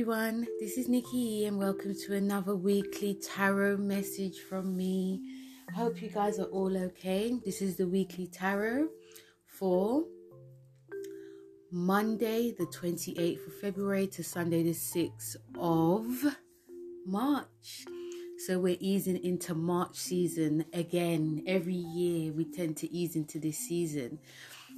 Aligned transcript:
everyone, 0.00 0.46
this 0.58 0.78
is 0.78 0.88
Nikki 0.88 1.44
and 1.44 1.58
welcome 1.58 1.94
to 1.94 2.14
another 2.14 2.56
weekly 2.56 3.12
tarot 3.12 3.76
message 3.76 4.38
from 4.38 4.74
me. 4.74 5.20
I 5.68 5.74
hope 5.74 6.00
you 6.00 6.08
guys 6.08 6.38
are 6.38 6.44
all 6.44 6.74
okay. 6.84 7.38
This 7.44 7.60
is 7.60 7.76
the 7.76 7.86
weekly 7.86 8.26
tarot 8.26 8.88
for 9.46 10.04
Monday, 11.70 12.54
the 12.58 12.64
28th 12.64 13.46
of 13.46 13.54
February 13.60 14.06
to 14.06 14.24
Sunday, 14.24 14.62
the 14.62 14.70
6th 14.70 15.36
of 15.58 16.34
March. 17.04 17.84
So 18.46 18.58
we're 18.58 18.78
easing 18.80 19.22
into 19.22 19.54
March 19.54 19.96
season 19.96 20.64
again. 20.72 21.44
Every 21.46 21.74
year 21.74 22.32
we 22.32 22.46
tend 22.46 22.78
to 22.78 22.90
ease 22.90 23.16
into 23.16 23.38
this 23.38 23.58
season. 23.58 24.18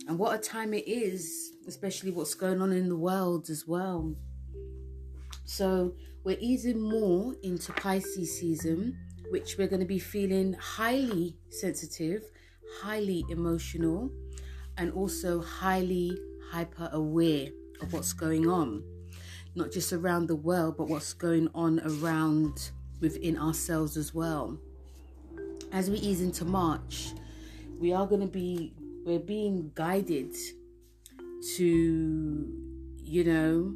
And 0.08 0.18
what 0.18 0.34
a 0.34 0.38
time 0.42 0.74
it 0.74 0.88
is, 0.88 1.52
especially 1.68 2.10
what's 2.10 2.34
going 2.34 2.60
on 2.60 2.72
in 2.72 2.88
the 2.88 2.96
world 2.96 3.50
as 3.50 3.68
well. 3.68 4.16
So 5.44 5.94
we're 6.24 6.38
easing 6.40 6.80
more 6.80 7.34
into 7.42 7.72
Pisces 7.72 8.38
season, 8.38 8.96
which 9.30 9.56
we're 9.58 9.68
going 9.68 9.80
to 9.80 9.86
be 9.86 9.98
feeling 9.98 10.54
highly 10.54 11.36
sensitive, 11.50 12.22
highly 12.80 13.24
emotional, 13.28 14.10
and 14.76 14.92
also 14.92 15.40
highly 15.42 16.16
hyper 16.50 16.88
aware 16.92 17.48
of 17.80 17.92
what's 17.92 18.12
going 18.12 18.48
on. 18.48 18.84
Not 19.54 19.70
just 19.70 19.92
around 19.92 20.28
the 20.28 20.36
world, 20.36 20.76
but 20.78 20.88
what's 20.88 21.12
going 21.12 21.48
on 21.54 21.80
around 21.80 22.70
within 23.00 23.36
ourselves 23.36 23.96
as 23.96 24.14
well. 24.14 24.58
As 25.72 25.90
we 25.90 25.98
ease 25.98 26.20
into 26.20 26.44
March, 26.44 27.12
we 27.78 27.92
are 27.92 28.06
going 28.06 28.20
to 28.20 28.26
be, 28.26 28.74
we're 29.04 29.18
being 29.18 29.72
guided 29.74 30.34
to, 31.56 32.46
you 33.02 33.24
know, 33.24 33.74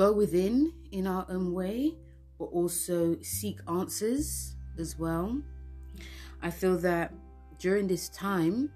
go 0.00 0.12
within 0.12 0.72
in 0.92 1.06
our 1.06 1.26
own 1.28 1.52
way, 1.52 1.94
but 2.38 2.46
also 2.46 3.18
seek 3.20 3.60
answers 3.68 4.56
as 4.78 4.98
well. 4.98 5.38
I 6.40 6.50
feel 6.50 6.78
that 6.78 7.12
during 7.58 7.86
this 7.86 8.08
time, 8.08 8.70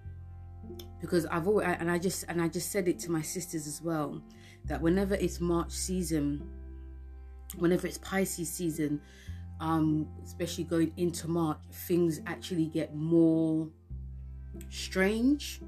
because 1.01 1.25
I've 1.25 1.49
always 1.49 1.67
and 1.81 1.91
I 1.91 1.99
just 1.99 2.27
and 2.29 2.43
I 2.43 2.49
just 2.49 2.71
said 2.71 2.89
it 2.89 2.99
to 3.01 3.11
my 3.11 3.23
sisters 3.23 3.67
as 3.67 3.81
well, 3.81 4.23
that 4.67 4.83
whenever 4.83 5.15
it's 5.15 5.41
March 5.41 5.71
season, 5.71 6.47
whenever 7.57 7.87
it's 7.87 7.97
Pisces 7.97 8.51
season, 8.53 9.01
um, 9.61 10.07
especially 10.27 10.65
going 10.65 10.93
into 10.99 11.27
March, 11.27 11.57
things 11.89 12.21
actually 12.27 12.67
get 12.67 12.95
more 12.95 13.71
strange, 14.69 15.63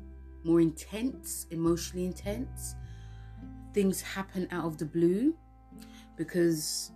more 0.44 0.60
intense, 0.60 1.46
emotionally 1.50 2.04
intense 2.04 2.74
things 3.76 4.00
happen 4.00 4.48
out 4.50 4.64
of 4.64 4.78
the 4.78 4.86
blue 4.86 5.34
because 6.16 6.90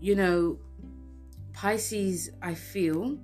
you 0.00 0.14
know 0.14 0.58
Pisces 1.52 2.30
I 2.42 2.54
feel 2.54 3.18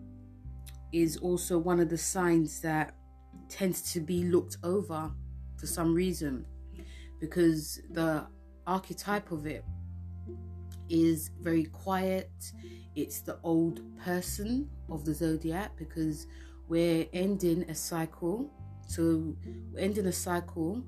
is 0.93 1.17
also 1.19 1.59
one 1.59 1.81
of 1.81 1.89
the 1.89 1.99
signs 1.99 2.61
that 2.61 2.95
tends 3.49 3.93
to 3.93 4.01
be 4.01 4.25
looked 4.25 4.57
over 4.63 5.11
for 5.57 5.67
some 5.67 5.95
reason. 5.95 6.47
Because 7.21 7.81
the 7.91 8.27
archetype 8.67 9.31
of 9.31 9.47
it 9.47 9.65
is 10.89 11.31
very 11.41 11.65
quiet. 11.65 12.31
It's 12.95 13.21
the 13.21 13.39
old 13.43 13.81
person 13.99 14.69
of 14.91 15.05
the 15.05 15.15
zodiac 15.15 15.77
because 15.77 16.27
we're 16.69 17.07
ending 17.13 17.69
a 17.69 17.75
cycle. 17.75 18.51
So 18.87 19.37
we're 19.73 19.81
ending 19.81 20.07
a 20.07 20.13
cycle 20.13 20.83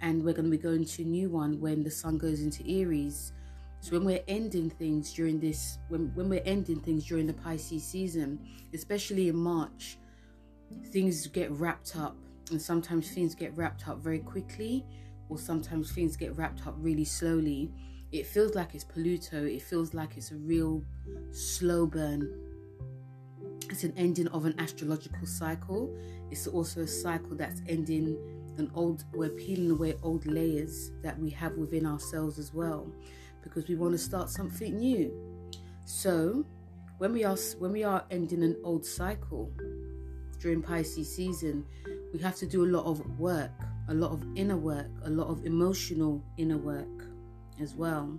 and 0.00 0.22
we're 0.22 0.32
going 0.32 0.44
to 0.44 0.50
be 0.50 0.58
going 0.58 0.84
to 0.84 1.02
a 1.02 1.04
new 1.04 1.28
one 1.28 1.60
when 1.60 1.82
the 1.82 1.90
sun 1.90 2.18
goes 2.18 2.40
into 2.40 2.62
Aries. 2.68 3.32
So 3.80 3.92
when 3.92 4.04
we're 4.04 4.24
ending 4.26 4.70
things 4.70 5.12
during 5.12 5.38
this, 5.38 5.78
when 5.88 6.12
when 6.14 6.28
we're 6.28 6.42
ending 6.44 6.80
things 6.80 7.06
during 7.06 7.26
the 7.26 7.34
Pisces 7.34 7.84
season, 7.84 8.40
especially 8.74 9.28
in 9.28 9.36
March, 9.36 9.98
things 10.86 11.26
get 11.28 11.50
wrapped 11.52 11.96
up, 11.96 12.16
and 12.50 12.60
sometimes 12.60 13.10
things 13.10 13.34
get 13.34 13.56
wrapped 13.56 13.88
up 13.88 13.98
very 13.98 14.18
quickly, 14.18 14.84
or 15.28 15.38
sometimes 15.38 15.92
things 15.92 16.16
get 16.16 16.36
wrapped 16.36 16.66
up 16.66 16.74
really 16.78 17.04
slowly. 17.04 17.70
It 18.10 18.26
feels 18.26 18.54
like 18.54 18.74
it's 18.74 18.84
Pluto. 18.84 19.44
It 19.44 19.62
feels 19.62 19.92
like 19.94 20.16
it's 20.16 20.30
a 20.32 20.36
real 20.36 20.82
slow 21.30 21.86
burn. 21.86 22.32
It's 23.70 23.84
an 23.84 23.92
ending 23.96 24.28
of 24.28 24.46
an 24.46 24.54
astrological 24.58 25.26
cycle. 25.26 25.94
It's 26.30 26.46
also 26.46 26.80
a 26.80 26.86
cycle 26.86 27.36
that's 27.36 27.60
ending 27.68 28.16
and 28.58 28.70
old 28.74 29.04
we're 29.12 29.28
peeling 29.30 29.70
away 29.70 29.94
old 30.02 30.26
layers 30.26 30.90
that 31.02 31.18
we 31.18 31.30
have 31.30 31.52
within 31.54 31.86
ourselves 31.86 32.38
as 32.38 32.52
well 32.52 32.92
because 33.42 33.68
we 33.68 33.74
want 33.74 33.92
to 33.92 33.98
start 33.98 34.30
something 34.30 34.76
new. 34.76 35.12
So 35.84 36.44
when 36.98 37.12
we 37.12 37.24
are 37.24 37.36
when 37.58 37.72
we 37.72 37.84
are 37.84 38.04
ending 38.10 38.42
an 38.42 38.56
old 38.64 38.84
cycle 38.84 39.52
during 40.40 40.62
Pisces 40.62 41.14
season 41.14 41.64
we 42.12 42.18
have 42.20 42.36
to 42.36 42.46
do 42.46 42.64
a 42.64 42.70
lot 42.70 42.84
of 42.84 43.18
work 43.18 43.50
a 43.88 43.94
lot 43.94 44.12
of 44.12 44.24
inner 44.36 44.56
work 44.56 44.90
a 45.04 45.10
lot 45.10 45.28
of 45.28 45.44
emotional 45.44 46.22
inner 46.36 46.58
work 46.58 47.08
as 47.60 47.74
well. 47.74 48.18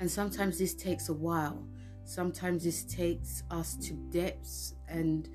And 0.00 0.10
sometimes 0.10 0.58
this 0.58 0.74
takes 0.74 1.08
a 1.08 1.12
while. 1.12 1.66
Sometimes 2.04 2.64
this 2.64 2.84
takes 2.84 3.42
us 3.50 3.76
to 3.76 3.94
depths 3.94 4.74
and 4.88 5.28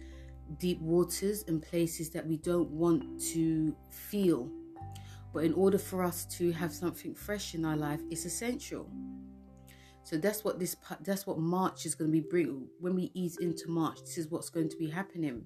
deep 0.57 0.79
waters 0.81 1.43
and 1.47 1.61
places 1.61 2.09
that 2.11 2.25
we 2.25 2.37
don't 2.37 2.69
want 2.69 3.21
to 3.31 3.75
feel. 3.89 4.49
But 5.33 5.43
in 5.43 5.53
order 5.53 5.77
for 5.77 6.03
us 6.03 6.25
to 6.37 6.51
have 6.53 6.73
something 6.73 7.13
fresh 7.13 7.53
in 7.53 7.63
our 7.65 7.77
life, 7.77 8.01
it's 8.09 8.25
essential. 8.25 8.89
So 10.03 10.17
that's 10.17 10.43
what 10.43 10.57
this 10.57 10.75
that's 11.01 11.27
what 11.27 11.37
March 11.37 11.85
is 11.85 11.93
going 11.93 12.09
to 12.09 12.11
be 12.11 12.27
bring 12.27 12.67
when 12.79 12.95
we 12.95 13.11
ease 13.13 13.37
into 13.37 13.69
March. 13.69 13.99
This 14.01 14.17
is 14.17 14.31
what's 14.31 14.49
going 14.49 14.69
to 14.69 14.77
be 14.77 14.89
happening. 14.89 15.43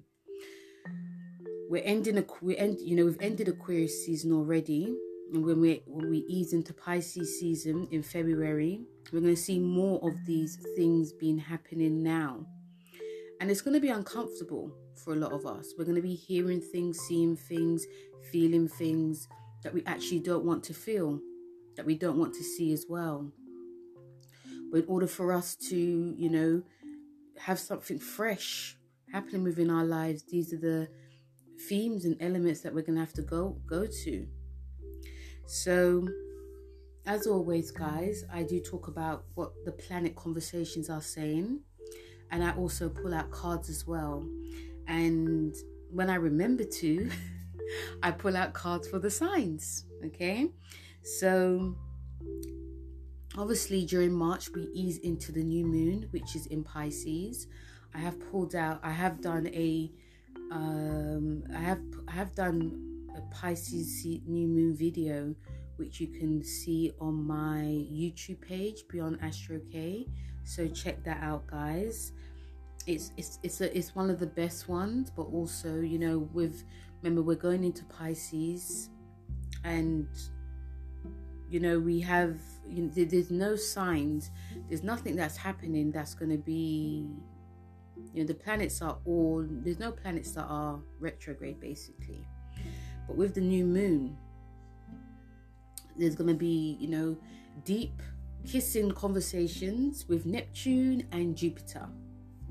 We're 1.68 1.84
ending 1.84 2.16
a 2.16 2.24
we 2.40 2.56
end 2.56 2.78
you 2.80 2.96
know 2.96 3.04
we've 3.04 3.20
ended 3.20 3.48
Aquarius 3.48 4.06
season 4.06 4.32
already, 4.32 4.96
and 5.34 5.44
when 5.44 5.60
we 5.60 5.82
when 5.86 6.08
we 6.08 6.24
ease 6.28 6.54
into 6.54 6.72
Pisces 6.72 7.38
season 7.38 7.86
in 7.90 8.02
February, 8.02 8.80
we're 9.12 9.20
going 9.20 9.34
to 9.34 9.40
see 9.40 9.58
more 9.58 10.00
of 10.02 10.14
these 10.24 10.56
things 10.76 11.12
being 11.12 11.36
happening 11.36 12.02
now. 12.02 12.46
And 13.40 13.50
it's 13.50 13.60
going 13.60 13.74
to 13.74 13.80
be 13.80 13.90
uncomfortable 13.90 14.72
for 14.96 15.12
a 15.12 15.16
lot 15.16 15.32
of 15.32 15.46
us. 15.46 15.74
We're 15.76 15.84
going 15.84 15.96
to 15.96 16.02
be 16.02 16.14
hearing 16.14 16.60
things, 16.60 16.98
seeing 17.00 17.36
things, 17.36 17.86
feeling 18.30 18.68
things 18.68 19.28
that 19.62 19.72
we 19.72 19.82
actually 19.86 20.20
don't 20.20 20.44
want 20.44 20.64
to 20.64 20.74
feel, 20.74 21.20
that 21.76 21.86
we 21.86 21.94
don't 21.94 22.18
want 22.18 22.34
to 22.34 22.42
see 22.42 22.72
as 22.72 22.86
well. 22.88 23.30
But 24.70 24.84
in 24.84 24.88
order 24.88 25.06
for 25.06 25.32
us 25.32 25.56
to, 25.68 25.76
you 25.76 26.30
know, 26.30 26.62
have 27.38 27.58
something 27.58 27.98
fresh 27.98 28.76
happening 29.12 29.44
within 29.44 29.70
our 29.70 29.84
lives, 29.84 30.24
these 30.30 30.52
are 30.52 30.58
the 30.58 30.88
themes 31.68 32.04
and 32.04 32.16
elements 32.20 32.60
that 32.60 32.74
we're 32.74 32.82
going 32.82 32.96
to 32.96 33.00
have 33.00 33.12
to 33.14 33.22
go 33.22 33.56
go 33.66 33.86
to. 33.86 34.26
So, 35.46 36.08
as 37.06 37.26
always, 37.26 37.70
guys, 37.70 38.24
I 38.32 38.42
do 38.42 38.60
talk 38.60 38.88
about 38.88 39.24
what 39.34 39.52
the 39.64 39.72
planet 39.72 40.16
conversations 40.16 40.88
are 40.88 41.02
saying 41.02 41.60
and 42.34 42.42
I 42.42 42.52
also 42.56 42.88
pull 42.88 43.14
out 43.14 43.30
cards 43.30 43.68
as 43.68 43.86
well. 43.86 44.26
And 44.86 45.54
when 45.90 46.10
I 46.10 46.16
remember 46.16 46.64
to, 46.64 47.10
I 48.02 48.10
pull 48.10 48.36
out 48.36 48.52
cards 48.52 48.88
for 48.88 48.98
the 48.98 49.10
signs. 49.10 49.86
Okay, 50.04 50.50
so 51.02 51.74
obviously 53.36 53.84
during 53.84 54.12
March 54.12 54.50
we 54.50 54.68
ease 54.74 54.98
into 54.98 55.32
the 55.32 55.42
new 55.42 55.64
moon, 55.64 56.08
which 56.10 56.36
is 56.36 56.46
in 56.46 56.62
Pisces. 56.62 57.46
I 57.94 57.98
have 57.98 58.18
pulled 58.30 58.54
out. 58.54 58.80
I 58.82 58.90
have 58.90 59.20
done 59.20 59.46
a. 59.48 59.90
Um, 60.50 61.44
I 61.54 61.60
have 61.60 61.80
I 62.08 62.12
have 62.12 62.34
done 62.34 63.06
a 63.16 63.20
Pisces 63.34 64.04
new 64.26 64.48
moon 64.48 64.76
video, 64.76 65.34
which 65.76 66.00
you 66.00 66.08
can 66.08 66.42
see 66.42 66.92
on 67.00 67.24
my 67.26 67.62
YouTube 67.62 68.40
page 68.40 68.84
Beyond 68.88 69.18
Astro 69.22 69.60
K. 69.70 70.06
So 70.44 70.66
check 70.68 71.02
that 71.04 71.22
out, 71.22 71.46
guys. 71.46 72.12
It's 72.86 73.12
it's 73.16 73.38
it's 73.42 73.60
a, 73.60 73.76
it's 73.76 73.94
one 73.94 74.10
of 74.10 74.18
the 74.18 74.26
best 74.26 74.68
ones, 74.68 75.10
but 75.10 75.22
also 75.22 75.80
you 75.80 75.98
know 75.98 76.28
with 76.32 76.64
remember 77.02 77.22
we're 77.22 77.34
going 77.34 77.64
into 77.64 77.84
Pisces, 77.84 78.90
and 79.64 80.08
you 81.48 81.60
know 81.60 81.78
we 81.78 82.00
have 82.00 82.38
you 82.66 82.84
know, 82.84 82.90
there's 82.94 83.30
no 83.30 83.56
signs, 83.56 84.30
there's 84.68 84.82
nothing 84.82 85.16
that's 85.16 85.36
happening 85.36 85.90
that's 85.90 86.14
going 86.14 86.30
to 86.30 86.38
be 86.38 87.08
you 88.12 88.22
know 88.22 88.26
the 88.26 88.34
planets 88.34 88.82
are 88.82 88.98
all 89.04 89.46
there's 89.48 89.78
no 89.78 89.92
planets 89.92 90.32
that 90.32 90.44
are 90.44 90.80
retrograde 90.98 91.60
basically 91.60 92.26
but 93.06 93.16
with 93.16 93.34
the 93.34 93.40
new 93.40 93.64
moon 93.64 94.16
there's 95.96 96.16
going 96.16 96.28
to 96.28 96.34
be 96.34 96.76
you 96.80 96.88
know 96.88 97.16
deep 97.64 98.02
kissing 98.46 98.90
conversations 98.92 100.06
with 100.08 100.26
Neptune 100.26 101.06
and 101.12 101.36
Jupiter. 101.36 101.88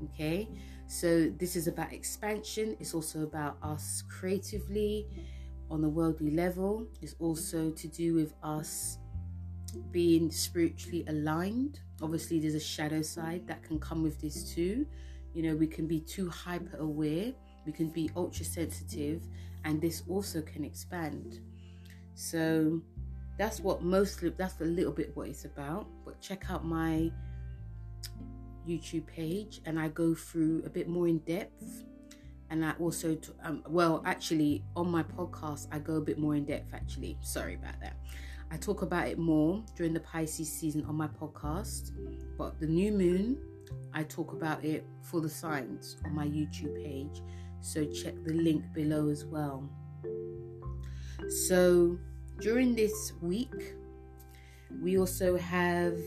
Okay, 0.04 0.48
so 0.86 1.30
this 1.38 1.56
is 1.56 1.66
about 1.66 1.92
expansion, 1.92 2.76
it's 2.78 2.94
also 2.94 3.22
about 3.22 3.56
us 3.62 4.02
creatively 4.08 5.06
on 5.70 5.80
the 5.80 5.88
worldly 5.88 6.30
level. 6.30 6.86
It's 7.00 7.14
also 7.18 7.70
to 7.70 7.88
do 7.88 8.14
with 8.14 8.34
us 8.42 8.98
being 9.90 10.30
spiritually 10.30 11.04
aligned. 11.08 11.80
Obviously, 12.02 12.38
there's 12.38 12.54
a 12.54 12.60
shadow 12.60 13.02
side 13.02 13.46
that 13.46 13.62
can 13.62 13.78
come 13.78 14.02
with 14.02 14.20
this 14.20 14.54
too. 14.54 14.86
You 15.32 15.42
know, 15.42 15.56
we 15.56 15.66
can 15.66 15.86
be 15.86 16.00
too 16.00 16.28
hyper 16.28 16.76
aware, 16.78 17.32
we 17.66 17.72
can 17.72 17.88
be 17.88 18.10
ultra 18.14 18.44
sensitive, 18.44 19.22
and 19.64 19.80
this 19.80 20.02
also 20.08 20.42
can 20.42 20.64
expand. 20.64 21.40
So 22.14 22.80
that's 23.36 23.60
what 23.60 23.82
mostly 23.82 24.28
that's 24.28 24.60
a 24.60 24.64
little 24.64 24.92
bit 24.92 25.16
what 25.16 25.28
it's 25.28 25.44
about. 25.44 25.86
But 26.04 26.20
check 26.20 26.50
out 26.50 26.64
my 26.64 27.10
YouTube 28.66 29.06
page, 29.06 29.60
and 29.64 29.78
I 29.78 29.88
go 29.88 30.14
through 30.14 30.62
a 30.64 30.70
bit 30.70 30.88
more 30.88 31.08
in 31.08 31.18
depth. 31.18 31.84
And 32.50 32.64
I 32.64 32.72
also, 32.78 33.14
t- 33.14 33.32
um, 33.42 33.62
well, 33.68 34.02
actually, 34.04 34.62
on 34.76 34.90
my 34.90 35.02
podcast, 35.02 35.66
I 35.72 35.78
go 35.78 35.96
a 35.96 36.00
bit 36.00 36.18
more 36.18 36.34
in 36.36 36.44
depth. 36.44 36.74
Actually, 36.74 37.16
sorry 37.20 37.54
about 37.54 37.80
that. 37.80 37.96
I 38.50 38.56
talk 38.56 38.82
about 38.82 39.08
it 39.08 39.18
more 39.18 39.64
during 39.74 39.94
the 39.94 40.00
Pisces 40.00 40.52
season 40.52 40.84
on 40.84 40.94
my 40.94 41.08
podcast, 41.08 41.90
but 42.38 42.60
the 42.60 42.66
new 42.66 42.92
moon, 42.92 43.38
I 43.92 44.04
talk 44.04 44.32
about 44.32 44.64
it 44.64 44.84
for 45.02 45.20
the 45.20 45.28
signs 45.28 45.96
on 46.04 46.14
my 46.14 46.26
YouTube 46.26 46.76
page. 46.76 47.22
So 47.60 47.84
check 47.86 48.14
the 48.24 48.34
link 48.34 48.62
below 48.74 49.08
as 49.08 49.24
well. 49.24 49.68
So 51.46 51.98
during 52.40 52.74
this 52.74 53.14
week, 53.22 53.74
we 54.82 54.98
also 54.98 55.38
have, 55.38 55.98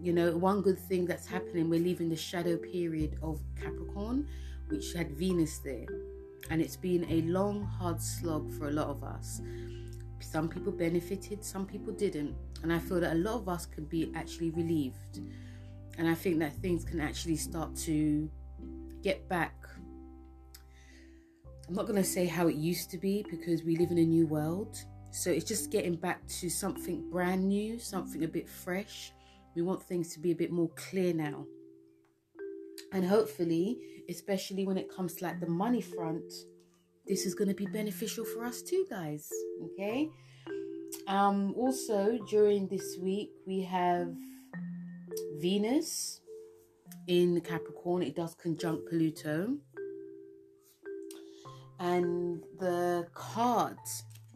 you 0.00 0.12
know, 0.12 0.36
one 0.36 0.62
good 0.62 0.78
thing 0.78 1.06
that's 1.06 1.26
happening. 1.26 1.70
We're 1.70 1.80
leaving 1.80 2.08
the 2.08 2.16
shadow 2.16 2.56
period 2.56 3.18
of 3.22 3.40
Capricorn, 3.60 4.28
which 4.68 4.92
had 4.92 5.12
Venus 5.12 5.58
there. 5.58 5.86
And 6.50 6.60
it's 6.60 6.76
been 6.76 7.06
a 7.10 7.22
long, 7.22 7.64
hard 7.64 8.00
slog 8.00 8.52
for 8.52 8.68
a 8.68 8.72
lot 8.72 8.88
of 8.88 9.02
us. 9.02 9.40
Some 10.20 10.48
people 10.48 10.72
benefited, 10.72 11.44
some 11.44 11.66
people 11.66 11.92
didn't. 11.92 12.34
And 12.62 12.72
I 12.72 12.78
feel 12.78 13.00
that 13.00 13.12
a 13.12 13.18
lot 13.18 13.36
of 13.36 13.48
us 13.48 13.66
could 13.66 13.88
be 13.88 14.12
actually 14.14 14.50
relieved. 14.50 15.20
And 15.98 16.08
I 16.08 16.14
think 16.14 16.38
that 16.40 16.54
things 16.56 16.84
can 16.84 17.00
actually 17.00 17.36
start 17.36 17.74
to 17.76 18.30
get 19.02 19.28
back. 19.28 19.54
I'm 21.68 21.74
not 21.74 21.86
going 21.86 21.96
to 21.96 22.04
say 22.04 22.26
how 22.26 22.46
it 22.48 22.54
used 22.54 22.90
to 22.90 22.98
be 22.98 23.24
because 23.28 23.64
we 23.64 23.76
live 23.76 23.90
in 23.90 23.98
a 23.98 24.04
new 24.04 24.26
world. 24.26 24.78
So 25.10 25.30
it's 25.30 25.44
just 25.44 25.70
getting 25.70 25.94
back 25.94 26.26
to 26.40 26.50
something 26.50 27.08
brand 27.10 27.48
new, 27.48 27.78
something 27.78 28.22
a 28.24 28.28
bit 28.28 28.48
fresh. 28.48 29.12
We 29.56 29.62
want 29.62 29.82
things 29.82 30.12
to 30.12 30.20
be 30.20 30.30
a 30.32 30.36
bit 30.36 30.52
more 30.52 30.68
clear 30.76 31.14
now. 31.14 31.46
And 32.92 33.04
hopefully, 33.04 33.78
especially 34.08 34.66
when 34.66 34.76
it 34.76 34.94
comes 34.94 35.14
to 35.14 35.24
like 35.24 35.40
the 35.40 35.48
money 35.48 35.80
front, 35.80 36.30
this 37.06 37.24
is 37.24 37.34
going 37.34 37.48
to 37.48 37.54
be 37.54 37.66
beneficial 37.66 38.24
for 38.24 38.44
us 38.44 38.62
too, 38.62 38.86
guys. 38.90 39.28
Okay. 39.64 40.10
Um, 41.08 41.54
also, 41.56 42.18
during 42.28 42.68
this 42.68 42.98
week, 43.00 43.30
we 43.46 43.62
have 43.62 44.14
Venus 45.38 46.20
in 47.06 47.40
Capricorn. 47.40 48.02
It 48.02 48.14
does 48.14 48.34
conjunct 48.34 48.88
Pluto. 48.90 49.56
And 51.78 52.42
the 52.58 53.06
card 53.14 53.78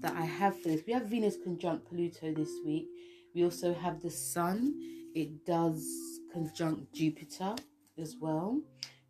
that 0.00 0.14
I 0.14 0.24
have 0.24 0.60
for 0.60 0.68
this, 0.68 0.82
we 0.86 0.92
have 0.92 1.06
Venus 1.06 1.36
conjunct 1.42 1.88
Pluto 1.88 2.32
this 2.32 2.50
week. 2.64 2.86
We 3.34 3.44
also 3.44 3.74
have 3.74 4.00
the 4.00 4.10
Sun. 4.10 4.74
It 5.14 5.44
does 5.44 5.86
conjunct 6.32 6.94
Jupiter 6.94 7.56
as 7.98 8.16
well. 8.20 8.60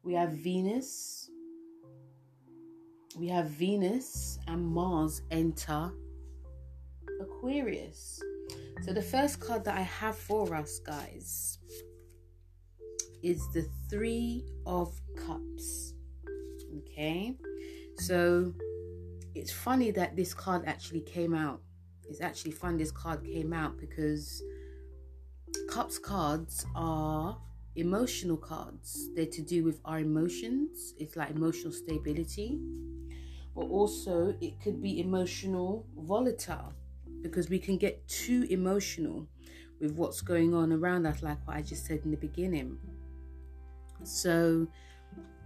We 0.03 0.15
have 0.15 0.33
Venus 0.33 1.31
we 3.17 3.27
have 3.29 3.51
Venus 3.51 4.39
and 4.47 4.65
Mars 4.65 5.23
enter 5.31 5.91
Aquarius. 7.21 8.23
So 8.83 8.93
the 8.93 9.03
first 9.03 9.41
card 9.41 9.65
that 9.65 9.77
I 9.77 9.83
have 9.83 10.17
for 10.17 10.55
us, 10.55 10.79
guys, 10.79 11.59
is 13.23 13.47
the 13.53 13.69
Three 13.91 14.45
of 14.65 14.99
Cups. 15.17 15.95
Okay, 16.79 17.37
so 17.97 18.55
it's 19.35 19.53
funny 19.53 19.91
that 19.91 20.17
this 20.17 20.33
card 20.33 20.63
actually 20.67 21.03
came 21.03 21.35
out. 21.35 21.61
It's 22.09 22.21
actually 22.21 22.53
fun 22.53 22.77
this 22.77 22.93
card 22.93 23.25
came 23.25 23.53
out 23.53 23.77
because 23.77 24.43
Cups 25.69 25.99
cards 25.99 26.67
are 26.75 27.39
emotional 27.77 28.37
cards. 28.37 29.11
They're 29.15 29.27
to 29.27 29.43
do 29.43 29.65
with 29.65 29.81
our 29.85 30.01
emotions. 30.01 30.95
It's 30.99 31.17
like 31.17 31.31
emotional 31.31 31.73
stability 31.73 32.61
but 33.55 33.63
also 33.63 34.35
it 34.41 34.61
could 34.61 34.81
be 34.81 35.01
emotional 35.01 35.87
volatile 35.99 36.73
because 37.23 37.51
we 37.51 37.59
can 37.59 37.77
get 37.77 38.07
too 38.09 38.47
emotional 38.51 39.27
with 39.81 39.93
what's 39.93 40.21
going 40.21 40.55
on 40.55 40.73
around 40.73 41.07
us, 41.07 41.23
like 41.23 41.39
what 41.47 41.57
I 41.57 41.63
just 41.63 41.87
said 41.87 42.01
in 42.05 42.11
the 42.11 42.17
beginning. 42.17 42.79
So, 44.03 44.67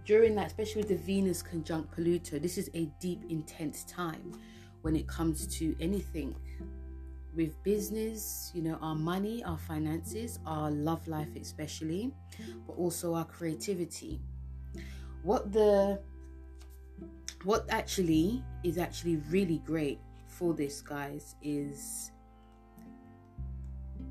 during 0.05 0.35
that, 0.35 0.47
especially 0.47 0.83
with 0.83 0.89
the 0.89 0.97
Venus 0.97 1.41
conjunct 1.41 1.91
Pluto, 1.91 2.37
this 2.39 2.57
is 2.57 2.69
a 2.73 2.85
deep, 2.99 3.23
intense 3.29 3.83
time 3.85 4.31
when 4.81 4.95
it 4.95 5.07
comes 5.07 5.47
to 5.57 5.75
anything 5.81 6.35
with 7.35 7.61
business, 7.63 8.51
you 8.53 8.61
know, 8.61 8.77
our 8.81 8.95
money, 8.95 9.43
our 9.43 9.57
finances, 9.57 10.39
our 10.45 10.71
love 10.71 11.07
life, 11.07 11.29
especially, 11.39 12.13
but 12.65 12.73
also 12.73 13.13
our 13.13 13.25
creativity. 13.25 14.21
What 15.23 15.51
the 15.51 15.99
what 17.43 17.65
actually 17.69 18.43
is 18.63 18.77
actually 18.77 19.17
really 19.29 19.59
great 19.59 19.99
for 20.27 20.53
this, 20.53 20.81
guys, 20.81 21.35
is 21.43 22.11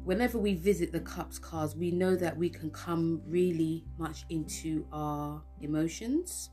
whenever 0.04 0.38
we 0.38 0.54
visit 0.54 0.92
the 0.92 1.00
cups 1.00 1.38
cards, 1.38 1.74
we 1.74 1.90
know 1.90 2.14
that 2.14 2.36
we 2.36 2.48
can 2.48 2.70
come 2.70 3.20
really 3.26 3.84
much 3.98 4.24
into 4.30 4.86
our 4.92 5.42
emotions, 5.62 6.50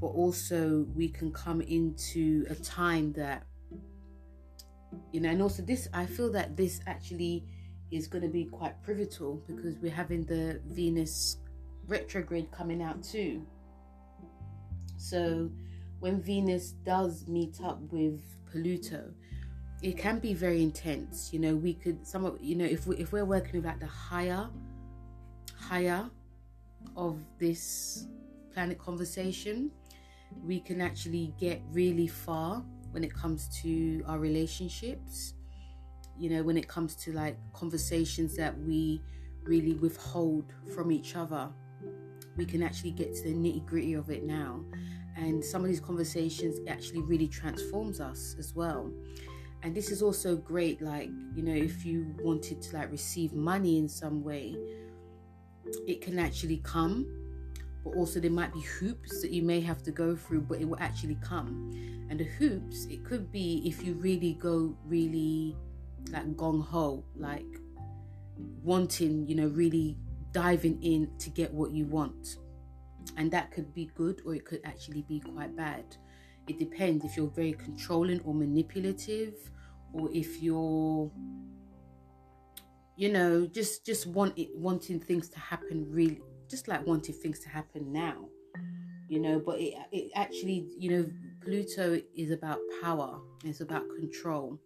but 0.00 0.08
also 0.08 0.86
we 0.94 1.08
can 1.08 1.32
come 1.32 1.60
into 1.62 2.44
a 2.50 2.54
time 2.54 3.12
that, 3.14 3.44
you 5.12 5.20
know, 5.20 5.30
and 5.30 5.42
also 5.42 5.62
this, 5.62 5.88
I 5.92 6.06
feel 6.06 6.30
that 6.32 6.56
this 6.56 6.80
actually 6.86 7.44
is 7.90 8.06
going 8.06 8.22
to 8.22 8.28
be 8.28 8.44
quite 8.44 8.82
pivotal 8.84 9.42
because 9.46 9.76
we're 9.78 9.92
having 9.92 10.24
the 10.24 10.60
Venus 10.66 11.38
retrograde 11.86 12.50
coming 12.50 12.82
out 12.82 13.02
too. 13.02 13.46
So 14.96 15.50
when 16.00 16.20
Venus 16.20 16.72
does 16.84 17.26
meet 17.28 17.60
up 17.62 17.80
with 17.92 18.20
Pluto, 18.50 19.12
it 19.82 19.98
can 19.98 20.18
be 20.18 20.32
very 20.32 20.62
intense. 20.62 21.32
You 21.32 21.40
know, 21.40 21.56
we 21.56 21.74
could 21.74 22.06
some 22.06 22.24
of 22.24 22.38
you 22.40 22.56
know 22.56 22.64
if 22.64 22.86
we 22.86 22.96
if 22.96 23.12
we're 23.12 23.24
working 23.24 23.56
with 23.56 23.66
like 23.66 23.80
the 23.80 23.86
higher, 23.86 24.48
higher 25.58 26.08
of 26.96 27.18
this 27.38 28.06
planet 28.52 28.78
conversation, 28.78 29.70
we 30.42 30.60
can 30.60 30.80
actually 30.80 31.34
get 31.38 31.60
really 31.70 32.06
far 32.06 32.64
when 32.94 33.04
it 33.04 33.12
comes 33.12 33.48
to 33.62 34.02
our 34.06 34.18
relationships. 34.18 35.34
You 36.16 36.30
know, 36.30 36.42
when 36.44 36.56
it 36.56 36.68
comes 36.68 36.94
to 36.96 37.12
like 37.12 37.36
conversations 37.52 38.36
that 38.36 38.56
we 38.58 39.02
really 39.42 39.74
withhold 39.74 40.52
from 40.74 40.92
each 40.92 41.16
other, 41.16 41.50
we 42.36 42.46
can 42.46 42.62
actually 42.62 42.92
get 42.92 43.14
to 43.16 43.22
the 43.24 43.34
nitty 43.34 43.66
gritty 43.66 43.94
of 43.94 44.10
it 44.10 44.24
now 44.24 44.64
and 45.16 45.44
some 45.44 45.62
of 45.62 45.68
these 45.68 45.80
conversations 45.80 46.58
actually 46.68 47.02
really 47.02 47.28
transforms 47.28 48.00
us 48.00 48.34
as 48.38 48.54
well 48.54 48.90
and 49.62 49.74
this 49.74 49.90
is 49.90 50.02
also 50.02 50.36
great 50.36 50.82
like 50.82 51.08
you 51.34 51.42
know 51.42 51.54
if 51.54 51.84
you 51.84 52.14
wanted 52.20 52.60
to 52.60 52.76
like 52.76 52.90
receive 52.90 53.32
money 53.32 53.78
in 53.78 53.88
some 53.88 54.22
way 54.22 54.56
it 55.86 56.00
can 56.00 56.18
actually 56.18 56.58
come 56.58 57.06
but 57.84 57.94
also 57.94 58.18
there 58.18 58.30
might 58.30 58.52
be 58.52 58.60
hoops 58.60 59.20
that 59.20 59.30
you 59.30 59.42
may 59.42 59.60
have 59.60 59.82
to 59.82 59.90
go 59.90 60.16
through 60.16 60.40
but 60.40 60.60
it 60.60 60.68
will 60.68 60.80
actually 60.80 61.18
come. 61.22 61.70
And 62.08 62.18
the 62.18 62.24
hoops 62.24 62.86
it 62.86 63.04
could 63.04 63.30
be 63.30 63.62
if 63.66 63.84
you 63.84 63.94
really 63.94 64.34
go 64.34 64.74
really 64.86 65.56
like 66.10 66.36
gong-ho 66.36 67.04
like 67.16 67.46
wanting 68.62 69.26
you 69.26 69.34
know 69.34 69.46
really 69.48 69.96
diving 70.32 70.82
in 70.82 71.10
to 71.18 71.30
get 71.30 71.52
what 71.52 71.70
you 71.72 71.84
want. 71.86 72.36
And 73.16 73.30
that 73.30 73.52
could 73.52 73.72
be 73.74 73.90
good 73.94 74.22
or 74.24 74.34
it 74.34 74.44
could 74.44 74.60
actually 74.64 75.02
be 75.02 75.20
quite 75.20 75.54
bad. 75.54 75.84
It 76.48 76.58
depends 76.58 77.04
if 77.04 77.16
you're 77.16 77.28
very 77.28 77.52
controlling 77.52 78.20
or 78.20 78.34
manipulative 78.34 79.34
or 79.92 80.10
if 80.12 80.42
you're 80.42 81.10
you 82.96 83.12
know 83.12 83.46
just 83.46 83.84
just 83.84 84.06
want 84.06 84.36
it 84.38 84.48
wanting 84.54 85.00
things 85.00 85.28
to 85.28 85.38
happen 85.38 85.86
really 85.90 86.20
just 86.54 86.68
like 86.68 86.86
wanting 86.86 87.14
things 87.14 87.38
to 87.40 87.48
happen 87.48 87.92
now 87.92 88.16
you 89.08 89.20
know 89.20 89.38
but 89.38 89.58
it, 89.60 89.74
it 89.92 90.10
actually 90.14 90.66
you 90.78 90.90
know 90.90 91.10
pluto 91.42 92.00
is 92.16 92.30
about 92.30 92.58
power 92.82 93.20
it's 93.44 93.60
about 93.60 93.84
control. 93.98 94.58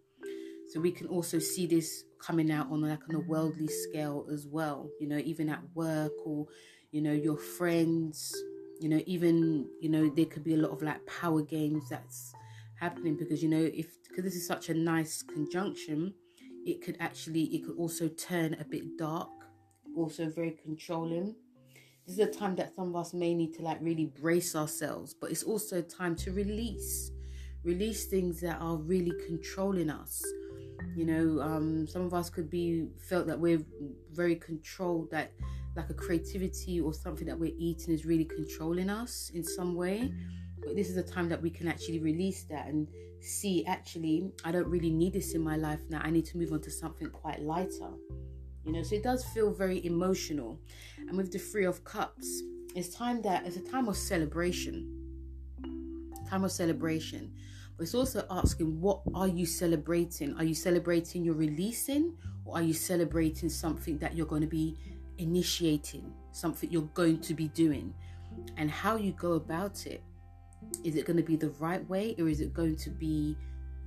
So 0.69 0.81
we 0.81 0.93
can 0.93 1.07
also 1.07 1.39
see 1.39 1.67
this 1.67 2.05
coming 2.21 2.51
out 2.51 2.71
on 2.71 2.83
like 2.83 3.01
on 3.09 3.15
a 3.15 3.21
worldly 3.21 3.69
scale 3.69 4.27
as 4.33 4.47
well 4.47 4.89
you 5.01 5.09
know 5.09 5.19
even 5.19 5.49
at 5.49 5.61
work 5.75 6.13
or 6.25 6.47
you 6.91 7.03
know, 7.03 7.13
your 7.13 7.37
friends, 7.37 8.35
you 8.81 8.89
know, 8.89 9.01
even, 9.07 9.67
you 9.81 9.89
know, 9.89 10.09
there 10.09 10.25
could 10.25 10.45
be 10.45 10.55
a 10.55 10.57
lot 10.57 10.71
of 10.71 10.83
like 10.83 11.05
power 11.07 11.43
games 11.43 11.89
that's 11.89 12.33
happening 12.81 13.17
because 13.17 13.43
you 13.43 13.49
know 13.49 13.69
if 13.75 13.89
because 14.09 14.23
this 14.23 14.37
is 14.37 14.47
such 14.47 14.69
a 14.69 14.75
nice 14.75 15.21
conjunction 15.21 16.15
it 16.65 16.81
could 16.81 16.97
actually 17.01 17.43
it 17.47 17.67
could 17.67 17.77
also 17.77 18.07
turn 18.07 18.55
a 18.61 18.65
bit 18.65 18.85
dark 18.97 19.29
also 19.97 20.31
very 20.31 20.57
controlling 20.63 21.35
this 22.09 22.19
is 22.19 22.27
a 22.27 22.39
time 22.39 22.57
that 22.57 22.75
some 22.75 22.89
of 22.89 22.97
us 22.97 23.13
may 23.13 23.35
need 23.35 23.53
to 23.53 23.61
like 23.61 23.77
really 23.83 24.07
brace 24.07 24.57
ourselves 24.57 25.13
but 25.13 25.31
it's 25.31 25.43
also 25.43 25.83
time 25.83 26.17
to 26.17 26.33
release. 26.33 27.11
Release 27.65 28.07
things 28.07 28.41
that 28.41 28.59
are 28.63 28.77
really 28.77 29.13
controlling 29.27 29.91
us. 29.91 30.25
You 30.97 31.05
know 31.05 31.43
um 31.43 31.87
some 31.87 32.03
of 32.03 32.15
us 32.15 32.31
could 32.31 32.49
be 32.49 32.89
felt 33.11 33.27
that 33.27 33.39
we're 33.39 33.63
very 34.11 34.37
controlled 34.37 35.11
that 35.11 35.33
like 35.77 35.91
a 35.91 35.95
creativity 35.95 36.81
or 36.81 36.95
something 36.95 37.27
that 37.27 37.39
we're 37.39 37.55
eating 37.59 37.93
is 37.93 38.07
really 38.07 38.25
controlling 38.25 38.89
us 38.89 39.31
in 39.35 39.45
some 39.45 39.75
way. 39.75 40.11
But 40.65 40.77
this 40.77 40.89
is 40.89 40.97
a 40.97 41.03
time 41.03 41.29
that 41.29 41.43
we 41.43 41.51
can 41.51 41.69
actually 41.69 41.99
release 41.99 42.45
that 42.45 42.69
and 42.69 42.89
see 43.21 43.67
actually 43.67 44.31
i 44.45 44.53
don't 44.53 44.69
really 44.69 44.91
need 44.91 45.13
this 45.13 45.35
in 45.35 45.43
my 45.43 45.57
life 45.57 45.81
now. 45.91 46.01
I 46.03 46.11
need 46.11 46.25
to 46.27 46.39
move 46.39 46.53
on 46.53 46.61
to 46.63 46.71
something 46.71 47.11
quite 47.11 47.43
lighter. 47.43 47.91
You 48.65 48.73
know 48.73 48.83
so 48.83 48.95
it 48.95 49.03
does 49.03 49.25
feel 49.27 49.53
very 49.53 49.85
emotional 49.85 50.59
and 51.09 51.17
with 51.17 51.33
the 51.33 51.39
three 51.39 51.65
of 51.65 51.85
cups 51.85 52.43
it's 52.75 52.95
time 52.95 53.23
that 53.23 53.47
it's 53.47 53.57
a 53.57 53.61
time 53.61 53.89
of 53.89 53.97
celebration. 53.97 54.87
Time 56.29 56.45
of 56.45 56.53
celebration. 56.53 57.33
But 57.77 57.85
it's 57.85 57.95
also 57.95 58.27
asking 58.31 58.81
what 58.81 59.01
are 59.15 59.27
you 59.27 59.47
celebrating? 59.47 60.37
Are 60.37 60.45
you 60.45 60.55
celebrating 60.55 61.25
your 61.25 61.35
releasing 61.35 62.15
or 62.45 62.59
are 62.59 62.63
you 62.63 62.73
celebrating 62.73 63.49
something 63.49 63.99
that 63.99 64.15
you're 64.15 64.27
going 64.27 64.43
to 64.43 64.49
be 64.49 64.77
initiating 65.19 66.13
something 66.33 66.71
you're 66.71 66.91
going 66.95 67.21
to 67.21 67.35
be 67.35 67.49
doing? 67.49 67.95
And 68.57 68.71
how 68.71 68.97
you 68.97 69.13
go 69.13 69.33
about 69.33 69.87
it 69.87 70.03
is 70.85 70.97
it 70.97 71.07
going 71.07 71.17
to 71.17 71.23
be 71.23 71.37
the 71.37 71.51
right 71.59 71.89
way 71.89 72.15
or 72.19 72.29
is 72.29 72.41
it 72.41 72.53
going 72.53 72.77
to 72.77 72.91
be 72.91 73.37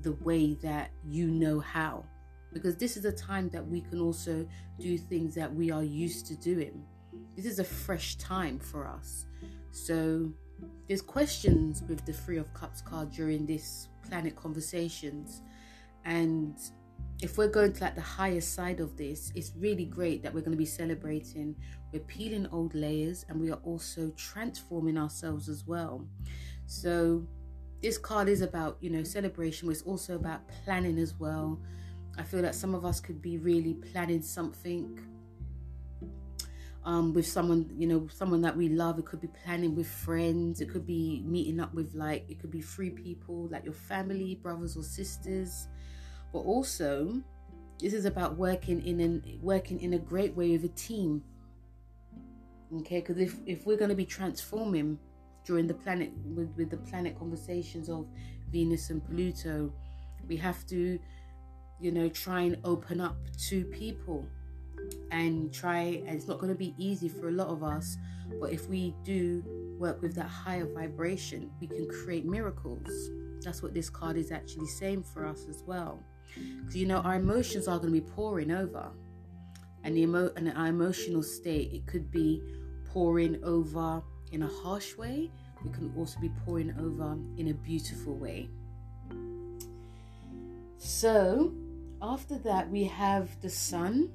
the 0.02 0.14
way 0.14 0.56
that 0.56 0.92
you 1.06 1.28
know 1.28 1.60
how? 1.60 2.04
Because 2.52 2.76
this 2.76 2.98
is 2.98 3.06
a 3.06 3.12
time 3.12 3.48
that 3.50 3.66
we 3.66 3.82
can 3.82 4.02
also 4.02 4.46
do 4.80 4.98
things 4.98 5.36
that 5.36 5.54
we 5.54 5.72
are 5.72 5.84
used 5.84 6.26
to 6.28 6.36
doing 6.36 6.84
this 7.36 7.46
is 7.46 7.60
a 7.60 7.64
fresh 7.64 8.16
time 8.16 8.60
for 8.60 8.88
us. 8.88 9.26
So 9.72 10.32
there's 10.88 11.02
questions 11.02 11.84
with 11.88 12.06
the 12.06 12.14
three 12.14 12.38
of 12.38 12.54
cups 12.54 12.82
card 12.82 13.12
during 13.12 13.46
this 13.46 13.88
planet 14.08 14.36
conversations. 14.36 15.42
And 16.06 16.58
if 17.22 17.38
we're 17.38 17.48
going 17.48 17.74
to 17.74 17.84
like 17.84 17.96
the 17.96 18.02
higher 18.02 18.42
side 18.42 18.80
of 18.80 18.98
this 18.98 19.32
it's 19.36 19.52
really 19.56 19.86
great 19.86 20.24
that 20.24 20.34
we're 20.34 20.42
going 20.42 20.52
to 20.52 20.58
be 20.58 20.66
celebrating. 20.66 21.56
We're 21.92 22.00
peeling 22.02 22.48
old 22.52 22.74
layers 22.74 23.26
and 23.30 23.40
we 23.40 23.52
are 23.52 23.60
also 23.64 24.12
transforming 24.16 24.98
ourselves 24.98 25.50
as 25.50 25.66
well. 25.66 26.06
So 26.66 27.28
this 27.82 27.98
card 27.98 28.30
is 28.30 28.42
about, 28.42 28.78
you 28.82 28.90
know, 28.90 29.04
celebration, 29.04 29.68
but 29.68 29.74
it's 29.74 29.82
also 29.82 30.16
about 30.16 30.48
planning 30.64 30.98
as 31.00 31.16
well. 31.16 31.60
I 32.18 32.24
feel 32.24 32.42
that 32.42 32.56
some 32.56 32.76
of 32.76 32.86
us 32.86 33.00
could 33.00 33.22
be 33.22 33.38
really 33.38 33.74
planning 33.74 34.22
something 34.22 35.00
um, 36.84 37.14
with 37.14 37.28
someone, 37.28 37.70
you 37.78 37.88
know, 37.88 38.08
someone 38.14 38.42
that 38.42 38.56
we 38.56 38.70
love. 38.70 39.00
It 39.00 39.06
could 39.06 39.22
be 39.22 39.30
planning 39.44 39.76
with 39.76 39.88
friends. 39.88 40.62
It 40.62 40.70
could 40.70 40.86
be 40.86 41.24
meeting 41.26 41.60
up 41.60 41.74
with 41.74 41.94
like, 41.94 42.26
it 42.30 42.40
could 42.40 42.52
be 42.52 42.62
three 42.62 42.90
people, 42.90 43.48
like 43.52 43.64
your 43.64 43.74
family, 43.74 44.36
brothers 44.36 44.76
or 44.76 44.84
sisters. 44.84 45.68
But 46.34 46.40
also, 46.40 47.22
this 47.80 47.94
is 47.94 48.06
about 48.06 48.38
working 48.38 48.86
in 48.86 49.00
an 49.00 49.40
working 49.42 49.82
in 49.82 49.94
a 49.94 50.00
great 50.00 50.36
way 50.36 50.52
with 50.52 50.66
a 50.66 50.70
team. 50.70 51.24
Okay, 52.74 53.00
because 53.00 53.18
if 53.18 53.36
if 53.46 53.66
we're 53.66 53.78
going 53.78 53.90
to 53.90 53.96
be 53.96 54.06
transforming 54.06 54.98
during 55.46 55.68
the 55.68 55.74
planet 55.74 56.12
with, 56.36 56.54
with 56.56 56.70
the 56.70 56.78
planet 56.78 57.18
conversations 57.18 57.90
of 57.90 58.08
Venus 58.52 58.90
and 58.90 59.04
Pluto. 59.04 59.74
We 60.28 60.38
have 60.38 60.66
to, 60.68 61.00
you 61.80 61.92
know, 61.92 62.10
try 62.10 62.42
and 62.42 62.58
open 62.64 63.02
up 63.02 63.18
to 63.50 63.66
people 63.66 64.26
and 65.12 65.54
try 65.54 66.02
and 66.06 66.10
it's 66.10 66.28
not 66.28 66.40
going 66.40 66.52
to 66.52 66.58
be 66.58 66.74
easy 66.78 67.10
for 67.10 67.30
a 67.30 67.32
lot 67.32 67.48
of 67.48 67.64
us 67.64 67.98
but 68.40 68.52
if 68.52 68.68
we 68.70 68.94
do 69.04 69.44
work 69.82 70.00
with 70.02 70.14
that 70.16 70.28
higher 70.28 70.66
vibration 70.66 71.50
we 71.60 71.68
can 71.68 71.88
create 71.90 72.24
miracles. 72.24 72.88
That's 73.44 73.64
what 73.64 73.74
this 73.74 73.90
card 73.90 74.16
is 74.16 74.32
actually 74.32 74.68
saying 74.68 75.04
for 75.04 75.26
us 75.26 75.48
as 75.50 75.64
well. 75.66 76.04
Because 76.36 76.76
you 76.76 76.86
know 76.86 77.00
our 77.00 77.16
emotions 77.16 77.68
are 77.68 77.80
going 77.80 77.94
to 77.94 78.00
be 78.00 78.08
pouring 78.16 78.52
over. 78.52 78.92
And 79.84 79.98
the 79.98 80.02
emo- 80.02 80.32
and 80.36 80.54
our 80.56 80.68
emotional 80.68 81.24
state 81.24 81.74
it 81.74 81.88
could 81.88 82.12
be 82.12 82.42
pouring 82.86 83.44
over 83.44 84.04
in 84.32 84.44
a 84.44 84.48
harsh 84.48 84.96
way, 84.96 85.32
we 85.66 85.72
can 85.72 85.92
also 85.98 86.20
be 86.20 86.30
pouring 86.46 86.74
over 86.80 87.18
in 87.38 87.50
a 87.50 87.54
beautiful 87.54 88.16
way. 88.16 88.50
So, 90.78 91.54
after 92.02 92.38
that, 92.40 92.70
we 92.70 92.86
have 92.86 93.42
the 93.42 93.50
sun 93.50 94.12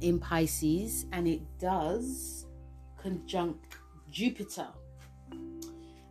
in 0.00 0.18
Pisces, 0.18 1.06
and 1.12 1.26
it 1.26 1.42
does 1.58 2.46
conjunct 3.00 3.76
Jupiter. 4.10 4.68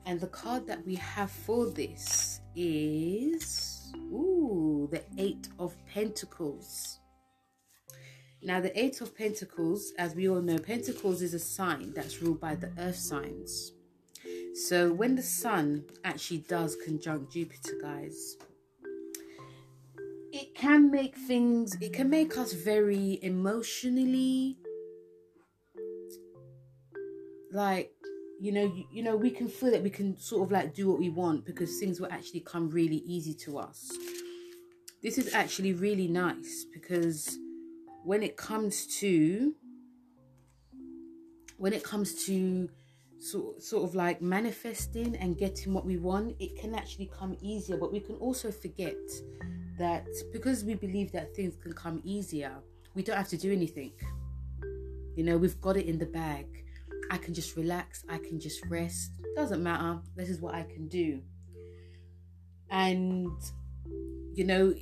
And 0.05 0.19
the 0.19 0.27
card 0.27 0.67
that 0.67 0.85
we 0.85 0.95
have 0.95 1.31
for 1.31 1.65
this 1.67 2.41
is 2.55 3.91
ooh, 4.11 4.87
the 4.91 5.03
Eight 5.17 5.49
of 5.59 5.75
Pentacles. 5.87 6.99
Now, 8.43 8.61
the 8.61 8.77
Eight 8.79 9.01
of 9.01 9.17
Pentacles, 9.17 9.91
as 9.97 10.13
we 10.13 10.29
all 10.29 10.41
know, 10.41 10.59
Pentacles 10.59 11.23
is 11.23 11.33
a 11.33 11.39
sign 11.39 11.93
that's 11.95 12.21
ruled 12.21 12.39
by 12.39 12.55
the 12.55 12.71
earth 12.77 12.97
signs. 12.97 13.71
So, 14.53 14.93
when 14.93 15.15
the 15.15 15.23
Sun 15.23 15.85
actually 16.03 16.39
does 16.47 16.77
conjunct 16.85 17.33
Jupiter, 17.33 17.73
guys, 17.81 18.37
make 20.95 21.15
things, 21.15 21.75
it 21.81 21.91
can 21.91 22.09
make 22.09 22.37
us 22.37 22.53
very 22.53 23.19
emotionally 23.21 24.57
like 27.51 27.91
you 28.39 28.51
know 28.51 28.63
you, 28.63 28.83
you, 28.91 29.03
know 29.03 29.15
we 29.15 29.29
can 29.29 29.47
feel 29.47 29.71
that 29.71 29.83
we 29.83 29.89
can 29.89 30.17
sort 30.17 30.43
of 30.43 30.51
like 30.51 30.73
do 30.73 30.89
what 30.89 30.99
we 30.99 31.09
want 31.09 31.45
because 31.45 31.79
things 31.79 31.99
will 31.99 32.11
actually 32.11 32.39
come 32.39 32.69
really 32.69 33.01
easy 33.05 33.33
to 33.33 33.57
us. 33.57 33.91
This 35.03 35.17
is 35.17 35.33
actually 35.33 35.73
really 35.73 36.07
nice 36.07 36.65
because 36.73 37.37
when 38.03 38.23
it 38.23 38.37
comes 38.37 38.87
to 38.99 39.53
when 41.57 41.73
it 41.73 41.83
comes 41.83 42.25
to 42.25 42.69
sort, 43.19 43.61
sort 43.61 43.83
of 43.83 43.95
like 43.95 44.21
manifesting 44.21 45.15
and 45.17 45.37
getting 45.37 45.73
what 45.73 45.85
we 45.85 45.97
want 45.97 46.35
it 46.39 46.57
can 46.59 46.73
actually 46.73 47.09
come 47.17 47.35
easier. 47.41 47.77
But 47.77 47.91
we 47.91 47.99
can 47.99 48.15
also 48.15 48.49
forget 48.51 48.95
that 49.77 50.05
because 50.31 50.63
we 50.63 50.73
believe 50.73 51.11
that 51.11 51.35
things 51.35 51.55
can 51.55 51.73
come 51.73 52.01
easier 52.03 52.55
we 52.95 53.03
don't 53.03 53.17
have 53.17 53.27
to 53.27 53.37
do 53.37 53.51
anything. 53.51 53.91
You 55.15 55.23
know 55.23 55.37
we've 55.37 55.59
got 55.61 55.77
it 55.77 55.85
in 55.85 55.99
the 55.99 56.05
bag. 56.05 56.47
I 57.11 57.17
can 57.19 57.35
just 57.35 57.55
relax 57.55 58.03
i 58.09 58.17
can 58.17 58.39
just 58.39 58.65
rest. 58.67 59.11
Doesn't 59.35 59.61
matter. 59.61 59.99
This 60.15 60.29
is 60.29 60.41
what 60.41 60.55
i 60.55 60.63
can 60.63 60.87
do. 60.87 61.21
And 62.71 63.29
you 64.33 64.45
know 64.45 64.73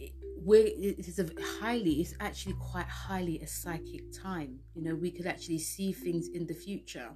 where 0.45 0.65
it 0.65 1.00
is 1.00 1.19
a 1.19 1.29
highly 1.59 2.01
it's 2.01 2.13
actually 2.19 2.55
quite 2.59 2.85
highly 2.85 3.39
a 3.41 3.47
psychic 3.47 4.03
time. 4.13 4.59
You 4.75 4.83
know 4.83 4.95
we 4.95 5.12
could 5.12 5.25
actually 5.27 5.59
see 5.59 5.91
things 5.91 6.29
in 6.29 6.45
the 6.45 6.53
future. 6.53 7.09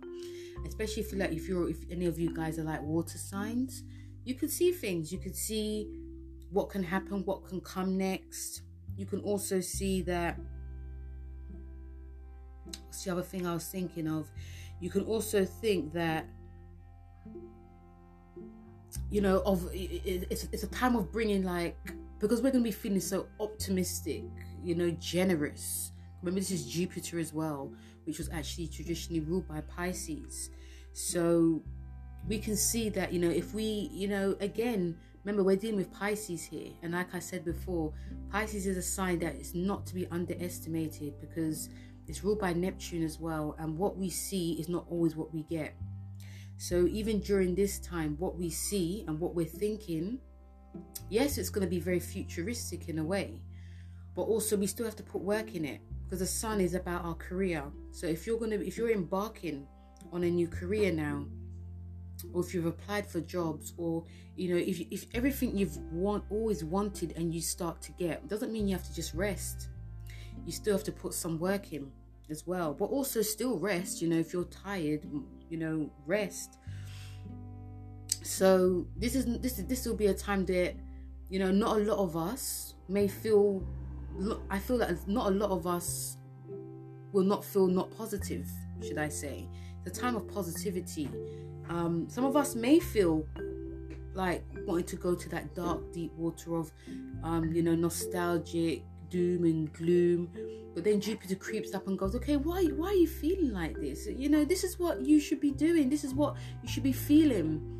Especially 0.65 1.03
if 1.03 1.13
like 1.13 1.31
if 1.31 1.47
you're 1.47 1.69
if 1.69 1.77
any 1.91 2.07
of 2.07 2.19
you 2.19 2.33
guys 2.33 2.57
are 2.57 2.63
like 2.63 2.81
water 2.81 3.17
signs 3.17 3.83
you 4.25 4.35
could 4.35 4.51
see 4.51 4.73
things. 4.73 5.11
You 5.11 5.19
could 5.19 5.35
see 5.35 5.89
what 6.51 6.69
can 6.69 6.83
happen 6.83 7.23
what 7.25 7.45
can 7.45 7.59
come 7.61 7.97
next 7.97 8.61
you 8.95 9.05
can 9.05 9.19
also 9.21 9.59
see 9.59 10.01
that 10.01 10.39
what's 12.85 13.03
the 13.03 13.11
other 13.11 13.21
thing 13.21 13.45
i 13.45 13.53
was 13.53 13.65
thinking 13.65 14.07
of 14.07 14.29
you 14.79 14.89
can 14.89 15.03
also 15.03 15.43
think 15.45 15.93
that 15.93 16.25
you 19.09 19.21
know 19.21 19.41
of 19.45 19.67
it's, 19.73 20.47
it's 20.51 20.63
a 20.63 20.67
time 20.67 20.95
of 20.95 21.11
bringing 21.11 21.43
like 21.43 21.77
because 22.19 22.41
we're 22.41 22.51
going 22.51 22.63
to 22.63 22.69
be 22.69 22.71
feeling 22.71 22.99
so 22.99 23.27
optimistic, 23.39 24.23
you 24.63 24.75
know, 24.75 24.89
generous. 24.91 25.91
Remember, 26.21 26.39
this 26.39 26.51
is 26.51 26.65
Jupiter 26.65 27.19
as 27.19 27.33
well, 27.33 27.71
which 28.05 28.17
was 28.17 28.29
actually 28.29 28.67
traditionally 28.67 29.19
ruled 29.19 29.47
by 29.47 29.61
Pisces. 29.61 30.49
So 30.93 31.61
we 32.27 32.39
can 32.39 32.55
see 32.55 32.89
that, 32.89 33.13
you 33.13 33.19
know, 33.19 33.29
if 33.29 33.53
we, 33.53 33.89
you 33.91 34.07
know, 34.07 34.35
again, 34.39 34.97
remember 35.27 35.43
we're 35.43 35.57
dealing 35.57 35.75
with 35.75 35.91
Pisces 35.91 36.45
here. 36.45 36.71
And 36.81 36.93
like 36.93 37.13
I 37.13 37.19
said 37.19 37.43
before, 37.43 37.91
Pisces 38.31 38.65
is 38.65 38.77
a 38.77 38.81
sign 38.81 39.19
that 39.19 39.35
is 39.35 39.53
not 39.53 39.85
to 39.87 39.93
be 39.93 40.07
underestimated 40.07 41.19
because 41.19 41.67
it's 42.07 42.23
ruled 42.23 42.39
by 42.39 42.53
Neptune 42.53 43.03
as 43.03 43.19
well. 43.19 43.53
And 43.59 43.77
what 43.77 43.97
we 43.97 44.09
see 44.09 44.53
is 44.53 44.69
not 44.69 44.85
always 44.89 45.17
what 45.17 45.33
we 45.33 45.43
get. 45.43 45.75
So 46.55 46.87
even 46.87 47.19
during 47.19 47.55
this 47.55 47.77
time, 47.79 48.15
what 48.19 48.37
we 48.37 48.49
see 48.49 49.03
and 49.09 49.19
what 49.19 49.35
we're 49.35 49.45
thinking 49.45 50.19
yes, 51.09 51.37
it's 51.37 51.49
going 51.49 51.65
to 51.65 51.69
be 51.69 51.79
very 51.79 51.99
futuristic 51.99 52.87
in 52.87 52.99
a 52.99 53.03
way, 53.03 53.41
but 54.15 54.23
also 54.23 54.55
we 54.55 54.67
still 54.67 54.85
have 54.85 54.95
to 54.95 55.03
put 55.03 55.21
work 55.21 55.55
in 55.55 55.65
it 55.65 55.81
because 56.03 56.19
the 56.19 56.25
sun 56.25 56.61
is 56.61 56.73
about 56.73 57.03
our 57.03 57.15
career. 57.15 57.63
So 57.91 58.07
if 58.07 58.25
you're 58.25 58.37
going 58.37 58.51
to, 58.51 58.65
if 58.65 58.77
you're 58.77 58.91
embarking 58.91 59.67
on 60.13 60.23
a 60.23 60.29
new 60.29 60.47
career 60.47 60.91
now, 60.91 61.25
or 62.33 62.41
if 62.43 62.53
you've 62.53 62.65
applied 62.65 63.05
for 63.05 63.21
jobs 63.21 63.73
or 63.77 64.03
you 64.35 64.49
know 64.49 64.57
if, 64.57 64.79
if 64.91 65.05
everything 65.13 65.57
you've 65.57 65.77
want 65.91 66.23
always 66.29 66.63
wanted 66.63 67.13
and 67.15 67.33
you 67.33 67.41
start 67.41 67.81
to 67.81 67.91
get 67.93 68.27
doesn't 68.27 68.51
mean 68.51 68.67
you 68.67 68.75
have 68.75 68.85
to 68.85 68.93
just 68.93 69.13
rest. 69.13 69.69
You 70.45 70.51
still 70.51 70.73
have 70.75 70.83
to 70.85 70.91
put 70.91 71.13
some 71.13 71.39
work 71.39 71.73
in 71.73 71.91
as 72.29 72.45
well 72.45 72.73
but 72.73 72.85
also 72.85 73.21
still 73.21 73.57
rest 73.57 74.01
you 74.01 74.09
know 74.09 74.17
if 74.17 74.33
you're 74.33 74.45
tired 74.45 75.05
you 75.49 75.57
know 75.57 75.89
rest. 76.05 76.57
So 78.23 78.85
this 78.97 79.15
is 79.15 79.39
this 79.39 79.59
is 79.59 79.65
this 79.65 79.85
will 79.85 79.95
be 79.95 80.07
a 80.07 80.13
time 80.13 80.45
that 80.45 80.75
you 81.29 81.39
know 81.39 81.51
not 81.51 81.77
a 81.77 81.79
lot 81.79 81.97
of 81.97 82.15
us 82.15 82.75
may 82.87 83.07
feel 83.07 83.65
i 84.49 84.57
feel 84.57 84.77
that 84.77 85.07
not 85.07 85.27
a 85.27 85.29
lot 85.29 85.51
of 85.51 85.67
us 85.67 86.17
will 87.11 87.23
not 87.23 87.43
feel 87.43 87.67
not 87.67 87.95
positive 87.97 88.47
should 88.81 88.97
i 88.97 89.09
say. 89.09 89.47
The 89.83 89.91
time 89.91 90.17
of 90.17 90.27
positivity 90.27 91.09
um, 91.69 92.07
some 92.09 92.25
of 92.25 92.35
us 92.35 92.55
may 92.55 92.79
feel 92.79 93.25
like 94.13 94.43
wanting 94.65 94.85
to 94.85 94.95
go 94.95 95.15
to 95.15 95.29
that 95.29 95.53
dark, 95.55 95.93
deep 95.93 96.11
water 96.13 96.55
of, 96.55 96.71
um, 97.23 97.51
you 97.53 97.61
know, 97.61 97.75
nostalgic 97.75 98.83
doom 99.09 99.43
and 99.45 99.71
gloom. 99.73 100.29
But 100.73 100.83
then 100.83 100.99
Jupiter 100.99 101.35
creeps 101.35 101.73
up 101.73 101.87
and 101.87 101.97
goes, 101.97 102.15
okay, 102.15 102.37
why, 102.37 102.65
why 102.65 102.87
are 102.87 102.93
you 102.93 103.07
feeling 103.07 103.51
like 103.51 103.79
this? 103.79 104.07
You 104.07 104.29
know, 104.29 104.43
this 104.43 104.63
is 104.63 104.77
what 104.77 105.05
you 105.05 105.19
should 105.19 105.39
be 105.39 105.51
doing. 105.51 105.89
This 105.89 106.03
is 106.03 106.13
what 106.13 106.35
you 106.61 106.69
should 106.69 106.83
be 106.83 106.91
feeling. 106.91 107.73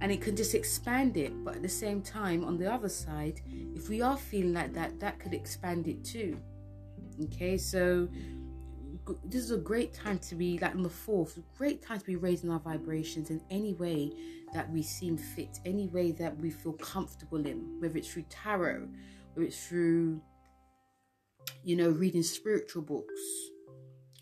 And 0.00 0.10
it 0.10 0.20
can 0.20 0.34
just 0.34 0.54
expand 0.54 1.16
it. 1.16 1.32
But 1.44 1.56
at 1.56 1.62
the 1.62 1.68
same 1.68 2.02
time, 2.02 2.44
on 2.44 2.58
the 2.58 2.72
other 2.72 2.88
side, 2.88 3.40
if 3.74 3.88
we 3.88 4.02
are 4.02 4.16
feeling 4.16 4.54
like 4.54 4.72
that, 4.74 4.98
that 5.00 5.20
could 5.20 5.34
expand 5.34 5.86
it 5.86 6.02
too. 6.04 6.36
Okay, 7.24 7.56
so 7.56 8.08
this 9.24 9.42
is 9.42 9.50
a 9.50 9.58
great 9.58 9.92
time 9.92 10.18
to 10.18 10.34
be 10.34 10.58
like 10.58 10.74
on 10.74 10.82
the 10.82 10.88
fourth 10.88 11.38
great 11.56 11.82
time 11.82 11.98
to 11.98 12.04
be 12.04 12.16
raising 12.16 12.50
our 12.50 12.60
vibrations 12.60 13.30
in 13.30 13.40
any 13.50 13.74
way 13.74 14.12
that 14.52 14.70
we 14.70 14.82
seem 14.82 15.16
fit 15.16 15.58
any 15.64 15.88
way 15.88 16.12
that 16.12 16.36
we 16.38 16.50
feel 16.50 16.74
comfortable 16.74 17.44
in 17.46 17.80
whether 17.80 17.98
it's 17.98 18.12
through 18.12 18.24
tarot 18.28 18.86
whether 19.34 19.46
it's 19.46 19.66
through 19.66 20.20
you 21.64 21.74
know 21.74 21.90
reading 21.90 22.22
spiritual 22.22 22.82
books 22.82 23.20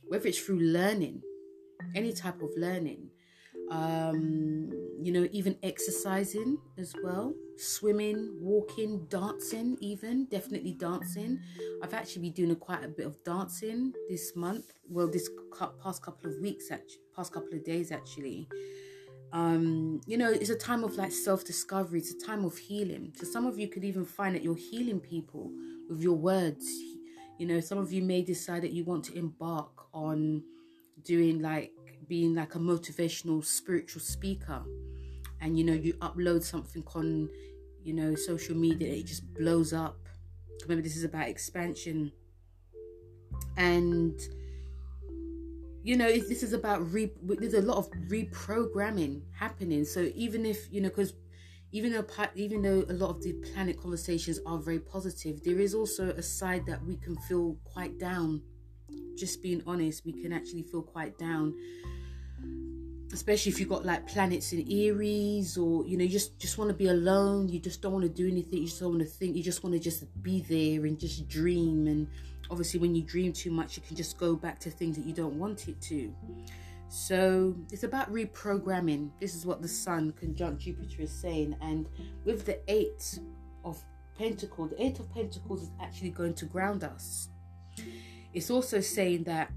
whether 0.09 0.29
it's 0.29 0.39
through 0.39 0.61
learning 0.61 1.21
any 1.95 2.13
type 2.13 2.41
of 2.43 2.51
learning 2.57 3.11
um, 3.71 4.71
you 5.01 5.13
know, 5.13 5.29
even 5.33 5.57
exercising 5.63 6.59
as 6.77 6.95
well, 7.03 7.35
swimming, 7.57 8.37
walking, 8.41 9.07
dancing, 9.09 9.79
even 9.81 10.27
definitely 10.27 10.73
dancing. 10.73 11.41
I've 11.83 11.95
actually 11.95 12.23
been 12.23 12.33
doing 12.33 12.51
a, 12.51 12.57
quite 12.57 12.85
a 12.85 12.89
bit 12.89 13.07
of 13.07 13.23
dancing 13.25 13.93
this 14.09 14.35
month. 14.35 14.73
Well, 14.89 15.09
this 15.09 15.31
past 15.83 16.03
couple 16.03 16.31
of 16.31 16.39
weeks, 16.41 16.71
actually, 16.71 17.01
past 17.15 17.33
couple 17.33 17.55
of 17.55 17.65
days, 17.65 17.93
actually. 17.93 18.49
Um, 19.33 20.01
you 20.07 20.19
know, 20.19 20.31
it's 20.31 20.51
a 20.51 20.57
time 20.57 20.83
of 20.83 20.97
like 20.97 21.13
self 21.13 21.45
discovery, 21.45 22.01
it's 22.01 22.13
a 22.13 22.27
time 22.27 22.45
of 22.45 22.59
healing. 22.59 23.13
So, 23.17 23.25
some 23.25 23.47
of 23.47 23.59
you 23.59 23.69
could 23.69 23.85
even 23.85 24.05
find 24.05 24.35
that 24.35 24.43
you're 24.43 24.57
healing 24.57 24.99
people 24.99 25.53
with 25.89 26.01
your 26.03 26.17
words. 26.17 26.67
You 27.39 27.47
know, 27.47 27.61
some 27.61 27.79
of 27.79 27.93
you 27.93 28.03
may 28.03 28.23
decide 28.23 28.63
that 28.63 28.73
you 28.73 28.85
want 28.85 29.05
to 29.05 29.17
embark 29.17 29.71
on 29.95 30.43
doing 31.05 31.41
like 31.41 31.73
being 32.11 32.35
like 32.35 32.57
a 32.57 32.59
motivational 32.59 33.43
spiritual 33.43 34.03
speaker. 34.03 34.63
And 35.41 35.57
you 35.57 35.65
know 35.65 35.73
you 35.73 35.95
upload 35.95 36.43
something 36.43 36.85
on 36.95 37.31
you 37.83 37.95
know 37.95 38.15
social 38.17 38.57
media 38.57 38.93
it 38.93 39.07
just 39.07 39.33
blows 39.33 39.73
up. 39.73 39.97
Remember 40.65 40.83
this 40.83 40.97
is 40.97 41.05
about 41.05 41.29
expansion. 41.29 42.13
And 43.57 44.21
you 45.83 45.97
know 45.97 46.11
this 46.11 46.43
is 46.43 46.53
about 46.53 46.93
re 46.93 47.11
there's 47.23 47.55
a 47.55 47.63
lot 47.63 47.79
of 47.79 47.91
reprogramming 48.11 49.23
happening. 49.33 49.85
So 49.85 50.11
even 50.15 50.45
if 50.45 50.71
you 50.71 50.83
know 50.83 50.89
because 50.91 51.15
even 51.73 51.93
though 51.93 52.05
even 52.35 52.61
though 52.61 52.85
a 52.91 52.97
lot 53.03 53.11
of 53.11 53.23
the 53.23 53.33
planet 53.53 53.81
conversations 53.81 54.41
are 54.45 54.59
very 54.59 54.81
positive 54.81 55.43
there 55.45 55.61
is 55.61 55.75
also 55.75 56.11
a 56.11 56.23
side 56.23 56.67
that 56.67 56.85
we 56.85 56.97
can 56.97 57.17
feel 57.29 57.57
quite 57.65 57.99
down. 57.99 58.43
Just 59.17 59.43
being 59.43 59.63
honest 59.67 60.05
we 60.05 60.13
can 60.13 60.33
actually 60.33 60.63
feel 60.65 60.83
quite 60.83 61.17
down 61.19 61.55
especially 63.13 63.51
if 63.51 63.59
you've 63.59 63.69
got 63.69 63.85
like 63.85 64.07
planets 64.07 64.53
in 64.53 64.67
Aries 64.71 65.59
or 65.59 65.85
you 65.85 65.97
know 65.97 66.05
you 66.05 66.11
just 66.11 66.39
just 66.39 66.59
want 66.59 66.69
to 66.69 66.75
be 66.75 66.89
alone 66.89 67.49
you 67.49 67.59
just 67.59 67.83
don't 67.83 67.93
want 67.93 68.05
to 68.05 68.09
do 68.09 68.29
anything 68.29 68.61
you 68.61 68.67
just 68.67 68.81
don't 68.81 68.91
want 68.91 69.03
to 69.03 69.09
think 69.09 69.37
you 69.37 69.43
just 69.43 69.65
want 69.65 69.75
to 69.75 69.81
just 69.81 70.05
be 70.23 70.43
there 70.43 70.87
and 70.87 70.99
just 70.99 71.29
dream. 71.29 71.87
And 71.87 72.07
obviously 72.51 72.79
when 72.81 72.95
you 72.95 73.03
dream 73.03 73.33
too 73.33 73.51
much 73.51 73.77
you 73.77 73.83
can 73.83 73.97
just 73.97 74.19
go 74.19 74.37
back 74.37 74.59
to 74.61 74.71
things 74.71 74.97
that 74.97 75.05
you 75.07 75.13
don't 75.13 75.35
want 75.35 75.69
it 75.69 75.81
to. 75.83 76.13
So 76.89 77.55
it's 77.71 77.85
about 77.85 78.13
reprogramming. 78.13 79.11
This 79.21 79.35
is 79.35 79.47
what 79.47 79.63
the 79.63 79.69
sun 79.69 80.13
conjunct 80.13 80.61
Jupiter 80.63 81.03
is 81.03 81.13
saying. 81.13 81.57
And 81.61 81.89
with 82.25 82.47
the 82.47 82.59
eight 82.69 83.19
of 83.65 83.83
pentacles 84.19 84.71
the 84.71 84.83
eight 84.83 84.99
of 85.01 85.13
pentacles 85.13 85.63
is 85.63 85.71
actually 85.81 86.11
going 86.11 86.35
to 86.35 86.45
ground 86.47 86.85
us. 86.85 87.29
It's 88.33 88.51
also 88.51 88.81
saying 88.81 89.25
that 89.25 89.51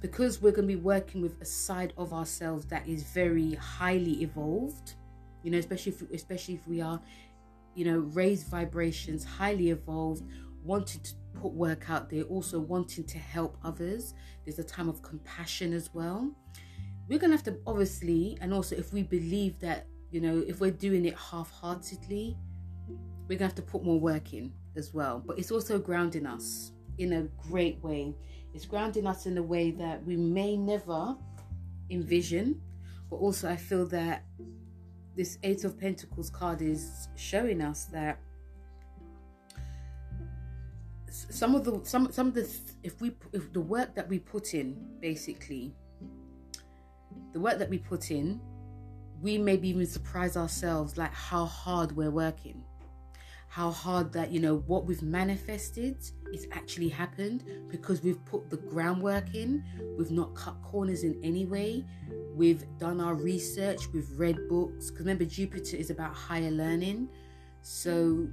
because 0.00 0.42
we're 0.42 0.52
going 0.52 0.68
to 0.68 0.74
be 0.74 0.80
working 0.80 1.22
with 1.22 1.40
a 1.40 1.44
side 1.44 1.92
of 1.96 2.12
ourselves 2.12 2.66
that 2.66 2.86
is 2.86 3.02
very 3.02 3.54
highly 3.54 4.22
evolved 4.22 4.94
you 5.42 5.50
know 5.50 5.58
especially 5.58 5.92
if 5.92 6.10
especially 6.10 6.54
if 6.54 6.66
we 6.68 6.80
are 6.80 7.00
you 7.74 7.84
know 7.84 7.98
raised 7.98 8.48
vibrations 8.48 9.24
highly 9.24 9.70
evolved 9.70 10.22
wanting 10.62 11.00
to 11.00 11.12
put 11.34 11.52
work 11.52 11.90
out 11.90 12.10
there 12.10 12.22
also 12.24 12.58
wanting 12.60 13.04
to 13.04 13.18
help 13.18 13.56
others. 13.64 14.14
There's 14.44 14.58
a 14.58 14.64
time 14.64 14.88
of 14.88 15.02
compassion 15.02 15.72
as 15.72 15.92
well. 15.94 16.30
We're 17.08 17.18
going 17.18 17.30
to 17.30 17.36
have 17.36 17.44
to 17.44 17.58
obviously 17.66 18.38
and 18.40 18.52
also 18.52 18.76
if 18.76 18.92
we 18.92 19.02
believe 19.02 19.58
that 19.60 19.86
you 20.10 20.20
know 20.20 20.44
if 20.46 20.60
we're 20.60 20.70
doing 20.70 21.04
it 21.06 21.16
half-heartedly 21.16 22.36
we're 22.88 23.38
going 23.38 23.38
to 23.38 23.44
have 23.44 23.54
to 23.54 23.62
put 23.62 23.84
more 23.84 24.00
work 24.00 24.32
in 24.32 24.52
as 24.76 24.92
well. 24.92 25.22
But 25.24 25.38
it's 25.38 25.50
also 25.50 25.78
grounding 25.78 26.26
us 26.26 26.72
in 26.98 27.12
a 27.14 27.22
great 27.48 27.82
way 27.82 28.14
it's 28.54 28.66
grounding 28.66 29.06
us 29.06 29.26
in 29.26 29.38
a 29.38 29.42
way 29.42 29.70
that 29.72 30.04
we 30.04 30.16
may 30.16 30.56
never 30.56 31.16
envision, 31.90 32.60
but 33.08 33.16
also 33.16 33.48
I 33.48 33.56
feel 33.56 33.86
that 33.86 34.24
this 35.16 35.38
Eight 35.42 35.64
of 35.64 35.78
Pentacles 35.78 36.30
card 36.30 36.62
is 36.62 37.08
showing 37.16 37.60
us 37.60 37.84
that 37.86 38.18
some 41.10 41.54
of 41.54 41.64
the 41.64 41.80
some 41.84 42.10
some 42.12 42.28
of 42.28 42.34
the 42.34 42.48
if 42.82 43.00
we 43.00 43.14
if 43.32 43.52
the 43.52 43.60
work 43.60 43.94
that 43.94 44.08
we 44.08 44.18
put 44.18 44.54
in 44.54 44.76
basically 45.00 45.74
the 47.32 47.40
work 47.40 47.58
that 47.58 47.68
we 47.68 47.78
put 47.78 48.10
in 48.10 48.40
we 49.20 49.36
maybe 49.36 49.68
even 49.68 49.86
surprise 49.86 50.36
ourselves 50.36 50.96
like 50.96 51.12
how 51.12 51.44
hard 51.44 51.92
we're 51.96 52.10
working 52.10 52.62
how 53.50 53.72
hard 53.72 54.12
that 54.12 54.30
you 54.30 54.38
know 54.38 54.58
what 54.68 54.86
we've 54.86 55.02
manifested 55.02 55.96
is 56.32 56.46
actually 56.52 56.88
happened 56.88 57.42
because 57.68 58.00
we've 58.00 58.24
put 58.24 58.48
the 58.48 58.56
groundwork 58.56 59.34
in. 59.34 59.64
We've 59.98 60.12
not 60.12 60.36
cut 60.36 60.54
corners 60.62 61.02
in 61.02 61.18
any 61.24 61.46
way. 61.46 61.84
We've 62.32 62.64
done 62.78 63.00
our 63.00 63.14
research. 63.14 63.88
We've 63.92 64.08
read 64.16 64.36
books. 64.48 64.90
Because 64.90 65.00
remember 65.00 65.24
jupiter 65.24 65.76
is 65.76 65.90
about 65.90 66.14
higher 66.14 66.52
learning. 66.52 67.08
So 67.62 68.28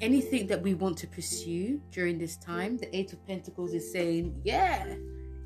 anything 0.00 0.46
that 0.46 0.62
we 0.62 0.74
want 0.74 0.96
to 0.98 1.08
pursue 1.08 1.80
during 1.90 2.16
this 2.16 2.36
time 2.36 2.78
the 2.78 2.96
eight 2.96 3.12
of 3.12 3.26
pentacles 3.26 3.74
is 3.74 3.92
saying 3.92 4.40
yeah 4.44 4.94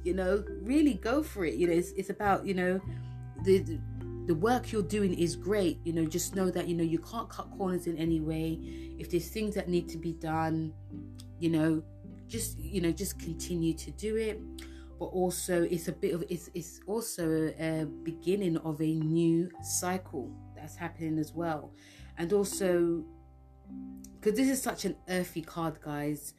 you 0.05 0.15
know 0.15 0.45
really 0.61 0.95
go 0.95 1.23
for 1.23 1.47
it. 1.47 1.55
You 1.55 1.69
know 1.69 1.73
it's, 1.73 1.93
it's 1.93 2.11
about 2.11 2.45
you 2.45 2.53
know 2.53 2.79
the, 3.45 3.61
the 3.61 3.81
the 4.27 4.35
work 4.35 4.73
you're 4.73 4.83
doing 4.83 5.13
is 5.15 5.37
great 5.37 5.79
you 5.85 5.93
know 5.93 6.07
just 6.07 6.35
know 6.35 6.51
that 6.51 6.67
you 6.67 6.75
know 6.75 6.85
you 6.85 6.99
can't 6.99 7.29
cut 7.29 7.51
corners 7.57 7.87
in 7.87 7.97
any 7.99 8.21
way. 8.21 8.59
If 8.99 9.11
there's 9.11 9.29
things 9.29 9.55
that 9.55 9.69
need 9.69 9.89
to 9.91 9.99
be 9.99 10.13
done 10.13 10.73
you 11.39 11.51
know 11.51 11.83
just 12.27 12.59
you 12.59 12.81
know 12.81 12.93
just 12.93 13.19
continue 13.19 13.75
to 13.75 13.91
do 13.93 14.17
it. 14.17 14.41
But 14.99 15.07
also 15.07 15.65
it's 15.65 15.89
a 15.89 15.93
bit 15.93 16.15
of 16.15 16.25
it's 16.29 16.51
it's 16.55 16.81
also 16.87 17.53
a 17.59 17.87
beginning 18.03 18.57
of 18.59 18.81
a 18.81 18.95
new 18.95 19.51
cycle 19.63 20.31
that's 20.57 20.77
happening 20.77 21.19
as 21.19 21.33
well. 21.33 21.73
And 22.17 22.33
also 22.33 23.05
because 24.15 24.39
this 24.39 24.49
is 24.49 24.63
such 24.63 24.85
an 24.85 24.97
earthy 25.09 25.43
card 25.43 25.81
guys 25.83 26.35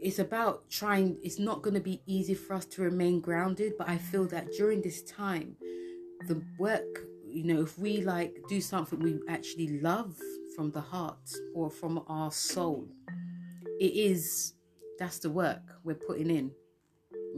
it's 0.00 0.18
about 0.18 0.68
trying 0.68 1.16
it's 1.22 1.38
not 1.38 1.62
going 1.62 1.74
to 1.74 1.80
be 1.80 2.02
easy 2.06 2.34
for 2.34 2.54
us 2.54 2.64
to 2.64 2.82
remain 2.82 3.20
grounded 3.20 3.72
but 3.78 3.88
i 3.88 3.96
feel 3.96 4.24
that 4.26 4.52
during 4.52 4.82
this 4.82 5.02
time 5.02 5.56
the 6.28 6.42
work 6.58 7.00
you 7.26 7.44
know 7.44 7.62
if 7.62 7.78
we 7.78 8.02
like 8.02 8.36
do 8.48 8.60
something 8.60 8.98
we 8.98 9.20
actually 9.28 9.80
love 9.80 10.16
from 10.54 10.70
the 10.70 10.80
heart 10.80 11.30
or 11.54 11.70
from 11.70 12.02
our 12.08 12.30
soul 12.30 12.86
it 13.80 13.92
is 13.94 14.54
that's 14.98 15.18
the 15.18 15.30
work 15.30 15.62
we're 15.84 15.94
putting 15.94 16.30
in 16.30 16.50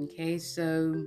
okay? 0.03 0.39
So 0.39 1.07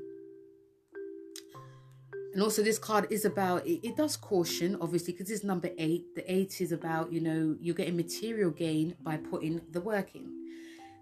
and 2.34 2.44
also 2.44 2.62
this 2.62 2.78
card 2.78 3.08
is 3.10 3.26
about 3.26 3.66
it, 3.66 3.86
it 3.88 3.96
does 3.96 4.16
caution 4.16 4.78
obviously 4.80 5.14
because 5.14 5.32
it's 5.32 5.44
number 5.44 5.70
eight. 5.78 6.04
The 6.16 6.32
eight 6.32 6.62
is 6.62 6.72
about 6.72 7.12
you 7.12 7.22
know 7.22 7.56
you're 7.60 7.76
getting 7.76 7.98
material 7.98 8.52
gain 8.52 8.96
by 9.02 9.18
putting 9.18 9.62
the 9.72 9.82
work 9.82 10.16
in. 10.16 10.34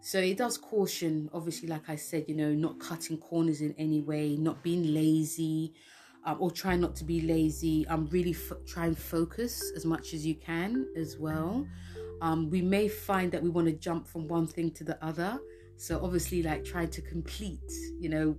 So 0.02 0.20
it 0.20 0.38
does 0.38 0.58
caution 0.58 1.30
obviously 1.34 1.68
like 1.68 1.90
i 1.90 1.96
said 1.96 2.26
you 2.28 2.36
know 2.36 2.54
not 2.54 2.80
cutting 2.80 3.18
corners 3.18 3.62
in 3.62 3.74
any 3.80 4.02
way 4.02 4.36
not 4.36 4.62
being 4.62 4.94
lazy 4.94 5.74
um, 6.26 6.38
or 6.40 6.52
try 6.52 6.76
not 6.76 6.96
to 6.98 7.04
be 7.04 7.22
lazy. 7.22 7.88
Um, 7.88 8.08
really 8.12 8.32
f- 8.32 8.58
try 8.66 8.88
and 8.88 8.98
focus 8.98 9.72
as 9.76 9.86
much 9.86 10.14
as 10.14 10.26
you 10.26 10.36
can 10.36 10.88
as 10.98 11.18
well. 11.18 11.68
Um, 12.22 12.50
we 12.50 12.62
may 12.62 12.88
find 12.88 13.32
that 13.32 13.44
we 13.44 13.50
want 13.50 13.68
to 13.68 13.74
jump 13.74 14.08
from 14.08 14.28
one 14.28 14.48
thing 14.48 14.72
to 14.72 14.84
the 14.84 15.04
other. 15.06 15.40
So 15.78 16.00
obviously, 16.04 16.42
like 16.42 16.64
try 16.64 16.86
to 16.86 17.02
complete. 17.02 17.72
You 18.00 18.10
know, 18.10 18.38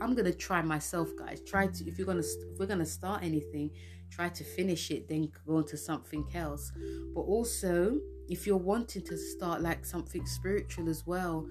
I'm 0.00 0.14
gonna 0.14 0.32
try 0.32 0.62
myself, 0.62 1.08
guys. 1.18 1.40
Try 1.42 1.66
to 1.66 1.88
if 1.88 1.98
you're 1.98 2.06
gonna 2.06 2.20
if 2.20 2.58
we're 2.58 2.66
gonna 2.66 2.86
start 2.86 3.22
anything, 3.22 3.70
try 4.10 4.28
to 4.28 4.44
finish 4.44 4.90
it, 4.90 5.08
then 5.08 5.30
go 5.46 5.56
on 5.56 5.66
to 5.66 5.76
something 5.76 6.24
else. 6.34 6.70
But 7.14 7.22
also, 7.22 7.98
if 8.28 8.46
you're 8.46 8.56
wanting 8.56 9.02
to 9.02 9.16
start 9.16 9.62
like 9.62 9.84
something 9.84 10.26
spiritual 10.26 10.88
as 10.88 11.06
well, 11.06 11.46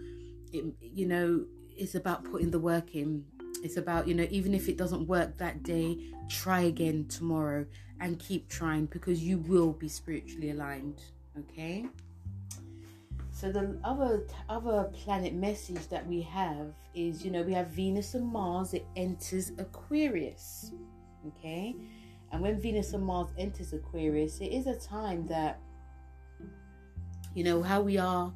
it 0.53 0.63
you 0.79 1.07
know 1.07 1.45
it's 1.77 1.95
about 1.95 2.23
putting 2.23 2.51
the 2.51 2.59
work 2.59 2.95
in. 2.95 3.25
It's 3.65 3.77
about, 3.77 4.07
you 4.07 4.13
know, 4.13 4.27
even 4.29 4.53
if 4.53 4.69
it 4.69 4.77
doesn't 4.77 5.07
work 5.07 5.39
that 5.39 5.63
day, 5.63 5.97
try 6.29 6.61
again 6.61 7.07
tomorrow 7.07 7.65
and 7.99 8.19
keep 8.19 8.47
trying 8.47 8.85
because 8.85 9.23
you 9.23 9.39
will 9.39 9.73
be 9.73 9.87
spiritually 9.89 10.51
aligned. 10.51 11.01
Okay. 11.39 11.87
So 13.31 13.51
the 13.51 13.79
other 13.83 14.27
other 14.49 14.83
planet 14.93 15.33
message 15.33 15.87
that 15.89 16.05
we 16.05 16.21
have 16.21 16.75
is, 16.93 17.25
you 17.25 17.31
know, 17.31 17.41
we 17.41 17.53
have 17.53 17.69
Venus 17.69 18.13
and 18.13 18.27
Mars. 18.27 18.75
It 18.75 18.85
enters 18.95 19.51
Aquarius. 19.57 20.71
Okay. 21.29 21.75
And 22.31 22.43
when 22.43 22.61
Venus 22.61 22.93
and 22.93 23.03
Mars 23.03 23.29
enters 23.35 23.73
Aquarius, 23.73 24.41
it 24.41 24.53
is 24.53 24.67
a 24.67 24.75
time 24.75 25.25
that, 25.25 25.59
you 27.33 27.43
know, 27.43 27.63
how 27.63 27.81
we 27.81 27.97
are 27.97 28.31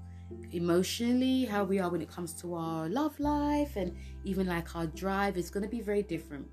emotionally, 0.52 1.46
how 1.46 1.64
we 1.64 1.78
are 1.80 1.90
when 1.90 2.02
it 2.02 2.10
comes 2.10 2.34
to 2.34 2.56
our 2.56 2.90
love 2.90 3.20
life, 3.20 3.76
and 3.76 3.96
even 4.30 4.48
like 4.48 4.76
our 4.76 4.88
drive 4.88 5.38
is 5.38 5.50
going 5.50 5.64
to 5.64 5.70
be 5.70 5.82
very 5.82 6.04
different. 6.04 6.48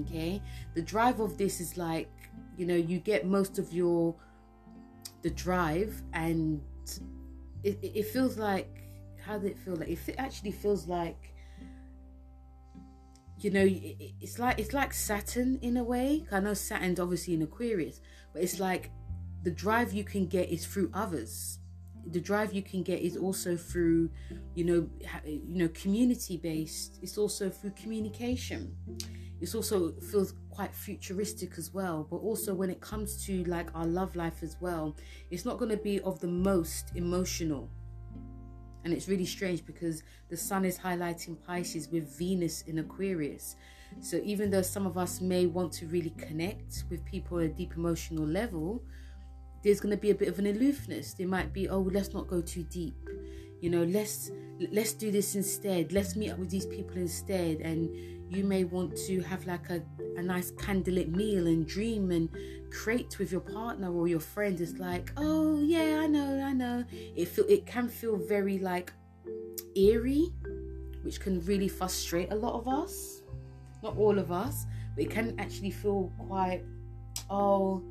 Okay, 0.00 0.42
the 0.74 0.82
drive 0.82 1.20
of 1.20 1.38
this 1.38 1.60
is 1.60 1.76
like 1.76 2.10
you 2.56 2.66
know 2.66 2.74
you 2.74 2.98
get 2.98 3.26
most 3.26 3.58
of 3.58 3.72
your 3.72 4.14
the 5.22 5.30
drive, 5.30 6.02
and 6.12 6.60
it, 7.62 7.78
it 7.82 8.06
feels 8.06 8.36
like 8.36 8.68
how 9.24 9.38
did 9.38 9.52
it 9.52 9.58
feel 9.58 9.76
like? 9.76 9.88
It 9.88 10.14
actually 10.18 10.52
feels 10.52 10.86
like 10.86 11.32
you 13.38 13.50
know 13.50 13.66
it's 13.66 14.38
like 14.38 14.58
it's 14.58 14.72
like 14.72 14.92
Saturn 14.92 15.58
in 15.62 15.76
a 15.76 15.84
way. 15.84 16.26
I 16.32 16.40
know 16.40 16.54
Saturn's 16.54 17.00
obviously 17.00 17.34
in 17.34 17.42
Aquarius, 17.42 18.00
but 18.32 18.42
it's 18.42 18.58
like 18.58 18.90
the 19.44 19.50
drive 19.50 19.92
you 19.92 20.02
can 20.04 20.26
get 20.26 20.50
is 20.50 20.66
through 20.66 20.90
others 20.92 21.60
the 22.10 22.20
drive 22.20 22.52
you 22.52 22.62
can 22.62 22.82
get 22.82 23.00
is 23.00 23.16
also 23.16 23.56
through 23.56 24.10
you 24.54 24.64
know 24.64 24.88
you 25.24 25.58
know 25.58 25.68
community 25.68 26.36
based. 26.36 26.98
It's 27.02 27.18
also 27.18 27.50
through 27.50 27.72
communication. 27.72 28.76
It's 29.40 29.54
also 29.54 29.92
feels 30.10 30.34
quite 30.50 30.74
futuristic 30.74 31.58
as 31.58 31.74
well 31.74 32.06
but 32.10 32.16
also 32.16 32.54
when 32.54 32.70
it 32.70 32.80
comes 32.80 33.22
to 33.26 33.44
like 33.44 33.68
our 33.74 33.84
love 33.84 34.16
life 34.16 34.42
as 34.42 34.56
well 34.58 34.96
it's 35.30 35.44
not 35.44 35.58
going 35.58 35.70
to 35.70 35.76
be 35.76 36.00
of 36.00 36.18
the 36.20 36.26
most 36.26 36.92
emotional. 36.94 37.70
And 38.84 38.94
it's 38.94 39.08
really 39.08 39.26
strange 39.26 39.66
because 39.66 40.04
the 40.30 40.36
sun 40.36 40.64
is 40.64 40.78
highlighting 40.78 41.36
pisces 41.44 41.88
with 41.88 42.16
venus 42.16 42.62
in 42.62 42.78
aquarius. 42.78 43.56
So 44.00 44.20
even 44.22 44.50
though 44.50 44.62
some 44.62 44.86
of 44.86 44.96
us 44.96 45.20
may 45.20 45.46
want 45.46 45.72
to 45.74 45.86
really 45.86 46.14
connect 46.16 46.84
with 46.88 47.04
people 47.04 47.38
at 47.38 47.46
a 47.46 47.48
deep 47.48 47.74
emotional 47.76 48.24
level 48.24 48.82
there's 49.66 49.80
going 49.80 49.90
to 49.90 50.00
be 50.00 50.10
a 50.10 50.14
bit 50.14 50.28
of 50.28 50.38
an 50.38 50.46
aloofness. 50.46 51.14
There 51.14 51.26
might 51.26 51.52
be 51.52 51.68
oh 51.68 51.80
let's 51.80 52.14
not 52.14 52.28
go 52.28 52.40
too 52.40 52.62
deep. 52.62 52.94
You 53.60 53.68
know 53.68 53.82
let's 53.82 54.30
let's 54.70 54.92
do 54.92 55.10
this 55.10 55.34
instead. 55.34 55.92
Let's 55.92 56.14
meet 56.14 56.30
up 56.30 56.38
with 56.38 56.50
these 56.50 56.66
people 56.66 56.98
instead. 56.98 57.56
And 57.62 57.90
you 58.32 58.44
may 58.44 58.62
want 58.62 58.96
to 59.08 59.20
have 59.22 59.44
like 59.44 59.68
a, 59.70 59.82
a 60.16 60.22
nice 60.22 60.52
candlelit 60.52 61.08
meal 61.08 61.48
and 61.48 61.66
dream 61.66 62.12
and 62.12 62.30
create 62.70 63.18
with 63.18 63.32
your 63.32 63.40
partner 63.40 63.92
or 63.92 64.06
your 64.06 64.20
friend. 64.20 64.60
It's 64.60 64.78
like 64.78 65.10
oh 65.16 65.60
yeah 65.60 65.98
i 66.00 66.06
know 66.06 66.40
i 66.44 66.52
know. 66.52 66.84
It 66.92 67.26
feel 67.26 67.46
it 67.48 67.66
can 67.66 67.88
feel 67.88 68.16
very 68.16 68.60
like 68.60 68.92
eerie 69.74 70.32
which 71.02 71.18
can 71.18 71.44
really 71.44 71.68
frustrate 71.68 72.30
a 72.30 72.36
lot 72.36 72.54
of 72.54 72.68
us. 72.68 73.22
Not 73.82 73.96
all 73.96 74.16
of 74.20 74.30
us 74.30 74.64
but 74.94 75.02
it 75.02 75.10
can 75.10 75.34
actually 75.40 75.72
feel 75.72 76.12
quite 76.18 76.62
oh 77.28 77.82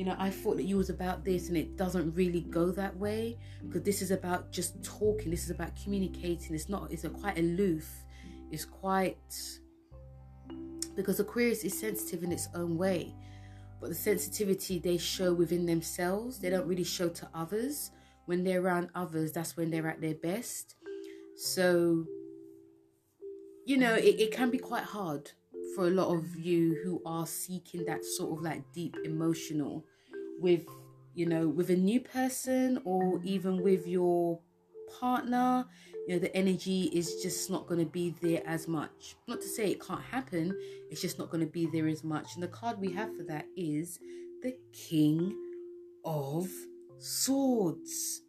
you 0.00 0.06
know 0.06 0.16
i 0.18 0.30
thought 0.30 0.56
that 0.56 0.62
you 0.62 0.78
was 0.78 0.88
about 0.88 1.26
this 1.26 1.48
and 1.48 1.58
it 1.58 1.76
doesn't 1.76 2.10
really 2.14 2.40
go 2.40 2.70
that 2.70 2.96
way 2.96 3.36
because 3.60 3.82
this 3.82 4.00
is 4.00 4.10
about 4.10 4.50
just 4.50 4.82
talking 4.82 5.30
this 5.30 5.44
is 5.44 5.50
about 5.50 5.72
communicating. 5.76 6.54
It's 6.54 6.70
not 6.70 6.90
it's 6.90 7.04
a 7.04 7.10
quite 7.10 7.36
aloof 7.36 7.86
it's 8.50 8.64
quite 8.64 9.34
because 10.96 11.20
aquarius 11.20 11.64
is 11.64 11.78
sensitive 11.78 12.22
in 12.24 12.32
its 12.32 12.48
own 12.54 12.78
way 12.78 13.14
but 13.78 13.90
the 13.90 13.94
sensitivity 13.94 14.78
they 14.78 14.96
show 14.96 15.34
within 15.34 15.66
themselves 15.66 16.38
they 16.38 16.48
don't 16.48 16.66
really 16.66 16.84
show 16.84 17.10
to 17.10 17.28
others. 17.34 17.90
When 18.24 18.42
they're 18.42 18.62
around 18.62 18.88
others 18.94 19.32
that's 19.32 19.54
when 19.54 19.70
they're 19.70 19.86
at 19.88 20.00
their 20.00 20.14
best. 20.14 20.76
So 21.36 22.06
you 23.66 23.76
know 23.76 23.96
it, 23.96 24.18
it 24.18 24.32
can 24.32 24.48
be 24.48 24.56
quite 24.58 24.84
hard 24.84 25.30
for 25.74 25.88
a 25.88 25.90
lot 25.90 26.14
of 26.14 26.36
you 26.36 26.78
who 26.82 27.02
are 27.04 27.26
seeking 27.26 27.84
that 27.84 28.02
sort 28.02 28.38
of 28.38 28.42
like 28.42 28.64
deep 28.72 28.96
emotional 29.04 29.84
with 30.40 30.66
you 31.14 31.26
know 31.26 31.48
with 31.48 31.70
a 31.70 31.76
new 31.76 32.00
person 32.00 32.80
or 32.84 33.20
even 33.24 33.62
with 33.62 33.86
your 33.86 34.38
partner 34.98 35.64
you 36.06 36.14
know 36.14 36.18
the 36.18 36.34
energy 36.36 36.90
is 36.92 37.22
just 37.22 37.50
not 37.50 37.66
going 37.66 37.78
to 37.78 37.90
be 37.90 38.14
there 38.20 38.42
as 38.46 38.66
much. 38.66 39.16
Not 39.28 39.40
to 39.40 39.48
say 39.48 39.70
it 39.70 39.80
can't 39.80 40.02
happen 40.02 40.56
it's 40.90 41.00
just 41.00 41.18
not 41.18 41.30
going 41.30 41.44
to 41.44 41.50
be 41.50 41.66
there 41.66 41.88
as 41.88 42.02
much. 42.02 42.34
And 42.34 42.42
the 42.42 42.48
card 42.48 42.80
we 42.80 42.92
have 42.92 43.14
for 43.16 43.22
that 43.24 43.46
is 43.56 43.98
the 44.42 44.56
king 44.72 45.36
of 46.04 46.48
swords. 46.98 48.22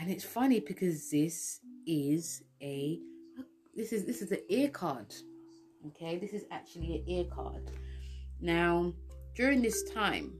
And 0.00 0.10
it's 0.10 0.24
funny 0.24 0.60
because 0.60 1.10
this 1.10 1.60
is 1.86 2.42
a 2.60 2.98
this 3.74 3.92
is 3.92 4.04
this 4.04 4.22
is 4.22 4.32
an 4.32 4.40
air 4.50 4.68
card 4.68 5.14
Okay, 5.88 6.16
this 6.16 6.32
is 6.32 6.44
actually 6.52 6.94
an 6.96 7.04
air 7.08 7.24
card. 7.24 7.70
Now, 8.40 8.92
during 9.34 9.62
this 9.62 9.82
time, 9.90 10.32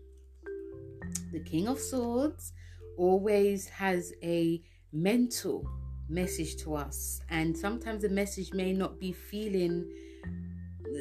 the 1.33 1.41
King 1.41 1.69
of 1.69 1.79
Swords 1.79 2.53
always 2.97 3.69
has 3.69 4.13
a 4.23 4.63
mental 4.93 5.67
message 6.09 6.57
to 6.63 6.75
us, 6.75 7.21
and 7.31 7.57
sometimes 7.57 8.03
the 8.03 8.09
message 8.09 8.53
may 8.53 8.73
not 8.73 8.99
be 9.01 9.13
feeling 9.13 9.87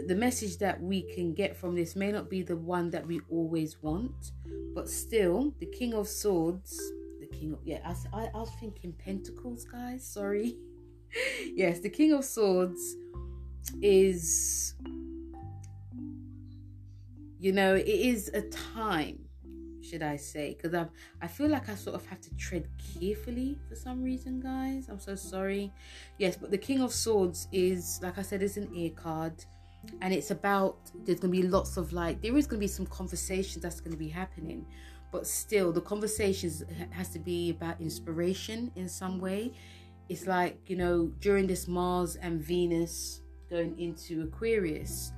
the 0.08 0.16
message 0.16 0.58
that 0.58 0.82
we 0.82 1.02
can 1.14 1.34
get 1.34 1.56
from 1.56 1.76
this 1.76 1.96
may 1.96 2.12
not 2.12 2.30
be 2.30 2.42
the 2.42 2.56
one 2.56 2.90
that 2.92 3.06
we 3.06 3.20
always 3.30 3.82
want, 3.82 4.32
but 4.74 4.90
still, 4.90 5.54
the 5.60 5.66
King 5.66 5.94
of 5.94 6.08
Swords, 6.08 6.78
the 7.20 7.28
King 7.28 7.54
of 7.54 7.60
yeah, 7.64 7.80
I, 7.86 8.22
I, 8.22 8.26
I 8.34 8.38
was 8.38 8.52
thinking 8.60 8.94
Pentacles, 8.94 9.66
guys. 9.66 10.06
Sorry. 10.06 10.56
yes, 11.56 11.80
the 11.80 11.90
King 11.90 12.14
of 12.14 12.24
Swords 12.24 12.96
is 13.82 14.76
you 17.40 17.52
know 17.52 17.76
it 17.76 17.88
is 17.88 18.30
a 18.34 18.42
time 18.42 19.20
should 19.92 20.02
i 20.02 20.16
say? 20.16 20.56
Because 20.56 20.74
i 20.74 20.86
i 21.22 21.28
feel 21.28 21.50
like 21.50 21.68
i 21.70 21.76
sort 21.76 21.96
of 21.96 22.06
have 22.06 22.22
to 22.22 22.34
tread 22.36 22.66
carefully 22.94 23.60
for 23.68 23.76
some 23.76 24.02
reason 24.02 24.40
guys. 24.40 24.88
I'm 24.90 25.00
so 25.00 25.16
sorry. 25.16 25.72
Yes 26.18 26.38
but 26.38 26.50
the 26.52 26.58
king 26.58 26.82
of 26.82 26.94
swords 26.94 27.48
is 27.52 28.00
like 28.02 28.18
i 28.18 28.22
said 28.22 28.42
is 28.42 28.58
an 28.58 28.70
air 28.76 28.92
card 28.92 29.34
and 30.02 30.14
it's 30.14 30.32
about 30.32 30.78
there's 31.06 31.20
to 31.20 31.28
be 31.28 31.44
lots 31.44 31.76
of 31.78 31.92
like 31.92 32.22
there 32.22 32.38
is 32.38 32.48
to 32.48 32.58
be 32.58 32.68
some 32.68 32.86
conversations 32.86 33.62
that's 33.64 33.82
to 33.82 33.98
be 33.98 34.08
happening. 34.08 34.66
But 35.12 35.28
still 35.28 35.74
the 35.74 35.82
conversations 35.82 36.64
has 36.92 37.10
to 37.10 37.20
be 37.20 37.50
about 37.50 37.82
inspiration 37.82 38.72
in 38.76 38.88
some 38.88 39.20
way. 39.20 39.52
It's 40.08 40.26
like 40.26 40.58
you 40.68 40.78
know 40.78 41.12
during 41.20 41.48
this 41.48 41.68
mars 41.68 42.16
and 42.16 42.42
venus 42.42 43.22
going 43.50 43.78
into 43.78 44.24
Aquarius 44.24 45.12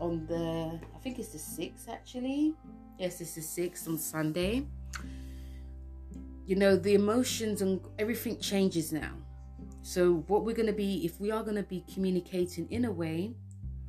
on 0.00 0.26
the, 0.26 0.78
I 0.94 0.98
think 0.98 1.18
it's 1.18 1.28
the 1.28 1.38
6th 1.38 1.88
actually. 1.88 2.54
Yes, 2.98 3.20
it's 3.20 3.34
the 3.34 3.40
6th 3.40 3.88
on 3.88 3.98
Sunday. 3.98 4.66
You 6.46 6.56
know, 6.56 6.76
the 6.76 6.94
emotions 6.94 7.62
and 7.62 7.80
everything 7.98 8.38
changes 8.38 8.92
now. 8.92 9.12
So, 9.82 10.24
what 10.26 10.44
we're 10.44 10.54
to 10.54 10.72
be, 10.72 11.04
if 11.04 11.20
we 11.20 11.30
are 11.30 11.44
to 11.44 11.62
be 11.62 11.84
communicating 11.92 12.68
in 12.70 12.84
a 12.84 12.90
way 12.90 13.34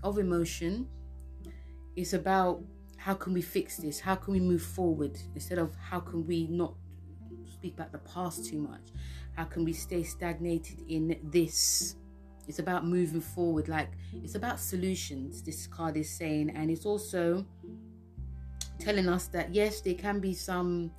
of 0.03 0.19
emotion, 0.19 0.87
it's 1.95 2.13
about 2.13 2.61
how 2.97 3.13
can 3.13 3.33
we 3.33 3.41
fix 3.41 3.77
this? 3.77 3.99
How 3.99 4.15
can 4.15 4.33
we 4.33 4.39
move 4.39 4.61
forward 4.61 5.17
instead 5.33 5.57
of 5.57 5.75
how 5.75 5.99
can 5.99 6.25
we 6.25 6.47
not 6.47 6.75
speak 7.51 7.73
about 7.73 7.91
the 7.91 7.99
past 7.99 8.45
too 8.45 8.59
much? 8.59 8.91
How 9.35 9.45
can 9.45 9.63
we 9.63 9.73
stay 9.73 10.03
stagnated 10.03 10.79
in 10.87 11.19
this 11.23 11.95
it's 12.47 12.59
about 12.59 12.85
moving 12.85 13.21
forward 13.21 13.67
like 13.67 13.89
it's 14.23 14.35
about 14.35 14.59
solutions 14.59 15.41
this 15.41 15.67
card 15.67 15.97
is 15.97 16.09
saying 16.09 16.49
and 16.51 16.71
it's 16.71 16.85
also 16.85 17.45
telling 18.79 19.09
us 19.09 19.27
that 19.27 19.53
yes 19.53 19.81
there 19.81 19.95
can 19.95 20.19
be 20.19 20.33
some 20.33 20.91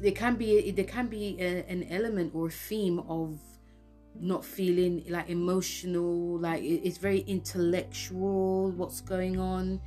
there 0.00 0.12
can 0.12 0.36
be 0.36 0.70
there 0.70 0.84
can 0.84 1.06
be 1.06 1.36
a, 1.38 1.64
an 1.68 1.84
element 1.90 2.32
or 2.34 2.48
a 2.48 2.50
theme 2.50 3.00
of 3.00 3.38
not 4.18 4.44
feeling 4.44 5.04
like 5.08 5.28
emotional, 5.28 6.38
like 6.38 6.62
it's 6.62 6.98
very 6.98 7.20
intellectual 7.20 8.70
what's 8.72 9.00
going 9.00 9.38
on. 9.38 9.80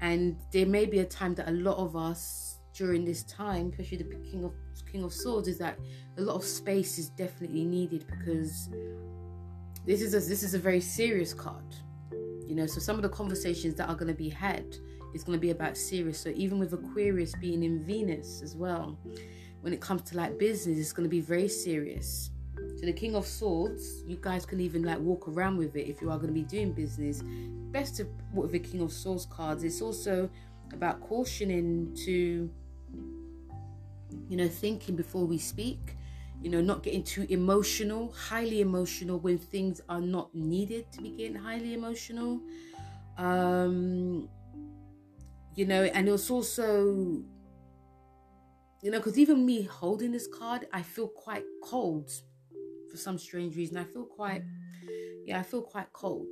And 0.00 0.36
there 0.52 0.66
may 0.66 0.86
be 0.86 0.98
a 0.98 1.04
time 1.04 1.34
that 1.36 1.48
a 1.48 1.52
lot 1.52 1.78
of 1.78 1.96
us 1.96 2.58
during 2.74 3.04
this 3.04 3.22
time, 3.24 3.70
especially 3.70 3.98
the 3.98 4.16
King 4.30 4.44
of 4.44 4.52
King 4.90 5.04
of 5.04 5.12
Swords, 5.12 5.48
is 5.48 5.58
that 5.58 5.78
a 6.18 6.20
lot 6.20 6.36
of 6.36 6.44
space 6.44 6.98
is 6.98 7.08
definitely 7.10 7.64
needed 7.64 8.04
because 8.06 8.68
this 9.86 10.00
is 10.00 10.14
a, 10.14 10.20
this 10.20 10.42
is 10.42 10.54
a 10.54 10.58
very 10.58 10.80
serious 10.80 11.34
card. 11.34 11.74
You 12.46 12.54
know, 12.54 12.66
so 12.66 12.80
some 12.80 12.96
of 12.96 13.02
the 13.02 13.08
conversations 13.08 13.74
that 13.76 13.88
are 13.88 13.94
going 13.94 14.08
to 14.08 14.14
be 14.14 14.28
had 14.28 14.76
is 15.14 15.24
going 15.24 15.36
to 15.36 15.40
be 15.40 15.50
about 15.50 15.76
serious. 15.76 16.18
So 16.18 16.30
even 16.30 16.58
with 16.58 16.72
Aquarius 16.72 17.34
being 17.40 17.62
in 17.62 17.84
Venus 17.84 18.42
as 18.42 18.54
well, 18.54 18.98
when 19.62 19.72
it 19.72 19.80
comes 19.80 20.02
to 20.02 20.16
like 20.16 20.38
business, 20.38 20.78
it's 20.78 20.92
going 20.92 21.04
to 21.04 21.10
be 21.10 21.20
very 21.20 21.48
serious. 21.48 22.30
So 22.76 22.86
the 22.86 22.92
King 22.92 23.14
of 23.14 23.26
Swords, 23.26 24.02
you 24.06 24.18
guys 24.20 24.44
can 24.44 24.60
even 24.60 24.82
like 24.82 24.98
walk 24.98 25.28
around 25.28 25.56
with 25.56 25.76
it 25.76 25.88
if 25.88 26.02
you 26.02 26.10
are 26.10 26.16
going 26.16 26.28
to 26.28 26.34
be 26.34 26.42
doing 26.42 26.72
business. 26.72 27.22
Best 27.72 27.96
to 27.96 28.06
with 28.32 28.52
the 28.52 28.58
King 28.58 28.82
of 28.82 28.92
Swords 28.92 29.26
cards. 29.26 29.64
It's 29.64 29.80
also 29.80 30.28
about 30.72 31.00
cautioning 31.00 31.96
to, 32.04 32.50
you 34.28 34.36
know, 34.36 34.48
thinking 34.48 34.96
before 34.96 35.24
we 35.24 35.38
speak. 35.38 35.96
You 36.44 36.50
know, 36.50 36.60
not 36.60 36.82
getting 36.82 37.02
too 37.02 37.24
emotional, 37.30 38.12
highly 38.12 38.60
emotional 38.60 39.18
when 39.18 39.38
things 39.38 39.80
are 39.88 40.02
not 40.02 40.34
needed 40.34 40.92
to 40.92 41.00
be 41.00 41.10
getting 41.12 41.36
highly 41.36 41.72
emotional. 41.72 42.38
Um, 43.16 44.28
you 45.54 45.64
know, 45.64 45.84
and 45.84 46.06
it's 46.06 46.30
also 46.30 47.24
you 48.82 48.90
know, 48.90 48.98
because 48.98 49.18
even 49.18 49.46
me 49.46 49.62
holding 49.62 50.12
this 50.12 50.26
card, 50.26 50.66
I 50.70 50.82
feel 50.82 51.08
quite 51.08 51.44
cold 51.62 52.10
for 52.90 52.98
some 52.98 53.16
strange 53.16 53.56
reason. 53.56 53.78
I 53.78 53.84
feel 53.84 54.04
quite, 54.04 54.42
yeah, 55.24 55.38
I 55.38 55.42
feel 55.42 55.62
quite 55.62 55.90
cold, 55.94 56.28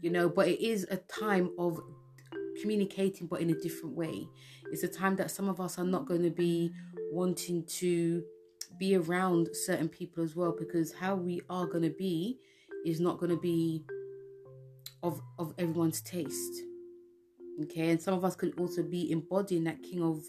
you 0.00 0.10
know, 0.10 0.28
but 0.28 0.46
it 0.46 0.60
is 0.60 0.86
a 0.92 0.98
time 0.98 1.50
of 1.58 1.80
communicating, 2.62 3.26
but 3.26 3.40
in 3.40 3.50
a 3.50 3.54
different 3.54 3.96
way. 3.96 4.28
It's 4.70 4.84
a 4.84 4.88
time 4.88 5.16
that 5.16 5.32
some 5.32 5.48
of 5.48 5.60
us 5.60 5.76
are 5.76 5.84
not 5.84 6.06
going 6.06 6.22
to 6.22 6.30
be 6.30 6.72
wanting 7.10 7.64
to 7.80 8.22
be 8.78 8.96
around 8.96 9.48
certain 9.52 9.88
people 9.88 10.22
as 10.22 10.34
well 10.36 10.54
because 10.58 10.92
how 10.92 11.14
we 11.14 11.40
are 11.48 11.66
going 11.66 11.82
to 11.82 11.94
be 11.96 12.38
is 12.84 13.00
not 13.00 13.18
going 13.18 13.30
to 13.30 13.40
be 13.40 13.84
of 15.02 15.20
of 15.38 15.54
everyone's 15.58 16.00
taste 16.02 16.62
okay 17.62 17.90
and 17.90 18.00
some 18.00 18.14
of 18.14 18.24
us 18.24 18.34
could 18.34 18.58
also 18.58 18.82
be 18.82 19.10
embodying 19.10 19.64
that 19.64 19.82
king 19.82 20.02
of 20.02 20.24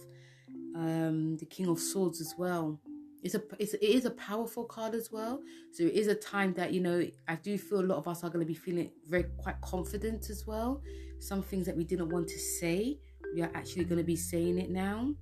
um, 0.76 1.38
the 1.38 1.46
King 1.46 1.68
of 1.68 1.80
Swords 1.80 2.22
as 2.22 2.36
well. 2.38 2.80
It's 3.24 3.34
a 3.34 3.42
it's, 3.58 3.74
it 3.74 3.82
is 3.82 4.06
a 4.06 4.12
powerful 4.12 4.66
card 4.66 4.94
as 4.94 5.12
well. 5.12 5.42
So 5.72 5.84
it 5.84 5.94
is 5.94 6.08
a 6.08 6.16
time 6.16 6.54
that 6.56 6.74
you 6.74 6.82
know 6.82 7.08
I 7.28 7.36
do 7.36 7.58
feel 7.58 7.80
a 7.80 7.82
lot 7.82 7.98
of 7.98 8.08
us 8.08 8.24
are 8.24 8.30
going 8.30 8.46
to 8.46 8.48
be 8.48 8.54
feeling 8.54 8.92
very 9.08 9.24
quite 9.38 9.60
confident 9.62 10.30
as 10.30 10.46
well. 10.46 10.82
Some 11.20 11.42
things 11.42 11.66
that 11.66 11.76
we 11.76 11.86
didn't 11.86 12.10
want 12.10 12.28
to 12.28 12.38
say, 12.38 13.00
we 13.34 13.42
are 13.42 13.52
actually 13.56 13.86
going 13.86 13.98
to 13.98 14.04
be 14.04 14.18
saying 14.18 14.60
it 14.60 14.70
now. 14.70 15.14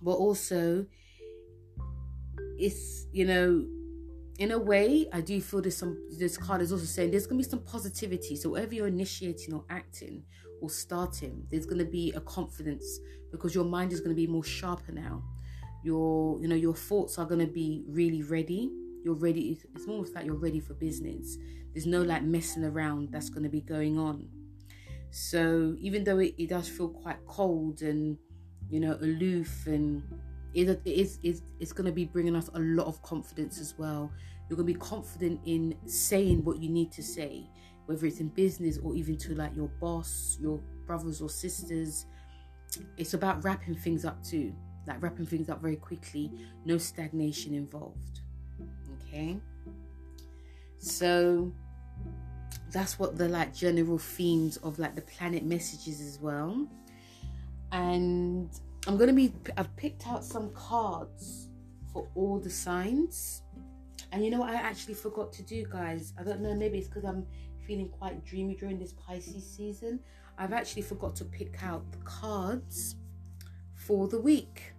But 0.00 0.12
also, 0.12 0.86
it's 2.62 3.06
you 3.12 3.26
know 3.26 3.64
in 4.38 4.52
a 4.52 4.58
way, 4.58 5.06
I 5.12 5.20
do 5.20 5.40
feel 5.42 5.60
there's 5.60 5.76
some. 5.76 5.94
This 6.18 6.38
card 6.38 6.62
is 6.62 6.72
also 6.72 6.86
saying 6.86 7.10
there's 7.10 7.26
gonna 7.26 7.42
be 7.42 7.48
some 7.48 7.62
positivity. 7.64 8.34
So 8.34 8.48
whatever 8.50 8.74
you're 8.74 8.86
initiating 8.86 9.52
or 9.52 9.62
acting 9.68 10.24
or 10.62 10.70
starting, 10.70 11.46
there's 11.50 11.66
gonna 11.66 11.84
be 11.84 12.12
a 12.16 12.20
confidence 12.22 12.98
because 13.30 13.54
your 13.54 13.66
mind 13.66 13.92
is 13.92 14.00
to 14.10 14.16
be 14.16 14.26
more 14.26 14.42
sharper 14.42 14.90
now 14.92 15.22
your 15.82 16.40
you 16.40 16.48
know 16.48 16.54
your 16.54 16.74
thoughts 16.74 17.18
are 17.18 17.26
to 17.40 17.46
be 17.46 17.84
really 17.88 18.22
ready 18.22 18.70
you're 19.04 19.14
ready 19.14 19.58
it's 19.74 19.86
almost 19.86 20.14
like 20.14 20.24
you're 20.24 20.34
ready 20.34 20.60
for 20.60 20.74
business 20.74 21.36
there's 21.74 21.86
no 21.86 22.02
like 22.02 22.22
messing 22.22 22.64
around 22.64 23.10
that's 23.10 23.30
to 23.42 23.48
be 23.48 23.60
going 23.60 23.98
on 23.98 24.28
so 25.10 25.74
even 25.78 26.04
though 26.04 26.18
it, 26.18 26.34
it 26.38 26.48
does 26.48 26.68
feel 26.68 26.88
quite 26.88 27.18
cold 27.26 27.82
and 27.82 28.16
you 28.70 28.78
know 28.78 28.96
aloof 29.00 29.66
and 29.66 30.02
it, 30.54 30.68
it 30.68 30.80
is 30.84 31.18
it's, 31.22 31.42
it's 31.60 31.72
going 31.72 31.86
to 31.86 31.92
be 31.92 32.04
bringing 32.04 32.36
us 32.36 32.48
a 32.54 32.58
lot 32.60 32.86
of 32.86 33.00
confidence 33.02 33.58
as 33.58 33.74
well 33.78 34.12
you're 34.48 34.56
going 34.56 34.66
to 34.66 34.72
be 34.72 34.78
confident 34.78 35.40
in 35.44 35.74
saying 35.86 36.44
what 36.44 36.58
you 36.58 36.68
need 36.68 36.92
to 36.92 37.02
say 37.02 37.48
whether 37.86 38.06
it's 38.06 38.20
in 38.20 38.28
business 38.28 38.78
or 38.82 38.94
even 38.94 39.16
to 39.16 39.34
like 39.34 39.54
your 39.56 39.68
boss 39.80 40.38
your 40.40 40.60
brothers 40.86 41.20
or 41.20 41.28
sisters 41.28 42.06
it's 42.96 43.14
about 43.14 43.42
wrapping 43.44 43.74
things 43.74 44.04
up 44.04 44.22
too, 44.24 44.52
like 44.86 45.02
wrapping 45.02 45.26
things 45.26 45.48
up 45.48 45.60
very 45.60 45.76
quickly, 45.76 46.30
no 46.64 46.78
stagnation 46.78 47.54
involved. 47.54 48.20
Okay, 49.08 49.38
so 50.78 51.52
that's 52.70 52.98
what 52.98 53.16
the 53.18 53.28
like 53.28 53.54
general 53.54 53.98
themes 53.98 54.56
of 54.58 54.78
like 54.78 54.94
the 54.94 55.02
planet 55.02 55.44
messages 55.44 56.00
as 56.00 56.18
well. 56.18 56.66
And 57.72 58.50
I'm 58.86 58.96
gonna 58.96 59.12
be 59.12 59.32
I've 59.56 59.74
picked 59.76 60.06
out 60.08 60.24
some 60.24 60.50
cards 60.50 61.48
for 61.92 62.08
all 62.14 62.38
the 62.38 62.50
signs. 62.50 63.42
And 64.10 64.24
you 64.24 64.30
know 64.30 64.40
what 64.40 64.50
I 64.50 64.56
actually 64.56 64.94
forgot 64.94 65.32
to 65.34 65.42
do, 65.42 65.64
guys? 65.70 66.12
I 66.18 66.22
don't 66.22 66.40
know, 66.40 66.54
maybe 66.54 66.78
it's 66.78 66.88
because 66.88 67.04
I'm 67.04 67.26
feeling 67.66 67.88
quite 67.88 68.24
dreamy 68.24 68.56
during 68.56 68.78
this 68.78 68.92
Pisces 68.92 69.48
season. 69.48 70.00
I've 70.36 70.52
actually 70.52 70.82
forgot 70.82 71.14
to 71.16 71.24
pick 71.24 71.62
out 71.62 71.90
the 71.92 71.98
cards 71.98 72.96
for 73.74 74.08
the 74.08 74.20
week. 74.20 74.72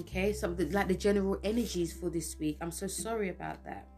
Okay, 0.00 0.32
something 0.32 0.70
like 0.72 0.88
the 0.88 0.94
general 0.94 1.38
energies 1.42 1.92
for 1.92 2.10
this 2.10 2.36
week. 2.38 2.58
I'm 2.60 2.70
so 2.70 2.86
sorry 2.86 3.30
about 3.30 3.64
that. 3.64 3.88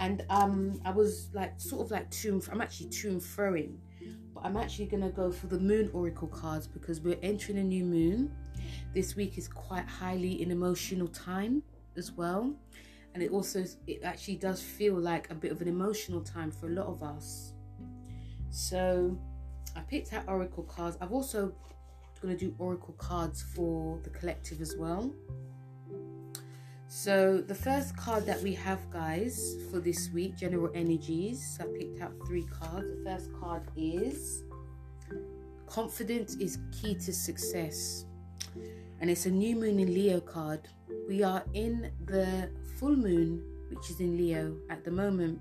And 0.00 0.24
um, 0.30 0.80
I 0.84 0.90
was 0.90 1.28
like 1.34 1.60
sort 1.60 1.82
of 1.82 1.90
like 1.90 2.10
to 2.10 2.42
I'm 2.50 2.60
actually 2.60 2.88
to 2.88 3.08
and 3.10 3.22
throwing, 3.22 3.78
but 4.34 4.44
I'm 4.44 4.56
actually 4.56 4.86
gonna 4.86 5.10
go 5.10 5.30
for 5.30 5.46
the 5.46 5.58
moon 5.58 5.90
oracle 5.92 6.28
cards 6.28 6.66
because 6.66 7.00
we're 7.00 7.18
entering 7.22 7.58
a 7.58 7.62
new 7.62 7.84
moon. 7.84 8.32
This 8.94 9.14
week 9.14 9.36
is 9.36 9.46
quite 9.46 9.86
highly 9.86 10.42
an 10.42 10.50
emotional 10.50 11.06
time 11.08 11.62
as 11.98 12.12
well, 12.12 12.52
and 13.14 13.22
it 13.22 13.30
also 13.30 13.64
it 13.86 14.02
actually 14.02 14.36
does 14.36 14.62
feel 14.62 14.94
like 14.98 15.30
a 15.30 15.34
bit 15.34 15.52
of 15.52 15.60
an 15.60 15.68
emotional 15.68 16.22
time 16.22 16.50
for 16.50 16.66
a 16.68 16.70
lot 16.70 16.86
of 16.86 17.02
us. 17.02 17.52
So 18.48 19.18
I 19.76 19.80
picked 19.80 20.14
out 20.14 20.24
oracle 20.26 20.64
cards. 20.64 20.96
I've 21.00 21.12
also 21.12 21.52
to 22.22 22.36
do 22.36 22.54
oracle 22.58 22.94
cards 22.98 23.42
for 23.42 23.98
the 24.02 24.10
collective 24.10 24.60
as 24.60 24.76
well. 24.76 25.12
So 26.92 27.40
the 27.40 27.54
first 27.54 27.96
card 27.96 28.26
that 28.26 28.42
we 28.42 28.52
have, 28.54 28.90
guys, 28.90 29.54
for 29.70 29.78
this 29.78 30.10
week, 30.12 30.36
general 30.36 30.72
energies. 30.74 31.56
I 31.60 31.66
picked 31.78 32.02
out 32.02 32.12
three 32.26 32.42
cards. 32.50 32.88
The 32.88 33.04
first 33.04 33.30
card 33.40 33.62
is 33.76 34.42
confidence 35.68 36.34
is 36.34 36.58
key 36.72 36.96
to 36.96 37.12
success, 37.12 38.06
and 39.00 39.08
it's 39.08 39.24
a 39.26 39.30
new 39.30 39.54
moon 39.54 39.78
in 39.78 39.94
Leo 39.94 40.20
card. 40.20 40.66
We 41.08 41.22
are 41.22 41.44
in 41.54 41.92
the 42.06 42.50
full 42.80 42.96
moon, 42.96 43.40
which 43.68 43.88
is 43.88 44.00
in 44.00 44.16
Leo 44.16 44.56
at 44.68 44.84
the 44.84 44.90
moment 44.90 45.40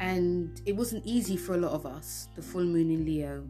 and 0.00 0.62
it 0.64 0.74
wasn't 0.74 1.04
easy 1.04 1.36
for 1.36 1.54
a 1.54 1.58
lot 1.58 1.72
of 1.72 1.86
us 1.86 2.28
the 2.34 2.42
full 2.42 2.64
moon 2.64 2.90
in 2.90 3.04
leo 3.04 3.46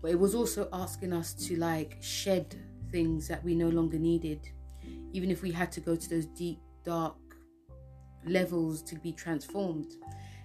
but 0.00 0.12
it 0.12 0.18
was 0.18 0.32
also 0.32 0.68
asking 0.72 1.12
us 1.12 1.34
to 1.34 1.56
like 1.56 1.96
shed 2.00 2.54
things 2.92 3.26
that 3.26 3.42
we 3.42 3.56
no 3.56 3.68
longer 3.68 3.98
needed 3.98 4.38
even 5.12 5.30
if 5.30 5.42
we 5.42 5.50
had 5.50 5.70
to 5.72 5.80
go 5.80 5.96
to 5.96 6.08
those 6.08 6.26
deep 6.26 6.58
dark 6.84 7.16
levels 8.24 8.82
to 8.82 8.96
be 8.96 9.12
transformed. 9.12 9.92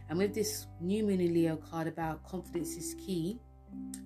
And 0.10 0.18
with 0.18 0.34
this 0.34 0.68
new 0.82 1.04
moon 1.04 1.22
in 1.22 1.34
leo 1.34 1.56
card 1.56 1.88
about 1.88 2.24
confidence 2.24 2.76
is 2.76 2.96
key 2.96 3.40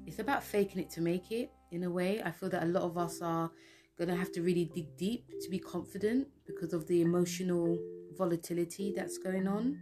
it's 0.05 0.19
about 0.19 0.43
faking 0.43 0.81
it 0.81 0.89
to 0.91 1.01
make 1.01 1.31
it 1.31 1.51
in 1.71 1.83
a 1.83 1.89
way. 1.89 2.21
I 2.23 2.31
feel 2.31 2.49
that 2.49 2.63
a 2.63 2.67
lot 2.67 2.83
of 2.83 2.97
us 2.97 3.21
are 3.21 3.51
going 3.97 4.09
to 4.09 4.15
have 4.15 4.31
to 4.33 4.41
really 4.41 4.65
dig 4.73 4.95
deep 4.97 5.27
to 5.41 5.49
be 5.49 5.59
confident 5.59 6.27
because 6.45 6.73
of 6.73 6.87
the 6.87 7.01
emotional 7.01 7.77
volatility 8.17 8.93
that's 8.95 9.17
going 9.17 9.47
on. 9.47 9.77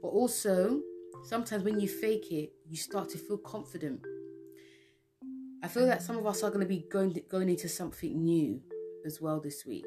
But 0.00 0.08
also, 0.08 0.80
sometimes 1.24 1.64
when 1.64 1.80
you 1.80 1.88
fake 1.88 2.30
it, 2.30 2.52
you 2.68 2.76
start 2.76 3.08
to 3.10 3.18
feel 3.18 3.38
confident. 3.38 4.00
I 5.62 5.68
feel 5.68 5.86
that 5.86 6.02
some 6.02 6.16
of 6.16 6.26
us 6.26 6.42
are 6.44 6.50
going 6.50 6.60
to 6.60 6.66
be 6.66 6.86
going 6.90 7.20
going 7.28 7.48
into 7.48 7.68
something 7.68 8.22
new 8.22 8.62
as 9.08 9.20
well 9.20 9.40
this 9.40 9.64
week. 9.66 9.84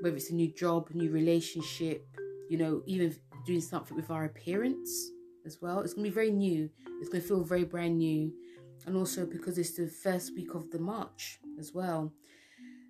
Whether 0.00 0.16
it's 0.16 0.30
a 0.30 0.34
new 0.34 0.50
job, 0.54 0.88
new 0.94 1.10
relationship, 1.10 2.08
you 2.48 2.56
know, 2.56 2.80
even 2.86 3.14
doing 3.44 3.60
something 3.60 3.94
with 3.94 4.10
our 4.10 4.24
appearance 4.24 5.10
as 5.44 5.58
well. 5.60 5.80
It's 5.80 5.92
going 5.92 6.04
to 6.04 6.10
be 6.10 6.14
very 6.14 6.30
new. 6.30 6.70
It's 7.00 7.10
going 7.10 7.20
to 7.20 7.28
feel 7.28 7.44
very 7.44 7.64
brand 7.64 7.98
new. 7.98 8.32
And 8.86 8.96
also 8.96 9.26
because 9.26 9.58
it's 9.58 9.76
the 9.76 9.88
first 9.88 10.34
week 10.34 10.54
of 10.54 10.70
the 10.70 10.78
March 10.78 11.40
as 11.58 11.74
well. 11.74 12.14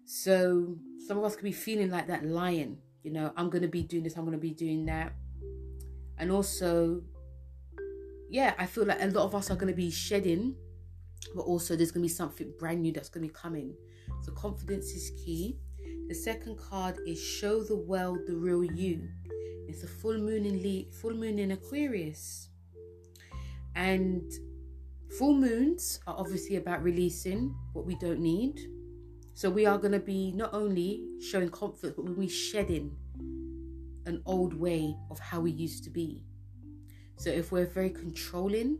So 0.05 0.77
some 1.07 1.19
of 1.19 1.25
us 1.25 1.35
could 1.35 1.45
be 1.45 1.53
feeling 1.53 1.91
like 1.91 2.07
that 2.07 2.25
lion, 2.25 2.79
you 3.03 3.11
know, 3.11 3.33
I'm 3.37 3.51
going 3.51 3.63
to 3.63 3.69
be 3.69 3.83
doing 3.83 4.05
this, 4.05 4.17
I'm 4.17 4.25
going 4.25 4.37
to 4.37 4.39
be 4.39 4.53
doing 4.53 4.87
that 4.87 5.13
and 6.19 6.31
also 6.31 7.01
yeah 8.29 8.55
i 8.59 8.67
feel 8.67 8.85
like 8.85 9.01
a 9.01 9.07
lot 9.07 9.25
of 9.25 9.35
us 9.35 9.51
are 9.51 9.57
going 9.57 9.73
to 9.73 9.77
be 9.77 9.91
shedding 9.91 10.55
but 11.35 11.43
also 11.43 11.75
there's 11.77 11.91
going 11.91 12.03
to 12.03 12.09
be 12.09 12.15
something 12.15 12.53
brand 12.59 12.83
new 12.83 12.93
that's 12.93 13.09
going 13.09 13.27
to 13.27 13.33
be 13.33 13.39
coming 13.39 13.75
so 14.23 14.33
confidence 14.33 14.87
is 14.93 15.11
key 15.25 15.59
The 16.09 16.15
second 16.15 16.57
card 16.57 16.99
is 17.07 17.23
show 17.23 17.63
the 17.63 17.77
world 17.77 18.21
the 18.27 18.35
real 18.35 18.65
you. 18.65 19.09
It's 19.69 19.83
a 19.83 19.87
full 19.87 20.17
moon 20.17 20.47
in 20.47 20.63
Le- 20.63 20.91
full 20.91 21.13
moon 21.13 21.39
in 21.39 21.51
Aquarius. 21.51 22.49
And 23.75 24.23
full 25.19 25.35
moons 25.35 26.01
are 26.07 26.17
obviously 26.17 26.57
about 26.57 26.83
releasing 26.83 27.55
what 27.75 27.85
we 27.85 27.95
don't 27.97 28.21
need. 28.21 28.59
So 29.35 29.51
we 29.51 29.67
are 29.67 29.77
going 29.77 29.93
to 29.93 30.01
be 30.01 30.33
not 30.33 30.55
only 30.55 31.05
showing 31.21 31.51
confidence, 31.51 31.95
but 31.95 32.07
we'll 32.07 32.15
be 32.15 32.29
shedding 32.29 32.97
an 34.07 34.23
old 34.25 34.55
way 34.55 34.97
of 35.11 35.19
how 35.19 35.41
we 35.41 35.51
used 35.51 35.85
to 35.85 35.91
be. 35.91 36.23
So 37.17 37.29
if 37.29 37.53
we're 37.53 37.67
very 37.67 37.91
controlling, 37.91 38.79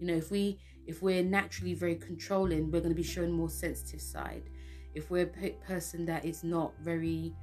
you 0.00 0.06
know, 0.08 0.14
if 0.14 0.30
we 0.32 0.58
if 0.86 1.02
we're 1.02 1.22
naturally 1.22 1.74
very 1.74 1.94
controlling, 1.94 2.70
we're 2.70 2.80
going 2.80 2.90
to 2.90 2.96
be 2.96 3.02
showing 3.04 3.32
more 3.32 3.48
sensitive 3.48 4.02
side. 4.02 4.50
If 4.94 5.10
we're 5.10 5.30
a 5.42 5.50
person 5.66 6.06
that 6.06 6.24
is 6.24 6.44
not 6.44 6.72
very 6.80 7.34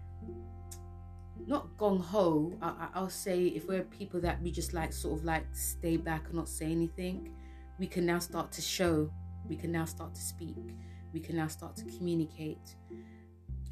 not 1.48 1.76
gong 1.78 2.00
ho, 2.00 2.54
I, 2.62 3.00
will 3.00 3.10
say 3.10 3.48
if 3.48 3.68
we're 3.68 3.84
people 3.84 4.22
that 4.22 4.42
we 4.42 4.52
just 4.52 4.74
like 4.74 4.94
sort 4.94 5.20
of 5.20 5.26
like 5.26 5.46
stay 5.54 5.98
back 5.98 6.26
and 6.28 6.36
not 6.36 6.48
say 6.48 6.72
anything, 6.72 7.34
we 7.80 7.88
can 7.88 8.06
now 8.06 8.20
start 8.20 8.52
to 8.54 8.62
show. 8.62 9.12
We 9.48 9.56
can 9.56 9.72
now 9.72 9.86
start 9.86 10.14
to 10.16 10.22
speak. 10.22 10.58
We 11.14 11.20
can 11.20 11.36
now 11.36 11.48
start 11.48 11.76
to 11.78 11.86
communicate. 11.86 12.76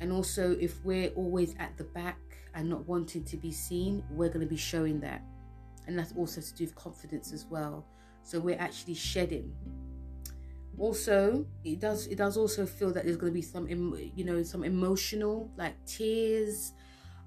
And 0.02 0.12
also, 0.12 0.58
if 0.60 0.84
we're 0.84 1.10
always 1.10 1.56
at 1.60 1.78
the 1.78 1.84
back 1.84 2.18
and 2.56 2.70
not 2.70 2.88
wanting 2.88 3.24
to 3.26 3.38
be 3.38 3.52
seen, 3.52 4.04
we're 4.12 4.30
going 4.30 4.42
to 4.42 4.48
be 4.48 4.58
showing 4.58 5.00
that. 5.02 5.22
And 5.88 5.98
that's 5.98 6.14
also 6.16 6.42
to 6.42 6.54
do 6.56 6.66
with 6.66 6.76
confidence 6.76 7.32
as 7.34 7.46
well. 7.46 7.86
So 8.24 8.40
we're 8.40 8.60
actually 8.60 8.96
shedding. 8.96 9.54
Also, 10.80 11.46
it 11.66 11.80
does 11.80 12.08
it 12.08 12.18
does 12.18 12.38
also 12.38 12.66
feel 12.66 12.94
that 12.94 13.04
there's 13.04 13.18
going 13.18 13.34
to 13.34 13.36
be 13.36 13.42
some 13.42 13.68
you 13.68 14.24
know 14.24 14.42
some 14.44 14.64
emotional 14.64 15.52
like 15.58 15.76
tears. 15.86 16.74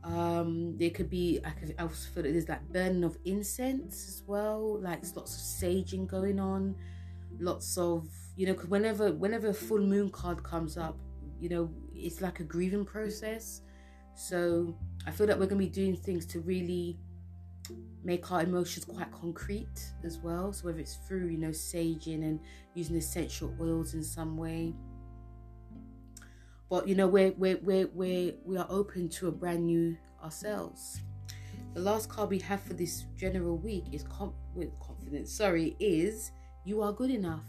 Um, 0.04 0.76
there 0.78 0.90
could 0.90 1.10
be 1.10 1.38
I 1.44 1.50
could 1.50 1.74
also 1.78 2.10
feel 2.12 2.22
that 2.24 2.32
there's 2.32 2.48
like 2.48 2.66
burning 2.72 3.04
of 3.04 3.18
incense 3.24 4.08
as 4.08 4.22
well, 4.26 4.80
like 4.80 5.02
lots 5.14 5.36
of 5.36 5.42
saging 5.42 6.06
going 6.06 6.40
on, 6.40 6.74
lots 7.38 7.76
of 7.76 8.08
you 8.36 8.46
know 8.46 8.54
because 8.54 8.70
whenever 8.70 9.12
whenever 9.12 9.48
a 9.48 9.54
full 9.54 9.80
moon 9.80 10.10
card 10.10 10.42
comes 10.42 10.78
up, 10.78 10.96
you 11.38 11.48
know 11.50 11.70
it's 11.94 12.22
like 12.22 12.40
a 12.40 12.44
grieving 12.44 12.86
process. 12.86 13.60
So 14.14 14.76
I 15.06 15.10
feel 15.10 15.26
that 15.26 15.38
we're 15.38 15.46
going 15.46 15.60
to 15.60 15.66
be 15.66 15.70
doing 15.70 15.96
things 15.96 16.26
to 16.26 16.40
really 16.40 16.98
make 18.04 18.30
our 18.32 18.42
emotions 18.42 18.84
quite 18.84 19.10
concrete 19.12 19.92
as 20.04 20.18
well. 20.18 20.52
So 20.52 20.66
whether 20.66 20.80
it's 20.80 20.96
through, 20.96 21.28
you 21.28 21.38
know, 21.38 21.50
saging 21.50 22.22
and 22.22 22.40
using 22.74 22.96
essential 22.96 23.54
oils 23.60 23.94
in 23.94 24.02
some 24.02 24.36
way. 24.36 24.74
But 26.68 26.88
you 26.88 26.94
know, 26.94 27.06
we're 27.06 27.32
we're 27.32 27.58
we're, 27.62 27.88
we're 27.92 28.32
we 28.44 28.56
are 28.56 28.66
open 28.68 29.08
to 29.10 29.28
a 29.28 29.32
brand 29.32 29.66
new 29.66 29.96
ourselves. 30.22 31.00
The 31.74 31.80
last 31.80 32.08
card 32.08 32.30
we 32.30 32.38
have 32.40 32.62
for 32.62 32.74
this 32.74 33.04
general 33.16 33.56
week 33.56 33.84
is 33.92 34.04
with 34.54 34.70
confidence. 34.80 35.32
Sorry, 35.32 35.76
is 35.78 36.32
you 36.64 36.82
are 36.82 36.92
good 36.92 37.10
enough. 37.10 37.44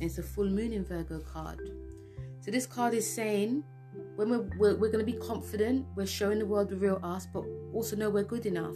It's 0.00 0.18
a 0.18 0.22
full 0.22 0.48
moon 0.48 0.72
in 0.72 0.84
Virgo 0.84 1.20
card. 1.20 1.60
So 2.40 2.50
this 2.50 2.66
card 2.66 2.94
is 2.94 3.12
saying 3.12 3.64
when 4.16 4.30
we're, 4.30 4.48
we're, 4.58 4.74
we're 4.76 4.90
going 4.90 5.04
to 5.04 5.10
be 5.10 5.18
confident, 5.18 5.86
we're 5.96 6.06
showing 6.06 6.38
the 6.38 6.46
world 6.46 6.68
the 6.68 6.76
real 6.76 7.00
us, 7.02 7.26
but 7.26 7.44
also 7.72 7.96
know 7.96 8.10
we're 8.10 8.24
good 8.24 8.46
enough 8.46 8.74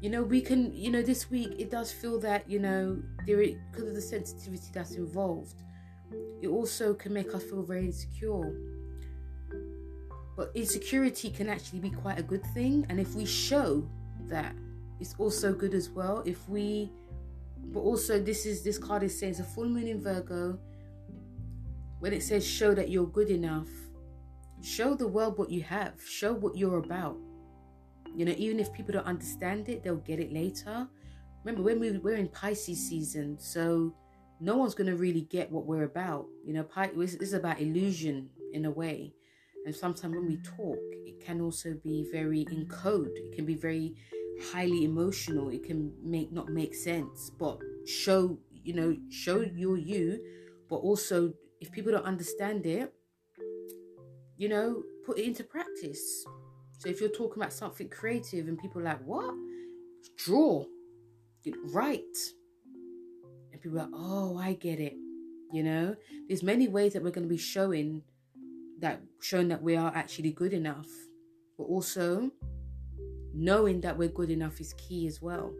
you 0.00 0.10
know 0.10 0.22
we 0.22 0.40
can 0.40 0.74
you 0.74 0.90
know 0.90 1.02
this 1.02 1.30
week 1.30 1.54
it 1.58 1.70
does 1.70 1.92
feel 1.92 2.18
that 2.18 2.48
you 2.48 2.58
know 2.58 3.00
there 3.26 3.38
because 3.70 3.88
of 3.88 3.94
the 3.94 4.00
sensitivity 4.00 4.68
that's 4.72 4.92
involved 4.92 5.62
it 6.40 6.48
also 6.48 6.94
can 6.94 7.12
make 7.12 7.34
us 7.34 7.42
feel 7.42 7.62
very 7.62 7.86
insecure. 7.86 8.54
But 10.36 10.50
insecurity 10.54 11.30
can 11.30 11.48
actually 11.48 11.80
be 11.80 11.90
quite 11.90 12.18
a 12.18 12.22
good 12.22 12.44
thing 12.54 12.86
and 12.88 12.98
if 12.98 13.14
we 13.14 13.26
show 13.26 13.86
that 14.28 14.54
it's 15.00 15.14
also 15.18 15.52
good 15.52 15.74
as 15.74 15.90
well. 15.90 16.22
If 16.24 16.48
we 16.48 16.90
but 17.72 17.80
also 17.80 18.18
this 18.18 18.46
is 18.46 18.62
this 18.62 18.78
card 18.78 19.02
is 19.02 19.18
saying 19.18 19.32
it's 19.32 19.40
a 19.40 19.44
full 19.44 19.68
moon 19.68 19.86
in 19.86 20.02
virgo. 20.02 20.58
When 21.98 22.14
it 22.14 22.22
says 22.22 22.46
show 22.46 22.74
that 22.74 22.88
you're 22.88 23.06
good 23.06 23.30
enough 23.30 23.68
show 24.62 24.94
the 24.94 25.08
world 25.08 25.38
what 25.38 25.50
you 25.50 25.62
have 25.62 25.94
show 26.06 26.34
what 26.34 26.54
you're 26.54 26.78
about 26.78 27.16
you 28.16 28.24
know, 28.24 28.34
even 28.36 28.60
if 28.60 28.72
people 28.72 28.92
don't 28.92 29.06
understand 29.06 29.68
it, 29.68 29.82
they'll 29.82 29.96
get 29.96 30.20
it 30.20 30.32
later. 30.32 30.88
Remember, 31.44 31.62
when 31.62 31.80
we, 31.80 31.98
we're 31.98 32.16
in 32.16 32.28
Pisces 32.28 32.88
season, 32.88 33.38
so 33.38 33.94
no 34.40 34.56
one's 34.56 34.74
going 34.74 34.90
to 34.90 34.96
really 34.96 35.22
get 35.22 35.50
what 35.50 35.66
we're 35.66 35.84
about. 35.84 36.26
You 36.44 36.54
know, 36.54 36.66
this 36.96 37.14
is 37.14 37.34
about 37.34 37.60
illusion 37.60 38.28
in 38.52 38.64
a 38.64 38.70
way. 38.70 39.12
And 39.66 39.74
sometimes 39.74 40.14
when 40.14 40.26
we 40.26 40.38
talk, 40.38 40.78
it 41.06 41.24
can 41.24 41.40
also 41.40 41.74
be 41.84 42.08
very 42.10 42.46
in 42.50 42.66
code. 42.66 43.10
It 43.14 43.36
can 43.36 43.44
be 43.44 43.54
very 43.54 43.94
highly 44.52 44.84
emotional. 44.84 45.50
It 45.50 45.64
can 45.64 45.92
make 46.02 46.32
not 46.32 46.48
make 46.48 46.74
sense, 46.74 47.30
but 47.38 47.58
show 47.86 48.38
you 48.52 48.74
know 48.74 48.96
show 49.10 49.40
your 49.40 49.76
you. 49.76 50.18
But 50.68 50.76
also, 50.76 51.34
if 51.60 51.70
people 51.72 51.92
don't 51.92 52.06
understand 52.06 52.64
it, 52.64 52.94
you 54.38 54.48
know, 54.48 54.82
put 55.04 55.18
it 55.18 55.24
into 55.24 55.44
practice. 55.44 56.24
So 56.80 56.88
if 56.88 56.98
you're 56.98 57.10
talking 57.10 57.42
about 57.42 57.52
something 57.52 57.90
creative 57.90 58.48
and 58.48 58.58
people 58.58 58.80
like, 58.80 59.04
what? 59.04 59.34
Draw, 60.16 60.64
write. 61.74 62.16
And 63.52 63.60
people 63.60 63.78
are 63.78 63.82
like, 63.82 63.90
oh, 63.92 64.38
I 64.38 64.54
get 64.54 64.80
it. 64.80 64.94
You 65.52 65.62
know, 65.62 65.94
there's 66.26 66.42
many 66.42 66.68
ways 66.68 66.94
that 66.94 67.02
we're 67.02 67.10
going 67.10 67.28
to 67.28 67.28
be 67.28 67.36
showing 67.36 68.00
that, 68.78 69.02
showing 69.20 69.48
that 69.48 69.62
we 69.62 69.76
are 69.76 69.92
actually 69.94 70.30
good 70.30 70.54
enough. 70.54 70.86
But 71.58 71.64
also, 71.64 72.30
knowing 73.34 73.82
that 73.82 73.98
we're 73.98 74.08
good 74.08 74.30
enough 74.30 74.58
is 74.58 74.72
key 74.78 75.06
as 75.06 75.20
well. 75.20 75.52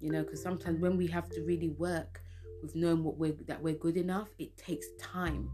You 0.00 0.10
know, 0.10 0.24
because 0.24 0.42
sometimes 0.42 0.80
when 0.80 0.96
we 0.96 1.06
have 1.06 1.28
to 1.28 1.42
really 1.42 1.68
work 1.68 2.20
with 2.62 2.74
knowing 2.74 3.04
what 3.04 3.16
we're 3.16 3.36
that 3.46 3.62
we're 3.62 3.74
good 3.74 3.96
enough, 3.96 4.30
it 4.40 4.56
takes 4.56 4.88
time. 4.98 5.48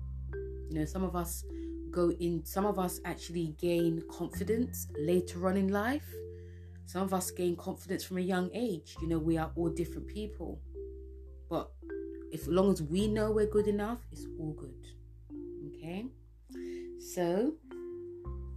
You 0.71 0.79
know, 0.79 0.87
some 0.87 1.05
of 1.05 1.15
us 1.15 1.45
go 1.91 2.11
in 2.13 2.45
some 2.45 2.67
of 2.67 2.79
us 2.79 3.01
actually 3.05 3.55
gain 3.59 4.03
confidence 4.11 4.89
later 4.99 5.49
on 5.49 5.57
in 5.57 5.69
life. 5.69 6.09
Some 6.87 7.03
of 7.03 7.13
us 7.13 7.31
gain 7.31 7.57
confidence 7.57 8.05
from 8.05 8.19
a 8.19 8.23
young 8.23 8.51
age. 8.55 8.97
You 9.01 9.09
know 9.09 9.19
we 9.19 9.37
are 9.37 9.51
all 9.57 9.69
different 9.69 10.07
people. 10.07 10.61
But 11.49 11.71
if 12.33 12.43
as 12.43 12.49
long 12.49 12.73
as 12.73 12.83
we 12.83 13.09
know 13.09 13.31
we're 13.31 13.47
good 13.47 13.67
enough 13.67 14.01
it's 14.13 14.27
all 14.39 14.53
good. 14.53 14.87
Okay? 15.69 16.07
So 17.01 17.55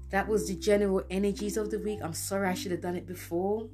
that 0.09 0.27
was 0.27 0.47
the 0.47 0.55
general 0.55 1.03
energies 1.09 1.57
of 1.57 1.71
the 1.71 1.79
week. 1.79 1.99
I'm 2.03 2.13
sorry 2.13 2.49
i 2.49 2.53
should 2.53 2.71
have 2.71 2.81
done 2.81 2.95
it 2.95 3.07
before 3.07 3.69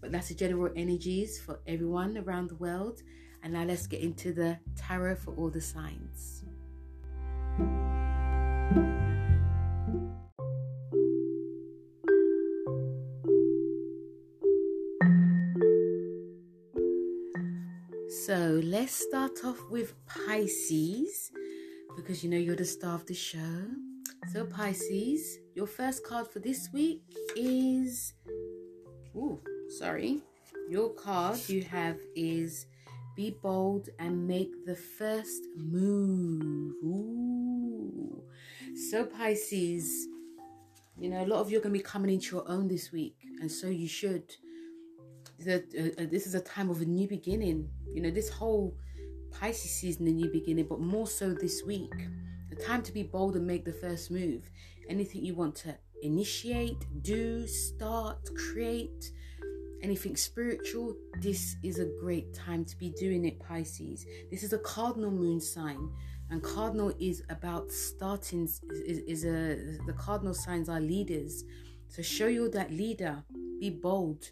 but 0.00 0.10
that's 0.10 0.28
the 0.28 0.34
general 0.34 0.72
energies 0.74 1.40
for 1.40 1.60
everyone 1.66 2.18
around 2.18 2.48
the 2.48 2.56
world. 2.56 3.02
And 3.42 3.52
now 3.52 3.64
let's 3.64 3.86
get 3.86 4.00
into 4.00 4.32
the 4.32 4.58
tarot 4.76 5.16
for 5.16 5.34
all 5.34 5.50
the 5.50 5.60
signs 5.60 6.44
so 18.32 18.62
let's 18.64 18.94
start 18.94 19.44
off 19.44 19.58
with 19.68 19.92
Pisces 20.06 21.30
because 21.94 22.24
you 22.24 22.30
know 22.30 22.38
you're 22.38 22.56
the 22.56 22.64
star 22.64 22.94
of 22.94 23.04
the 23.04 23.12
show. 23.12 23.66
So, 24.32 24.46
Pisces, 24.46 25.36
your 25.54 25.66
first 25.66 26.02
card 26.02 26.28
for 26.28 26.38
this 26.38 26.70
week 26.72 27.02
is. 27.36 28.14
Oh, 29.14 29.38
sorry. 29.68 30.22
Your 30.70 30.94
card 30.94 31.46
you 31.46 31.60
have 31.64 31.98
is 32.16 32.64
Be 33.16 33.36
Bold 33.42 33.90
and 33.98 34.26
Make 34.26 34.64
the 34.64 34.76
First 34.76 35.42
Move. 35.58 36.72
Ooh. 36.82 38.22
So, 38.90 39.04
Pisces, 39.04 40.08
you 40.98 41.10
know, 41.10 41.22
a 41.22 41.26
lot 41.26 41.40
of 41.40 41.50
you 41.50 41.58
are 41.58 41.60
going 41.60 41.74
to 41.74 41.78
be 41.78 41.84
coming 41.84 42.14
into 42.14 42.36
your 42.36 42.48
own 42.48 42.66
this 42.66 42.92
week, 42.92 43.16
and 43.42 43.52
so 43.52 43.66
you 43.66 43.88
should. 43.88 44.24
This 45.44 46.26
is 46.26 46.34
a 46.34 46.40
time 46.40 46.70
of 46.70 46.80
a 46.80 46.84
new 46.84 47.08
beginning. 47.08 47.68
You 47.92 48.02
know, 48.02 48.10
this 48.10 48.28
whole 48.28 48.76
Pisces 49.30 49.70
season, 49.70 50.06
a 50.06 50.10
new 50.10 50.30
beginning, 50.30 50.66
but 50.68 50.80
more 50.80 51.06
so 51.06 51.32
this 51.32 51.62
week. 51.64 51.92
The 52.50 52.56
time 52.56 52.82
to 52.82 52.92
be 52.92 53.02
bold 53.02 53.36
and 53.36 53.46
make 53.46 53.64
the 53.64 53.72
first 53.72 54.10
move. 54.10 54.50
Anything 54.88 55.24
you 55.24 55.34
want 55.34 55.54
to 55.56 55.74
initiate, 56.02 56.84
do, 57.02 57.46
start, 57.46 58.18
create, 58.36 59.10
anything 59.82 60.16
spiritual, 60.16 60.94
this 61.20 61.56
is 61.62 61.78
a 61.78 61.86
great 62.00 62.34
time 62.34 62.64
to 62.64 62.76
be 62.76 62.90
doing 62.90 63.24
it, 63.24 63.40
Pisces. 63.40 64.04
This 64.30 64.42
is 64.42 64.52
a 64.52 64.58
cardinal 64.58 65.10
moon 65.10 65.40
sign 65.40 65.88
and 66.32 66.42
cardinal 66.42 66.92
is 66.98 67.22
about 67.28 67.70
starting 67.70 68.44
is, 68.44 68.98
is 69.06 69.24
a 69.24 69.78
the 69.86 69.92
cardinal 69.92 70.32
signs 70.32 70.68
are 70.68 70.80
leaders 70.80 71.44
so 71.88 72.00
show 72.00 72.26
you're 72.26 72.48
that 72.48 72.72
leader 72.72 73.22
be 73.60 73.68
bold 73.68 74.30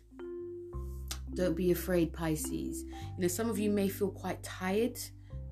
don't 1.35 1.57
be 1.57 1.71
afraid 1.71 2.13
pisces 2.13 2.85
you 3.17 3.23
know 3.23 3.29
some 3.29 3.49
of 3.49 3.59
you 3.59 3.71
may 3.71 3.89
feel 3.89 4.11
quite 4.11 4.43
tired 4.43 4.99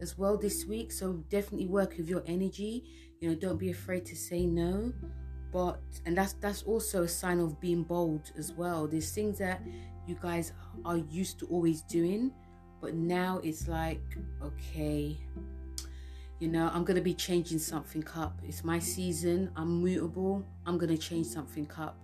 as 0.01 0.17
well 0.17 0.37
this 0.37 0.65
week 0.67 0.93
so 0.93 1.15
definitely 1.29 1.67
work 1.67 1.97
with 1.97 2.09
your 2.09 2.23
energy 2.27 2.85
You 3.21 3.31
know, 3.31 3.35
don't 3.35 3.59
be 3.59 3.71
afraid 3.71 4.07
to 4.07 4.17
say 4.17 4.47
no. 4.47 4.93
But 5.53 5.81
and 6.05 6.17
that's 6.17 6.35
that's 6.35 6.63
also 6.63 7.05
a 7.05 7.09
sign 7.09 7.41
of 7.41 7.61
being 7.61 7.83
bold 7.83 8.31
as 8.37 8.53
well. 8.53 8.87
There's 8.87 9.11
things 9.11 9.39
that 9.39 9.63
you 10.07 10.17
guys 10.21 10.53
are 10.85 10.99
used 10.99 11.39
to 11.41 11.47
always 11.47 11.83
doing, 11.83 12.33
but 12.81 12.95
now 12.95 13.41
it's 13.43 13.67
like, 13.67 14.03
okay, 14.43 15.19
you 16.39 16.49
know, 16.49 16.71
I'm 16.73 16.85
gonna 16.85 17.01
be 17.01 17.15
changing 17.15 17.59
something 17.59 18.05
up. 18.15 18.41
It's 18.45 18.63
my 18.63 18.79
season, 18.79 19.51
I'm 19.57 19.83
mutable, 19.83 20.45
I'm 20.67 20.77
gonna 20.79 20.99
change 20.99 21.27
something 21.27 21.69
up. 21.79 21.97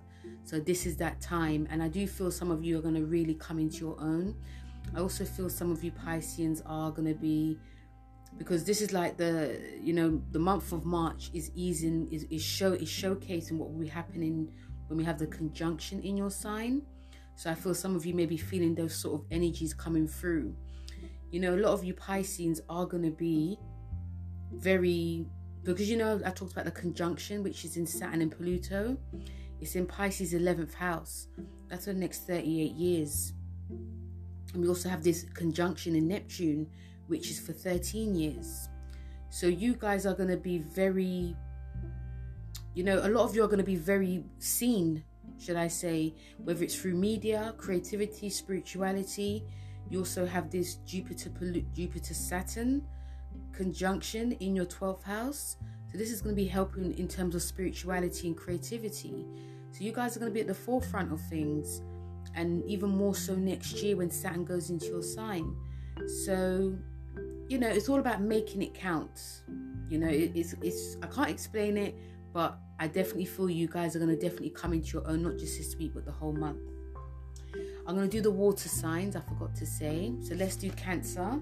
So 0.44 0.60
this 0.60 0.84
is 0.84 0.96
that 0.98 1.20
time, 1.20 1.66
and 1.70 1.82
I 1.82 1.88
do 1.88 2.06
feel 2.06 2.30
some 2.30 2.50
of 2.50 2.62
you 2.62 2.78
are 2.78 2.82
gonna 2.82 3.02
really 3.02 3.34
come 3.34 3.58
into 3.58 3.78
your 3.78 3.96
own. 3.98 4.34
I 4.94 5.00
also 5.00 5.24
feel 5.24 5.48
some 5.48 5.72
of 5.72 5.82
you 5.82 5.90
Pisceans 5.90 6.62
are 6.66 6.90
gonna 6.90 7.14
be 7.14 7.58
because 8.36 8.64
this 8.64 8.82
is 8.82 8.92
like 8.92 9.16
the 9.16 9.58
you 9.80 9.92
know 9.92 10.20
the 10.32 10.38
month 10.38 10.72
of 10.72 10.84
March 10.84 11.30
is 11.32 11.50
easing 11.54 12.08
is, 12.10 12.24
is 12.30 12.42
show 12.42 12.72
is 12.72 12.88
showcasing 12.88 13.52
what 13.52 13.70
will 13.70 13.80
be 13.80 13.88
happening 13.88 14.52
when 14.88 14.98
we 14.98 15.04
have 15.04 15.18
the 15.18 15.26
conjunction 15.26 16.00
in 16.02 16.16
your 16.16 16.30
sign. 16.30 16.82
So 17.36 17.50
I 17.50 17.54
feel 17.54 17.74
some 17.74 17.96
of 17.96 18.04
you 18.04 18.14
may 18.14 18.26
be 18.26 18.36
feeling 18.36 18.74
those 18.74 18.94
sort 18.94 19.20
of 19.20 19.26
energies 19.30 19.72
coming 19.74 20.06
through. 20.06 20.54
You 21.30 21.40
know, 21.40 21.54
a 21.54 21.58
lot 21.58 21.72
of 21.72 21.84
you 21.84 21.94
Pisceans 21.94 22.60
are 22.68 22.86
gonna 22.86 23.10
be 23.10 23.58
very 24.52 25.26
because 25.62 25.88
you 25.88 25.96
know 25.96 26.20
I 26.24 26.30
talked 26.30 26.52
about 26.52 26.66
the 26.66 26.70
conjunction 26.70 27.42
which 27.42 27.64
is 27.64 27.76
in 27.76 27.86
Saturn 27.86 28.20
and 28.22 28.30
Pluto. 28.30 28.98
It's 29.64 29.76
in 29.76 29.86
Pisces 29.86 30.34
11th 30.34 30.74
house. 30.74 31.28
That's 31.68 31.86
for 31.86 31.94
the 31.94 31.98
next 31.98 32.26
38 32.26 32.72
years. 32.72 33.32
And 34.52 34.60
we 34.60 34.68
also 34.68 34.90
have 34.90 35.02
this 35.02 35.24
conjunction 35.32 35.96
in 35.96 36.06
Neptune 36.06 36.66
which 37.06 37.30
is 37.30 37.40
for 37.40 37.54
13 37.54 38.14
years. 38.14 38.68
So 39.30 39.46
you 39.46 39.72
guys 39.74 40.04
are 40.04 40.12
going 40.12 40.28
to 40.28 40.36
be 40.36 40.58
very, 40.58 41.34
you 42.74 42.84
know, 42.84 42.98
a 43.06 43.08
lot 43.08 43.24
of 43.24 43.34
you 43.34 43.42
are 43.42 43.46
going 43.46 43.56
to 43.56 43.64
be 43.64 43.76
very 43.76 44.22
seen, 44.38 45.02
should 45.38 45.56
I 45.56 45.68
say, 45.68 46.14
whether 46.36 46.62
it's 46.62 46.78
through 46.78 46.96
media, 46.96 47.54
creativity, 47.56 48.28
spirituality. 48.28 49.46
You 49.88 50.00
also 50.00 50.26
have 50.26 50.50
this 50.50 50.74
Jupiter 50.84 51.30
Jupiter 51.74 52.12
Saturn 52.12 52.86
conjunction 53.54 54.32
in 54.32 54.54
your 54.54 54.66
12th 54.66 55.04
house. 55.04 55.56
So 55.94 55.98
this 55.98 56.10
is 56.10 56.20
going 56.20 56.34
to 56.34 56.42
be 56.42 56.48
helping 56.48 56.98
in 56.98 57.06
terms 57.06 57.36
of 57.36 57.42
spirituality 57.42 58.26
and 58.26 58.36
creativity. 58.36 59.24
So 59.70 59.84
you 59.84 59.92
guys 59.92 60.16
are 60.16 60.18
going 60.18 60.32
to 60.32 60.34
be 60.34 60.40
at 60.40 60.48
the 60.48 60.54
forefront 60.54 61.12
of 61.12 61.20
things 61.20 61.82
and 62.34 62.64
even 62.64 62.90
more 62.90 63.14
so 63.14 63.36
next 63.36 63.80
year 63.80 63.96
when 63.96 64.10
Saturn 64.10 64.44
goes 64.44 64.70
into 64.70 64.86
your 64.86 65.04
sign. 65.04 65.54
So 66.24 66.76
you 67.48 67.58
know, 67.58 67.68
it's 67.68 67.88
all 67.88 68.00
about 68.00 68.22
making 68.22 68.62
it 68.62 68.74
count. 68.74 69.42
You 69.88 69.98
know, 69.98 70.08
it, 70.08 70.32
it's 70.34 70.54
it's 70.62 70.96
I 71.00 71.06
can't 71.06 71.30
explain 71.30 71.76
it, 71.76 71.94
but 72.32 72.58
I 72.80 72.88
definitely 72.88 73.26
feel 73.26 73.48
you 73.48 73.68
guys 73.68 73.94
are 73.94 74.00
gonna 74.00 74.16
definitely 74.16 74.50
come 74.50 74.72
into 74.72 74.98
your 74.98 75.06
own, 75.06 75.22
not 75.22 75.38
just 75.38 75.56
this 75.58 75.76
week, 75.76 75.92
but 75.94 76.04
the 76.04 76.10
whole 76.10 76.32
month. 76.32 76.58
I'm 77.86 77.94
gonna 77.94 78.08
do 78.08 78.20
the 78.20 78.32
water 78.32 78.68
signs. 78.68 79.14
I 79.14 79.20
forgot 79.20 79.54
to 79.54 79.66
say. 79.66 80.12
So 80.22 80.34
let's 80.34 80.56
do 80.56 80.72
Cancer. 80.72 81.40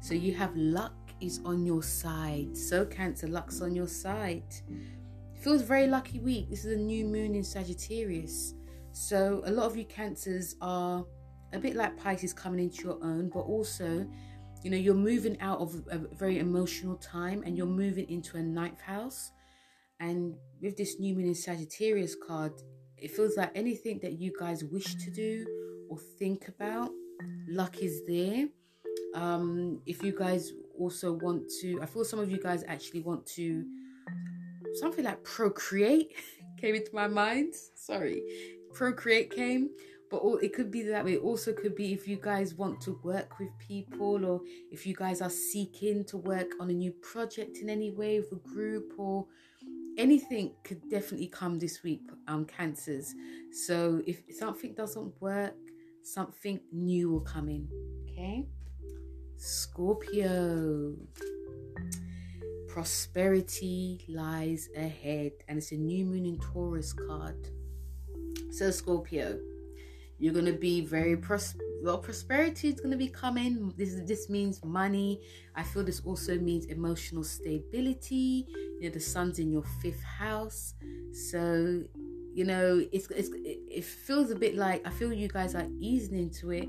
So 0.00 0.14
you 0.14 0.34
have 0.34 0.54
luck 0.56 1.01
is 1.22 1.40
on 1.44 1.64
your 1.64 1.82
side. 1.82 2.56
So 2.56 2.84
Cancer, 2.84 3.26
luck's 3.26 3.60
on 3.60 3.74
your 3.74 3.88
side. 3.88 4.54
Feels 5.40 5.62
very 5.62 5.86
lucky 5.86 6.20
week. 6.20 6.50
This 6.50 6.64
is 6.64 6.72
a 6.72 6.80
new 6.80 7.04
moon 7.04 7.34
in 7.34 7.44
Sagittarius. 7.44 8.54
So 8.92 9.42
a 9.46 9.50
lot 9.50 9.66
of 9.66 9.76
you 9.76 9.84
Cancers 9.84 10.56
are 10.60 11.04
a 11.52 11.58
bit 11.58 11.76
like 11.76 11.96
Pisces 11.96 12.32
coming 12.32 12.60
into 12.60 12.84
your 12.84 12.98
own, 13.02 13.28
but 13.28 13.40
also 13.40 14.06
you 14.62 14.70
know, 14.70 14.76
you're 14.76 14.94
moving 14.94 15.40
out 15.40 15.58
of 15.60 15.74
a 15.90 15.98
very 15.98 16.38
emotional 16.38 16.96
time 16.96 17.42
and 17.44 17.56
you're 17.56 17.66
moving 17.66 18.08
into 18.08 18.36
a 18.36 18.42
ninth 18.42 18.80
house. 18.80 19.32
And 19.98 20.34
with 20.60 20.76
this 20.76 21.00
new 21.00 21.14
moon 21.14 21.26
in 21.26 21.34
Sagittarius 21.34 22.14
card, 22.14 22.52
it 22.96 23.10
feels 23.10 23.36
like 23.36 23.50
anything 23.56 23.98
that 24.02 24.12
you 24.12 24.32
guys 24.38 24.64
wish 24.64 24.94
to 24.94 25.10
do 25.10 25.44
or 25.90 25.98
think 26.18 26.48
about, 26.48 26.90
luck 27.48 27.78
is 27.78 28.02
there. 28.06 28.46
Um, 29.14 29.80
if 29.84 30.02
you 30.02 30.16
guys 30.16 30.52
also 30.78 31.14
want 31.14 31.50
to, 31.60 31.80
I 31.82 31.86
feel 31.86 32.04
some 32.04 32.18
of 32.18 32.30
you 32.30 32.38
guys 32.38 32.64
actually 32.66 33.00
want 33.00 33.26
to 33.26 33.64
something 34.74 35.04
like 35.04 35.22
procreate 35.22 36.12
came 36.60 36.74
into 36.74 36.94
my 36.94 37.06
mind. 37.08 37.54
Sorry, 37.74 38.22
procreate 38.72 39.34
came 39.34 39.70
but 40.12 40.22
it 40.42 40.52
could 40.52 40.70
be 40.70 40.82
that 40.82 41.06
way. 41.06 41.14
It 41.14 41.22
also 41.22 41.54
could 41.54 41.74
be 41.74 41.94
if 41.94 42.06
you 42.06 42.16
guys 42.16 42.54
want 42.54 42.82
to 42.82 43.00
work 43.02 43.38
with 43.38 43.48
people 43.58 44.26
or 44.26 44.42
if 44.70 44.86
you 44.86 44.94
guys 44.94 45.22
are 45.22 45.30
seeking 45.30 46.04
to 46.04 46.18
work 46.18 46.48
on 46.60 46.68
a 46.68 46.74
new 46.74 46.92
project 46.92 47.56
in 47.56 47.70
any 47.70 47.90
way 47.92 48.20
with 48.20 48.30
a 48.30 48.48
group 48.48 48.92
or 48.98 49.26
anything 49.96 50.52
could 50.64 50.80
definitely 50.90 51.26
come 51.26 51.58
this 51.58 51.82
week 51.82 52.00
um 52.26 52.46
cancers 52.46 53.14
so 53.66 54.00
if 54.06 54.22
something 54.30 54.72
doesn't 54.74 55.12
work 55.20 55.54
something 56.02 56.58
new 56.72 57.10
will 57.10 57.20
come 57.20 57.48
in 57.48 57.68
okay 58.08 58.46
scorpio 59.42 60.94
prosperity 62.68 64.00
lies 64.08 64.68
ahead 64.76 65.32
and 65.48 65.58
it's 65.58 65.72
a 65.72 65.76
new 65.76 66.04
moon 66.04 66.24
in 66.24 66.38
taurus 66.38 66.92
card 66.92 67.48
so 68.52 68.70
scorpio 68.70 69.36
you're 70.22 70.32
gonna 70.32 70.52
be 70.52 70.82
very 70.82 71.16
pros- 71.16 71.56
well. 71.82 71.98
Prosperity 71.98 72.68
is 72.68 72.80
gonna 72.80 72.96
be 72.96 73.08
coming. 73.08 73.74
This 73.76 74.00
this 74.06 74.30
means 74.30 74.64
money. 74.64 75.20
I 75.56 75.64
feel 75.64 75.82
this 75.82 76.00
also 76.04 76.38
means 76.38 76.66
emotional 76.66 77.24
stability. 77.24 78.46
You 78.78 78.82
know, 78.82 78.90
the 78.90 79.00
sun's 79.00 79.40
in 79.40 79.50
your 79.50 79.64
fifth 79.82 80.04
house, 80.04 80.74
so 81.12 81.82
you 82.32 82.44
know 82.44 82.86
it's, 82.92 83.10
it's 83.10 83.30
it 83.34 83.84
feels 83.84 84.30
a 84.30 84.36
bit 84.36 84.54
like 84.54 84.86
I 84.86 84.90
feel 84.90 85.12
you 85.12 85.26
guys 85.26 85.56
are 85.56 85.66
easing 85.80 86.16
into 86.16 86.52
it. 86.52 86.68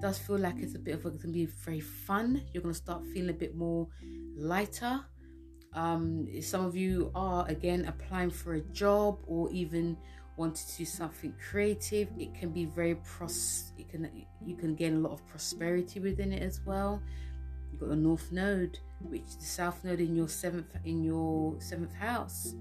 Does 0.00 0.18
feel 0.18 0.38
like 0.38 0.56
it's 0.58 0.74
a 0.74 0.78
bit 0.78 0.94
of 0.94 1.06
a, 1.06 1.10
gonna 1.10 1.32
be 1.32 1.46
very 1.46 1.80
fun. 1.80 2.42
You're 2.52 2.62
gonna 2.62 2.74
start 2.74 3.02
feeling 3.12 3.30
a 3.30 3.38
bit 3.38 3.54
more 3.54 3.88
lighter. 4.36 5.00
Um, 5.72 6.28
some 6.40 6.64
of 6.64 6.76
you 6.76 7.10
are 7.14 7.46
again 7.48 7.84
applying 7.86 8.30
for 8.30 8.54
a 8.54 8.60
job 8.60 9.18
or 9.26 9.50
even 9.50 9.96
want 10.36 10.56
to 10.56 10.76
do 10.76 10.84
something 10.84 11.32
creative 11.50 12.08
it 12.18 12.34
can 12.34 12.50
be 12.50 12.64
very 12.64 12.96
pros 12.96 13.72
it 13.78 13.88
can 13.88 14.10
you 14.44 14.56
can 14.56 14.74
gain 14.74 14.96
a 14.96 14.98
lot 14.98 15.12
of 15.12 15.26
prosperity 15.28 16.00
within 16.00 16.32
it 16.32 16.42
as 16.42 16.60
well 16.66 17.00
you've 17.70 17.80
got 17.80 17.88
the 17.88 17.96
north 17.96 18.32
node 18.32 18.78
which 19.00 19.36
the 19.38 19.44
south 19.44 19.84
node 19.84 20.00
in 20.00 20.16
your 20.16 20.28
seventh 20.28 20.66
in 20.84 21.04
your 21.04 21.54
seventh 21.60 21.94
house 21.94 22.54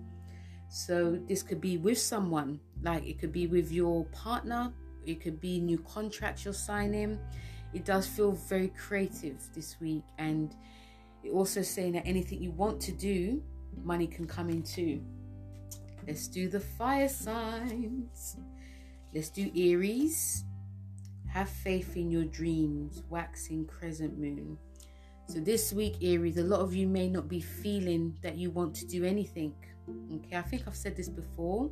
so 0.69 1.19
this 1.27 1.41
could 1.41 1.61
be 1.61 1.77
with 1.77 1.97
someone 1.97 2.59
like 2.83 3.05
it 3.05 3.19
could 3.19 3.31
be 3.31 3.47
with 3.47 3.71
your 3.71 4.05
partner 4.05 4.71
it 5.05 5.21
could 5.21 5.39
be 5.39 5.59
new 5.59 5.77
contracts 5.79 6.45
you're 6.45 6.53
signing 6.53 7.19
it 7.73 7.85
does 7.85 8.05
feel 8.07 8.31
very 8.31 8.69
creative 8.69 9.37
this 9.53 9.77
week 9.79 10.03
and 10.17 10.55
it 11.23 11.31
also 11.31 11.61
saying 11.61 11.93
that 11.93 12.05
anything 12.05 12.41
you 12.41 12.51
want 12.51 12.79
to 12.81 12.91
do 12.91 13.41
money 13.83 14.07
can 14.07 14.27
come 14.27 14.49
in 14.49 14.63
too. 14.63 15.01
Let's 16.07 16.27
do 16.27 16.49
the 16.49 16.59
fire 16.59 17.07
signs. 17.07 18.37
Let's 19.13 19.29
do 19.29 19.49
Aries. 19.55 20.43
Have 21.29 21.49
faith 21.49 21.95
in 21.95 22.11
your 22.11 22.25
dreams. 22.25 23.03
Waxing 23.09 23.65
crescent 23.65 24.19
moon. 24.19 24.57
So 25.27 25.39
this 25.39 25.71
week, 25.71 25.95
Aries, 26.01 26.37
a 26.37 26.43
lot 26.43 26.59
of 26.59 26.75
you 26.75 26.87
may 26.87 27.09
not 27.09 27.29
be 27.29 27.39
feeling 27.39 28.17
that 28.21 28.37
you 28.37 28.51
want 28.51 28.75
to 28.75 28.85
do 28.85 29.05
anything. 29.05 29.53
Okay, 30.13 30.35
I 30.35 30.41
think 30.41 30.63
I've 30.67 30.75
said 30.75 30.97
this 30.97 31.09
before. 31.09 31.71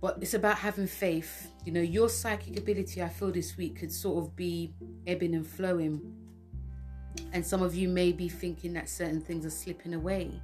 But 0.00 0.18
it's 0.20 0.34
about 0.34 0.58
having 0.58 0.86
faith. 0.86 1.48
You 1.64 1.72
know, 1.72 1.80
your 1.80 2.08
psychic 2.08 2.56
ability, 2.56 3.02
I 3.02 3.08
feel 3.08 3.32
this 3.32 3.56
week 3.56 3.80
could 3.80 3.92
sort 3.92 4.24
of 4.24 4.36
be 4.36 4.72
ebbing 5.06 5.34
and 5.34 5.46
flowing. 5.46 6.14
And 7.32 7.44
some 7.44 7.62
of 7.62 7.74
you 7.74 7.88
may 7.88 8.12
be 8.12 8.28
thinking 8.28 8.72
that 8.74 8.88
certain 8.88 9.20
things 9.20 9.44
are 9.44 9.50
slipping 9.50 9.94
away. 9.94 10.40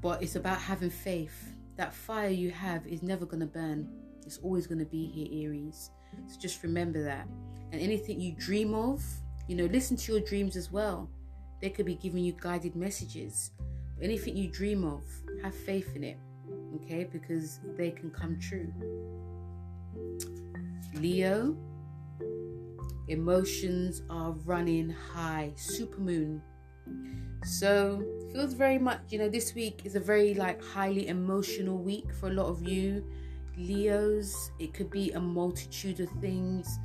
But 0.00 0.22
it's 0.22 0.36
about 0.36 0.58
having 0.58 0.90
faith. 0.90 1.52
That 1.76 1.94
fire 1.94 2.28
you 2.30 2.50
have 2.50 2.86
is 2.86 3.02
never 3.02 3.24
going 3.24 3.40
to 3.40 3.46
burn. 3.46 3.88
It's 4.26 4.38
always 4.38 4.66
going 4.66 4.80
to 4.80 4.84
be 4.84 5.06
here, 5.06 5.48
Aries. 5.48 5.90
So 6.26 6.38
just 6.40 6.62
remember 6.62 7.02
that. 7.04 7.28
And 7.70 7.80
anything 7.80 8.20
you 8.20 8.32
dream 8.32 8.74
of, 8.74 9.04
you 9.46 9.54
know, 9.56 9.66
listen 9.66 9.96
to 9.96 10.12
your 10.12 10.20
dreams 10.20 10.56
as 10.56 10.72
well. 10.72 11.08
They 11.60 11.70
could 11.70 11.86
be 11.86 11.94
giving 11.94 12.24
you 12.24 12.32
guided 12.40 12.74
messages. 12.74 13.52
But 13.96 14.04
anything 14.04 14.36
you 14.36 14.48
dream 14.48 14.84
of, 14.84 15.04
have 15.42 15.54
faith 15.54 15.94
in 15.94 16.04
it, 16.04 16.18
okay? 16.76 17.04
Because 17.04 17.60
they 17.76 17.90
can 17.90 18.10
come 18.10 18.38
true. 18.38 18.72
Leo, 20.94 21.56
emotions 23.08 24.02
are 24.10 24.32
running 24.44 24.90
high. 24.90 25.52
Supermoon. 25.56 26.40
So 27.44 28.02
feels 28.32 28.54
very 28.54 28.78
much, 28.78 29.00
you 29.10 29.18
know, 29.18 29.28
this 29.28 29.54
week 29.54 29.82
is 29.84 29.94
a 29.94 30.00
very 30.00 30.34
like 30.34 30.62
highly 30.62 31.08
emotional 31.08 31.78
week 31.78 32.12
for 32.14 32.28
a 32.28 32.32
lot 32.32 32.46
of 32.46 32.62
you. 32.66 33.04
Leos, 33.56 34.50
it 34.58 34.72
could 34.74 34.90
be 34.90 35.12
a 35.12 35.20
multitude 35.20 36.00
of 36.00 36.08
things. 36.20 36.78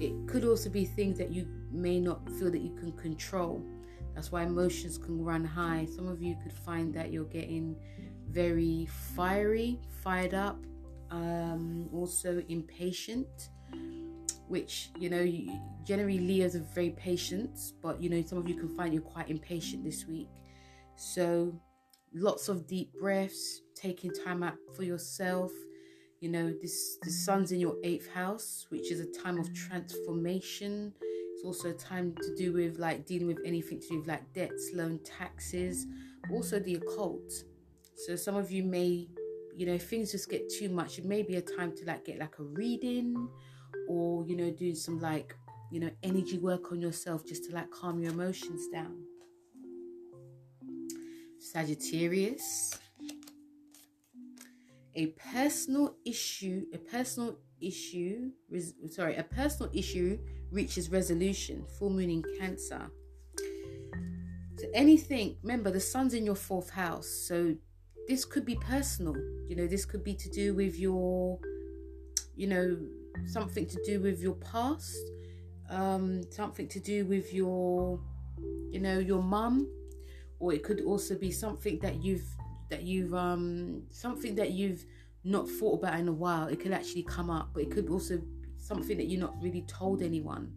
It 0.00 0.12
could 0.26 0.44
also 0.44 0.70
be 0.70 0.84
things 0.84 1.18
that 1.18 1.30
you 1.30 1.46
may 1.70 2.00
not 2.00 2.28
feel 2.38 2.50
that 2.50 2.60
you 2.60 2.74
can 2.74 2.92
control. 2.92 3.62
That's 4.14 4.30
why 4.30 4.44
emotions 4.44 4.96
can 4.96 5.24
run 5.24 5.44
high. 5.44 5.86
Some 5.94 6.06
of 6.06 6.22
you 6.22 6.36
could 6.42 6.52
find 6.52 6.94
that 6.94 7.12
you're 7.12 7.24
getting 7.24 7.76
very 8.34 8.86
fiery, 8.86 9.80
fired 10.02 10.34
up, 10.34 10.58
um, 11.10 11.88
also 11.92 12.42
impatient, 12.48 13.50
which 14.48 14.90
you 14.98 15.08
know, 15.08 15.24
generally 15.84 16.18
Leos 16.18 16.56
are 16.56 16.66
very 16.74 16.90
patient, 16.90 17.58
but 17.80 18.02
you 18.02 18.10
know, 18.10 18.22
some 18.26 18.38
of 18.38 18.48
you 18.48 18.56
can 18.56 18.68
find 18.76 18.92
you're 18.92 19.02
quite 19.02 19.30
impatient 19.30 19.84
this 19.84 20.06
week. 20.06 20.28
So, 20.96 21.58
lots 22.14 22.48
of 22.48 22.66
deep 22.66 22.92
breaths, 23.00 23.62
taking 23.74 24.10
time 24.12 24.42
out 24.42 24.56
for 24.76 24.82
yourself. 24.82 25.52
You 26.20 26.30
know, 26.30 26.52
this 26.60 26.98
the 27.02 27.10
sun's 27.10 27.52
in 27.52 27.60
your 27.60 27.76
eighth 27.84 28.10
house, 28.10 28.66
which 28.70 28.90
is 28.90 29.00
a 29.00 29.06
time 29.22 29.38
of 29.38 29.52
transformation 29.54 30.92
It's 31.34 31.44
also 31.44 31.70
a 31.70 31.74
time 31.74 32.14
to 32.22 32.34
do 32.36 32.52
with 32.52 32.78
like 32.78 33.06
dealing 33.06 33.26
with 33.26 33.40
anything 33.44 33.80
to 33.80 33.88
do 33.88 33.98
with 33.98 34.08
like 34.08 34.32
debts, 34.32 34.70
loan, 34.74 35.00
taxes, 35.04 35.86
also 36.32 36.58
the 36.58 36.76
occult. 36.76 37.32
So 37.96 38.16
some 38.16 38.36
of 38.36 38.50
you 38.50 38.62
may, 38.62 39.08
you 39.56 39.66
know, 39.66 39.78
things 39.78 40.12
just 40.12 40.28
get 40.28 40.48
too 40.48 40.68
much. 40.68 40.98
It 40.98 41.04
may 41.04 41.22
be 41.22 41.36
a 41.36 41.42
time 41.42 41.74
to 41.76 41.84
like 41.84 42.04
get 42.04 42.18
like 42.18 42.38
a 42.38 42.42
reading 42.42 43.28
or, 43.88 44.24
you 44.26 44.36
know, 44.36 44.50
doing 44.50 44.74
some 44.74 45.00
like, 45.00 45.34
you 45.70 45.80
know, 45.80 45.90
energy 46.02 46.38
work 46.38 46.72
on 46.72 46.80
yourself 46.80 47.24
just 47.26 47.44
to 47.44 47.54
like 47.54 47.70
calm 47.70 48.00
your 48.00 48.12
emotions 48.12 48.66
down. 48.72 48.96
Sagittarius. 51.38 52.78
A 54.96 55.06
personal 55.32 55.96
issue, 56.04 56.66
a 56.72 56.78
personal 56.78 57.38
issue, 57.60 58.30
res, 58.48 58.74
sorry, 58.90 59.16
a 59.16 59.24
personal 59.24 59.70
issue 59.74 60.18
reaches 60.52 60.88
resolution, 60.88 61.64
full 61.78 61.90
moon 61.90 62.10
in 62.10 62.24
Cancer. 62.38 62.90
So 64.56 64.66
anything, 64.72 65.36
remember 65.42 65.72
the 65.72 65.80
sun's 65.80 66.14
in 66.14 66.24
your 66.24 66.36
fourth 66.36 66.70
house, 66.70 67.08
so 67.08 67.56
this 68.08 68.24
could 68.24 68.44
be 68.44 68.56
personal. 68.56 69.16
You 69.48 69.56
know, 69.56 69.66
this 69.66 69.84
could 69.84 70.04
be 70.04 70.14
to 70.14 70.28
do 70.30 70.54
with 70.54 70.78
your, 70.78 71.38
you 72.36 72.46
know, 72.46 72.78
something 73.26 73.66
to 73.66 73.82
do 73.84 74.00
with 74.00 74.20
your 74.20 74.34
past, 74.34 74.96
um, 75.70 76.22
something 76.30 76.68
to 76.68 76.80
do 76.80 77.06
with 77.06 77.32
your, 77.32 78.00
you 78.70 78.80
know, 78.80 78.98
your 78.98 79.22
mum, 79.22 79.68
or 80.38 80.52
it 80.52 80.62
could 80.62 80.80
also 80.82 81.16
be 81.16 81.30
something 81.30 81.78
that 81.80 82.02
you've 82.02 82.26
that 82.70 82.82
you've 82.82 83.14
um 83.14 83.82
something 83.90 84.34
that 84.34 84.50
you've 84.50 84.84
not 85.22 85.48
thought 85.48 85.78
about 85.78 85.98
in 85.98 86.08
a 86.08 86.12
while. 86.12 86.48
It 86.48 86.60
could 86.60 86.72
actually 86.72 87.04
come 87.04 87.30
up, 87.30 87.50
but 87.54 87.62
it 87.62 87.70
could 87.70 87.88
also 87.88 88.20
something 88.58 88.96
that 88.96 89.06
you're 89.06 89.20
not 89.20 89.34
really 89.40 89.62
told 89.62 90.02
anyone. 90.02 90.52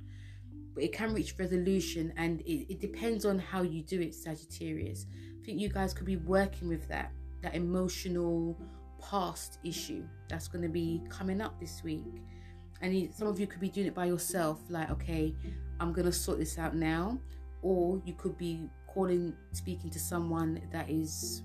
But 0.74 0.84
it 0.84 0.94
can 0.94 1.14
reach 1.14 1.36
resolution 1.40 2.14
and 2.18 2.42
it, 2.42 2.72
it 2.74 2.80
depends 2.80 3.26
on 3.26 3.40
how 3.40 3.64
you 3.64 3.82
do 3.82 4.00
it, 4.02 4.14
Sagittarius. 4.14 5.06
I 5.42 5.46
think 5.46 5.60
you 5.60 5.70
guys 5.70 5.94
could 5.94 6.06
be 6.06 6.18
working 6.18 6.68
with 6.68 6.88
that, 6.90 7.12
that 7.42 7.56
emotional 7.56 8.58
past 9.02 9.60
issue 9.64 10.04
that's 10.28 10.48
going 10.48 10.64
to 10.64 10.70
be 10.70 11.02
coming 11.10 11.42
up 11.42 11.60
this 11.60 11.84
week. 11.84 12.24
And 12.82 13.14
some 13.14 13.28
of 13.28 13.40
you 13.40 13.48
could 13.48 13.60
be 13.60 13.70
doing 13.70 13.88
it 13.88 13.96
by 13.96 14.06
yourself, 14.06 14.60
like, 14.70 14.90
okay, 14.92 15.34
I'm 15.80 15.94
going 15.94 16.06
to 16.06 16.12
sort 16.12 16.40
this 16.40 16.58
out 16.58 16.76
now. 16.76 17.20
Or 17.62 18.02
you 18.06 18.14
could 18.14 18.38
be 18.38 18.70
calling, 18.88 19.34
speaking 19.52 19.90
to 19.90 20.00
someone 20.00 20.62
that 20.72 20.90
is, 20.90 21.42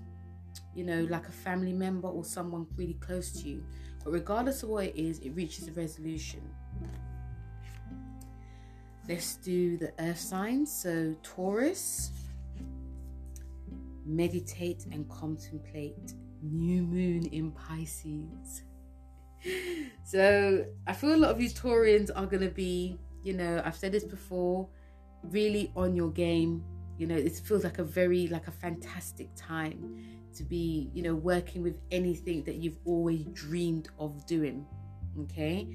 you 0.75 0.83
know, 0.83 1.07
like 1.09 1.27
a 1.27 1.31
family 1.31 1.73
member 1.73 2.07
or 2.07 2.23
someone 2.23 2.67
really 2.75 2.95
close 2.95 3.31
to 3.41 3.49
you. 3.49 3.65
But 4.03 4.11
regardless 4.11 4.63
of 4.63 4.69
what 4.69 4.85
it 4.85 4.95
is, 4.95 5.19
it 5.19 5.31
reaches 5.31 5.67
a 5.67 5.71
resolution. 5.71 6.41
Let's 9.07 9.35
do 9.35 9.77
the 9.77 9.91
earth 9.99 10.19
signs. 10.19 10.71
So, 10.71 11.15
Taurus, 11.23 12.11
meditate 14.05 14.85
and 14.91 15.09
contemplate. 15.09 16.13
New 16.41 16.83
moon 16.83 17.25
in 17.27 17.51
Pisces. 17.51 18.63
So, 20.05 20.65
I 20.85 20.93
feel 20.93 21.15
a 21.15 21.17
lot 21.17 21.31
of 21.31 21.41
you 21.41 21.49
Taurians 21.49 22.09
are 22.13 22.25
going 22.25 22.43
to 22.43 22.53
be, 22.53 22.97
you 23.23 23.33
know, 23.33 23.61
I've 23.63 23.75
said 23.75 23.93
this 23.93 24.03
before, 24.03 24.67
really 25.23 25.71
on 25.75 25.95
your 25.95 26.11
game. 26.11 26.63
You 26.97 27.07
know, 27.07 27.15
it 27.15 27.33
feels 27.37 27.63
like 27.63 27.79
a 27.79 27.83
very, 27.83 28.27
like 28.27 28.47
a 28.47 28.51
fantastic 28.51 29.29
time 29.35 30.03
to 30.35 30.43
be, 30.43 30.89
you 30.93 31.03
know, 31.03 31.15
working 31.15 31.63
with 31.63 31.79
anything 31.91 32.43
that 32.43 32.55
you've 32.55 32.77
always 32.85 33.23
dreamed 33.33 33.89
of 33.97 34.25
doing. 34.25 34.65
Okay. 35.21 35.67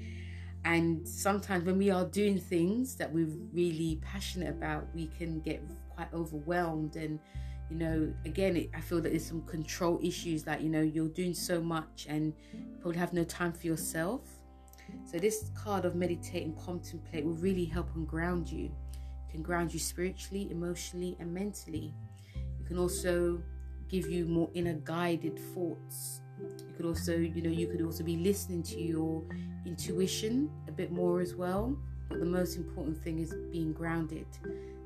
And 0.65 1.07
sometimes 1.07 1.65
when 1.65 1.77
we 1.77 1.89
are 1.89 2.05
doing 2.05 2.37
things 2.37 2.95
that 2.95 3.11
we're 3.11 3.29
really 3.53 3.99
passionate 4.01 4.49
about, 4.49 4.87
we 4.93 5.07
can 5.17 5.39
get 5.41 5.61
quite 5.95 6.13
overwhelmed. 6.13 6.95
And, 6.95 7.19
you 7.69 7.77
know, 7.77 8.13
again, 8.25 8.57
it, 8.57 8.69
I 8.75 8.81
feel 8.81 9.01
that 9.01 9.09
there's 9.09 9.25
some 9.25 9.43
control 9.43 9.99
issues 10.01 10.47
like, 10.47 10.61
you 10.61 10.69
know, 10.69 10.81
you're 10.81 11.07
doing 11.07 11.33
so 11.33 11.61
much 11.61 12.07
and 12.09 12.33
probably 12.81 12.99
have 12.99 13.13
no 13.13 13.23
time 13.23 13.53
for 13.53 13.67
yourself. 13.67 14.21
So, 15.05 15.19
this 15.19 15.51
card 15.53 15.85
of 15.85 15.95
meditate 15.95 16.45
and 16.45 16.57
contemplate 16.57 17.23
will 17.23 17.35
really 17.35 17.65
help 17.65 17.95
and 17.95 18.07
ground 18.07 18.49
you. 18.49 18.71
It 18.93 19.31
can 19.31 19.43
ground 19.43 19.71
you 19.71 19.79
spiritually, 19.79 20.49
emotionally, 20.49 21.15
and 21.19 21.31
mentally. 21.31 21.93
You 22.59 22.65
can 22.65 22.79
also 22.79 23.41
give 23.87 24.09
you 24.09 24.25
more 24.25 24.49
inner 24.55 24.73
guided 24.73 25.37
thoughts. 25.53 26.21
You 26.39 26.73
could 26.75 26.85
also, 26.85 27.15
you 27.15 27.41
know, 27.41 27.49
you 27.49 27.67
could 27.67 27.81
also 27.81 28.03
be 28.03 28.17
listening 28.17 28.63
to 28.63 28.81
your 28.81 29.23
intuition 29.65 30.49
a 30.67 30.71
bit 30.71 30.91
more 30.91 31.19
as 31.19 31.35
well. 31.35 31.77
But 32.07 32.19
the 32.19 32.25
most 32.25 32.57
important 32.57 32.97
thing 33.03 33.19
is 33.19 33.35
being 33.51 33.73
grounded. 33.73 34.25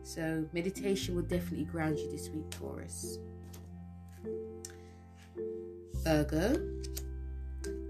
So, 0.04 0.46
meditation 0.54 1.16
will 1.16 1.24
definitely 1.24 1.66
ground 1.66 1.98
you 1.98 2.12
this 2.12 2.30
week, 2.30 2.50
Taurus. 2.50 3.20
Virgo, 6.04 6.62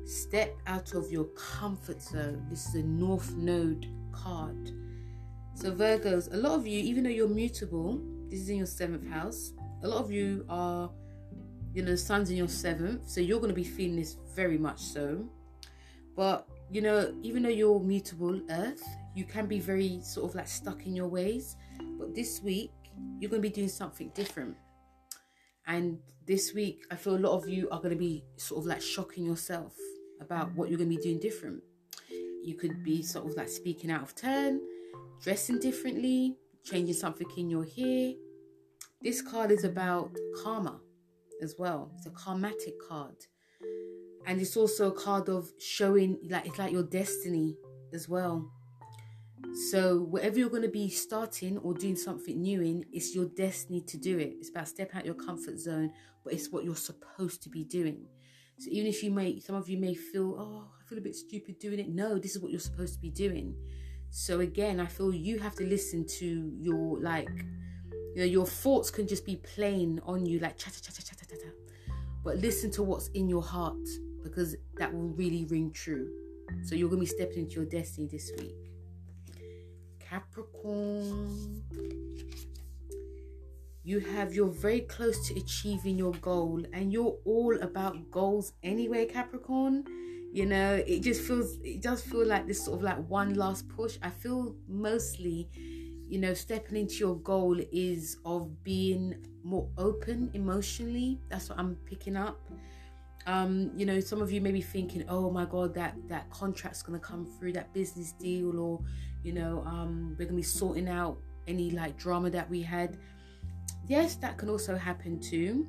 step 0.06 0.56
out 0.68 0.94
of 0.94 1.12
your 1.12 1.26
comfort 1.36 2.02
zone. 2.02 2.46
This 2.50 2.68
is 2.68 2.76
a 2.76 2.84
North 2.84 3.34
Node 3.36 3.88
card. 4.12 4.72
So, 5.56 5.72
Virgos, 5.72 6.32
a 6.32 6.38
lot 6.38 6.54
of 6.54 6.68
you, 6.68 6.80
even 6.80 7.04
though 7.04 7.10
you're 7.10 7.28
mutable, 7.28 8.00
this 8.30 8.42
is 8.42 8.50
in 8.50 8.58
your 8.58 8.68
seventh 8.68 9.08
house, 9.08 9.54
a 9.82 9.88
lot 9.88 10.04
of 10.04 10.12
you 10.12 10.46
are 10.50 10.90
you 11.74 11.82
know, 11.82 11.92
the 11.92 11.98
sun's 11.98 12.30
in 12.30 12.38
your 12.38 12.48
seventh, 12.48 13.10
so 13.10 13.20
you're 13.20 13.40
going 13.40 13.50
to 13.50 13.56
be 13.56 13.64
feeling 13.64 13.96
this 13.96 14.18
very 14.36 14.58
much 14.58 14.80
so. 14.80 15.26
But, 16.16 16.48
you 16.70 16.82
know, 16.82 17.14
even 17.24 17.44
though 17.44 17.50
you're 17.50 17.80
mutable 17.80 18.40
earth, 18.50 18.84
you 19.16 19.26
can 19.26 19.46
be 19.48 19.60
very 19.60 20.02
sort 20.02 20.30
of 20.30 20.36
like 20.36 20.48
stuck 20.48 20.86
in 20.86 20.96
your 20.96 21.08
ways. 21.08 21.56
But 22.00 22.16
this 22.16 22.42
week, 22.42 22.72
you're 23.20 23.30
going 23.30 23.42
to 23.42 23.48
be 23.48 23.54
doing 23.54 23.70
something 23.70 24.12
different. 24.14 24.56
And 25.68 26.00
this 26.26 26.54
week, 26.54 26.86
I 26.92 26.96
feel 26.96 27.16
a 27.16 27.18
lot 27.18 27.38
of 27.38 27.48
you 27.48 27.70
are 27.70 27.80
going 27.80 27.92
to 27.92 28.00
be 28.00 28.24
sort 28.38 28.62
of 28.62 28.66
like 28.66 28.82
shocking 28.82 29.26
yourself 29.26 29.74
about 30.20 30.54
what 30.56 30.70
you're 30.70 30.78
going 30.78 30.90
to 30.90 30.96
be 30.96 31.02
doing 31.02 31.20
different. 31.20 31.62
You 32.44 32.56
could 32.56 32.84
be 32.84 33.02
sort 33.02 33.26
of 33.26 33.36
like 33.38 33.50
speaking 33.50 33.92
out 33.92 34.04
of 34.04 34.16
turn, 34.16 34.62
dressing 35.22 35.60
differently, 35.60 36.36
changing 36.64 36.96
something 36.96 37.28
in 37.38 37.50
your 37.50 37.66
hair. 37.66 38.14
This 39.02 39.22
card 39.22 39.52
is 39.52 39.64
about 39.64 40.16
karma 40.44 40.80
as 41.42 41.56
well. 41.58 41.92
It's 41.98 42.06
a 42.06 42.10
karmatic 42.10 42.74
card. 42.88 43.16
And 44.26 44.40
it's 44.40 44.56
also 44.56 44.90
a 44.90 44.94
card 44.94 45.30
of 45.30 45.50
showing 45.60 46.20
like 46.30 46.46
it's 46.46 46.58
like 46.58 46.72
your 46.72 46.84
destiny 46.84 47.58
as 47.94 48.08
well. 48.08 48.50
So 49.70 50.00
whatever 50.00 50.40
you're 50.40 50.50
going 50.50 50.64
to 50.64 50.70
be 50.70 50.90
starting 50.90 51.58
or 51.60 51.74
doing 51.74 51.96
something 51.96 52.42
new 52.42 52.62
in, 52.62 52.86
it's 52.92 53.14
your 53.14 53.26
destiny 53.26 53.82
to 53.82 53.98
do 53.98 54.18
it. 54.18 54.36
It's 54.40 54.50
about 54.50 54.68
stepping 54.68 54.98
out 54.98 55.06
your 55.06 55.16
comfort 55.16 55.60
zone, 55.60 55.92
but 56.24 56.34
it's 56.34 56.50
what 56.50 56.64
you're 56.64 56.76
supposed 56.76 57.44
to 57.44 57.50
be 57.50 57.64
doing. 57.64 58.06
So 58.60 58.70
even 58.72 58.88
if 58.88 59.04
you 59.04 59.12
may, 59.12 59.40
some 59.40 59.56
of 59.56 59.70
you 59.70 59.78
may 59.78 59.94
feel, 59.94 60.36
oh, 60.40 60.68
I 60.80 60.88
feel 60.88 60.98
a 60.98 61.02
bit 61.02 61.16
stupid 61.16 61.60
doing 61.60 61.80
it. 61.80 61.90
No, 61.90 62.18
this 62.18 62.36
is 62.36 62.42
what 62.42 62.52
you're 62.52 62.60
supposed 62.60 62.96
to 62.96 63.00
be 63.02 63.10
doing. 63.10 63.56
So 64.10 64.40
again, 64.40 64.80
I 64.80 64.86
feel 64.86 65.14
you 65.14 65.40
have 65.40 65.56
to 65.56 65.66
listen 65.66 66.06
to 66.20 66.52
your 66.60 67.00
like 67.00 67.30
you 68.14 68.20
know, 68.20 68.26
your 68.26 68.46
thoughts 68.46 68.92
can 68.92 69.08
just 69.08 69.26
be 69.26 69.38
playing 69.38 70.00
on 70.06 70.26
you 70.26 70.38
like 70.40 70.58
chatter, 70.58 70.80
chatter, 70.80 71.02
chatter, 71.02 71.26
chatter. 71.26 71.54
But 72.24 72.38
listen 72.38 72.70
to 72.72 72.84
what's 72.84 73.08
in 73.10 73.28
your 73.28 73.42
heart 73.42 73.88
because 74.24 74.56
that 74.78 74.94
will 74.94 75.10
really 75.10 75.46
ring 75.46 75.72
true. 75.72 76.10
So 76.64 76.76
you're 76.76 76.90
going 76.90 77.04
to 77.04 77.12
be 77.12 77.18
stepping 77.18 77.40
into 77.40 77.56
your 77.56 77.66
destiny 77.66 78.08
this 78.08 78.32
week. 78.38 78.63
Capricorn. 80.14 81.64
You 83.84 84.00
have, 84.00 84.36
you're 84.36 84.48
very 84.48 84.82
close 84.82 85.28
to 85.28 85.40
achieving 85.40 85.98
your 85.98 86.14
goal, 86.14 86.64
and 86.72 86.94
you're 86.94 87.18
all 87.26 87.60
about 87.62 88.12
goals 88.12 88.54
anyway, 88.62 89.08
Capricorn. 89.08 89.84
You 90.32 90.46
know, 90.46 90.76
it 90.86 91.00
just 91.02 91.22
feels, 91.22 91.58
it 91.64 91.82
does 91.82 92.02
feel 92.04 92.28
like 92.28 92.48
this 92.48 92.64
sort 92.64 92.78
of 92.78 92.84
like 92.84 93.10
one 93.10 93.34
last 93.34 93.68
push. 93.70 93.98
I 94.04 94.12
feel 94.12 94.56
mostly 94.68 95.50
you 96.08 96.20
know, 96.20 96.36
stepping 96.36 96.78
into 96.78 96.96
your 96.98 97.16
goal 97.16 97.60
is 97.72 98.18
of 98.24 98.64
being 98.64 99.16
more 99.44 99.68
open 99.80 100.30
emotionally. 100.36 101.20
That's 101.30 101.50
what 101.50 101.58
I'm 101.58 101.76
picking 101.86 102.16
up. 102.16 102.40
Um, 103.26 103.72
you 103.76 103.86
know, 103.86 104.00
some 104.00 104.22
of 104.22 104.32
you 104.32 104.42
may 104.42 104.52
be 104.52 104.62
thinking, 104.62 105.06
oh 105.08 105.32
my 105.32 105.46
God, 105.46 105.74
that, 105.76 105.96
that 106.10 106.30
contract's 106.30 106.82
going 106.82 107.00
to 107.00 107.06
come 107.06 107.26
through, 107.26 107.54
that 107.54 107.74
business 107.74 108.12
deal, 108.12 108.60
or, 108.60 108.82
you 109.24 109.32
know, 109.34 109.64
um, 109.66 110.10
we're 110.20 110.26
going 110.26 110.30
to 110.30 110.36
be 110.36 110.44
sorting 110.44 110.90
out 110.90 111.18
any 111.48 111.72
like 111.72 111.98
drama 111.98 112.30
that 112.30 112.50
we 112.50 112.62
had. 112.62 112.98
yes, 113.88 114.16
that 114.16 114.38
can 114.38 114.50
also 114.50 114.76
happen 114.76 115.20
too. 115.20 115.68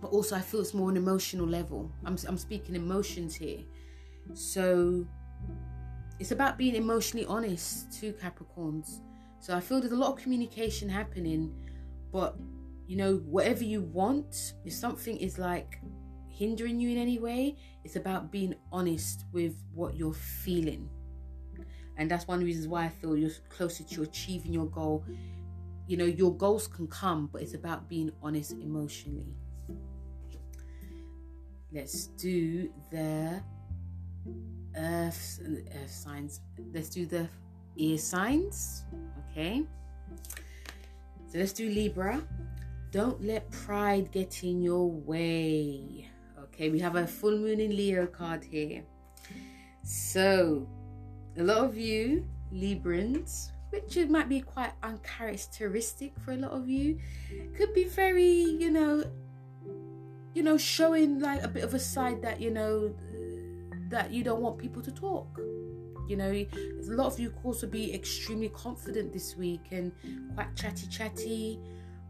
But 0.00 0.08
also, 0.08 0.36
I 0.36 0.40
feel 0.40 0.60
it's 0.60 0.74
more 0.74 0.90
an 0.90 0.96
emotional 0.96 1.46
level. 1.46 1.90
I'm, 2.04 2.16
I'm 2.28 2.38
speaking 2.38 2.76
emotions 2.76 3.34
here. 3.34 3.60
So 4.34 5.06
it's 6.18 6.30
about 6.30 6.56
being 6.56 6.74
emotionally 6.74 7.26
honest 7.26 7.92
to 8.00 8.12
Capricorns. 8.12 9.00
So 9.40 9.54
I 9.56 9.60
feel 9.60 9.80
there's 9.80 9.92
a 9.92 9.96
lot 9.96 10.12
of 10.12 10.18
communication 10.22 10.88
happening, 10.88 11.52
but 12.12 12.36
you 12.86 12.96
know, 12.96 13.16
whatever 13.26 13.64
you 13.64 13.82
want, 13.82 14.54
if 14.64 14.72
something 14.72 15.16
is 15.16 15.38
like 15.38 15.80
hindering 16.36 16.78
you 16.78 16.90
in 16.90 16.98
any 16.98 17.18
way, 17.18 17.56
it's 17.84 17.96
about 17.96 18.30
being 18.30 18.54
honest 18.70 19.24
with 19.32 19.54
what 19.74 19.96
you're 19.96 20.12
feeling. 20.12 20.88
And 21.96 22.10
that's 22.10 22.26
one 22.26 22.36
of 22.36 22.40
the 22.40 22.46
reasons 22.46 22.68
why 22.68 22.84
I 22.84 22.88
feel 22.88 23.16
you're 23.16 23.30
closer 23.48 23.82
to 23.84 24.02
achieving 24.02 24.52
your 24.52 24.66
goal. 24.66 25.04
You 25.86 25.96
know, 25.96 26.04
your 26.04 26.36
goals 26.36 26.66
can 26.66 26.88
come, 26.88 27.30
but 27.32 27.42
it's 27.42 27.54
about 27.54 27.88
being 27.88 28.10
honest 28.22 28.52
emotionally. 28.52 29.34
Let's 31.72 32.08
do 32.08 32.70
the 32.90 33.42
earth, 34.76 35.40
earth 35.74 35.90
signs. 35.90 36.40
Let's 36.72 36.90
do 36.90 37.06
the 37.06 37.28
ear 37.76 37.98
signs. 37.98 38.84
Okay. 39.30 39.64
So 41.28 41.38
let's 41.38 41.52
do 41.52 41.68
Libra. 41.68 42.22
Don't 42.90 43.22
let 43.22 43.50
pride 43.50 44.12
get 44.12 44.44
in 44.44 44.62
your 44.62 44.90
way. 44.90 46.08
Okay, 46.56 46.70
we 46.70 46.78
have 46.78 46.96
a 46.96 47.06
full 47.06 47.36
moon 47.36 47.60
in 47.60 47.76
Leo 47.76 48.06
card 48.06 48.42
here. 48.42 48.82
So, 49.82 50.66
a 51.36 51.42
lot 51.42 51.58
of 51.58 51.76
you, 51.76 52.24
Librans, 52.50 53.50
which 53.68 53.98
it 53.98 54.08
might 54.08 54.30
be 54.30 54.40
quite 54.40 54.72
uncharacteristic 54.82 56.18
for 56.18 56.32
a 56.32 56.36
lot 56.36 56.52
of 56.52 56.66
you, 56.66 56.98
could 57.54 57.74
be 57.74 57.84
very, 57.84 58.24
you 58.24 58.70
know, 58.70 59.04
you 60.32 60.42
know, 60.42 60.56
showing 60.56 61.20
like 61.20 61.42
a 61.42 61.48
bit 61.48 61.62
of 61.62 61.74
a 61.74 61.78
side 61.78 62.22
that, 62.22 62.40
you 62.40 62.50
know, 62.50 62.94
that 63.90 64.10
you 64.10 64.24
don't 64.24 64.40
want 64.40 64.56
people 64.56 64.80
to 64.80 64.90
talk. 64.90 65.38
You 66.08 66.16
know, 66.16 66.30
a 66.30 66.48
lot 66.86 67.12
of 67.12 67.20
you 67.20 67.28
could 67.28 67.44
also 67.44 67.66
be 67.66 67.92
extremely 67.92 68.48
confident 68.48 69.12
this 69.12 69.36
week 69.36 69.66
and 69.72 69.92
quite 70.34 70.56
chatty 70.56 70.86
chatty. 70.86 71.60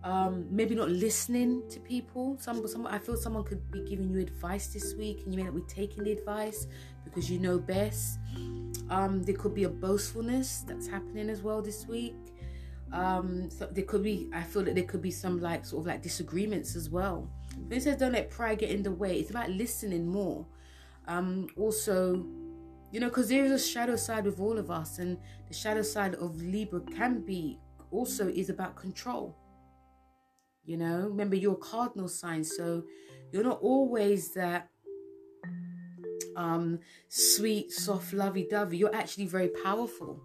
Um, 0.07 0.46
maybe 0.50 0.76
not 0.76 0.88
listening 0.88 1.68
to 1.68 1.80
people. 1.80 2.36
Some, 2.38 2.66
some, 2.68 2.86
I 2.86 2.96
feel 3.00 3.16
someone 3.16 3.42
could 3.42 3.68
be 3.72 3.80
giving 3.80 4.09
you 4.09 4.20
advice 4.20 4.68
this 4.68 4.94
week, 4.94 5.22
and 5.24 5.34
you 5.34 5.38
may 5.38 5.42
not 5.42 5.57
be 5.57 5.64
taking 5.66 6.04
the 6.04 6.12
advice 6.12 6.68
because 7.04 7.28
you 7.28 7.40
know 7.40 7.59
best. 7.59 8.20
Um, 8.88 9.24
there 9.24 9.34
could 9.34 9.52
be 9.52 9.64
a 9.64 9.68
boastfulness 9.68 10.62
that's 10.64 10.86
happening 10.86 11.28
as 11.28 11.42
well 11.42 11.61
this 11.61 11.88
week. 11.88 12.14
Um, 12.92 13.50
so 13.50 13.66
there 13.66 13.82
could 13.82 14.04
be, 14.04 14.30
I 14.32 14.44
feel 14.44 14.62
that 14.62 14.76
there 14.76 14.84
could 14.84 15.02
be 15.02 15.11
some 15.11 15.40
like 15.40 15.66
sort 15.66 15.80
of 15.80 15.86
like 15.88 16.02
disagreements 16.02 16.76
as 16.76 16.88
well. 16.88 17.28
When 17.66 17.76
it 17.76 17.82
says 17.82 17.96
don't 17.96 18.12
let 18.12 18.30
pride 18.30 18.61
get 18.61 18.70
in 18.70 18.84
the 18.84 18.92
way, 18.92 19.18
it's 19.18 19.30
about 19.30 19.50
listening 19.50 20.07
more. 20.07 20.46
Um, 21.09 21.48
also, 21.57 22.24
you 22.92 23.00
know, 23.00 23.09
because 23.09 23.28
there 23.28 23.44
is 23.44 23.50
a 23.50 23.59
shadow 23.59 23.96
side 23.96 24.24
with 24.24 24.38
all 24.38 24.57
of 24.57 24.70
us, 24.70 25.00
and 25.00 25.18
the 25.48 25.54
shadow 25.54 25.82
side 25.82 26.14
of 26.14 26.40
Libra 26.40 26.80
can 26.94 27.22
be 27.22 27.59
also 27.90 28.28
is 28.28 28.50
about 28.50 28.76
control. 28.76 29.36
You 30.67 30.77
know, 30.77 31.09
remember 31.09 31.37
you're 31.37 31.55
a 31.55 31.57
cardinal 31.57 32.09
sign, 32.09 32.45
so 32.45 32.85
you're 33.33 33.45
not 33.45 33.61
always 33.61 34.35
that 34.35 34.71
um 36.37 36.81
sweet, 37.09 37.73
soft, 37.73 38.12
lovey-dovey. 38.12 38.77
You're 38.77 38.95
actually 38.95 39.27
very 39.27 39.49
powerful 39.49 40.21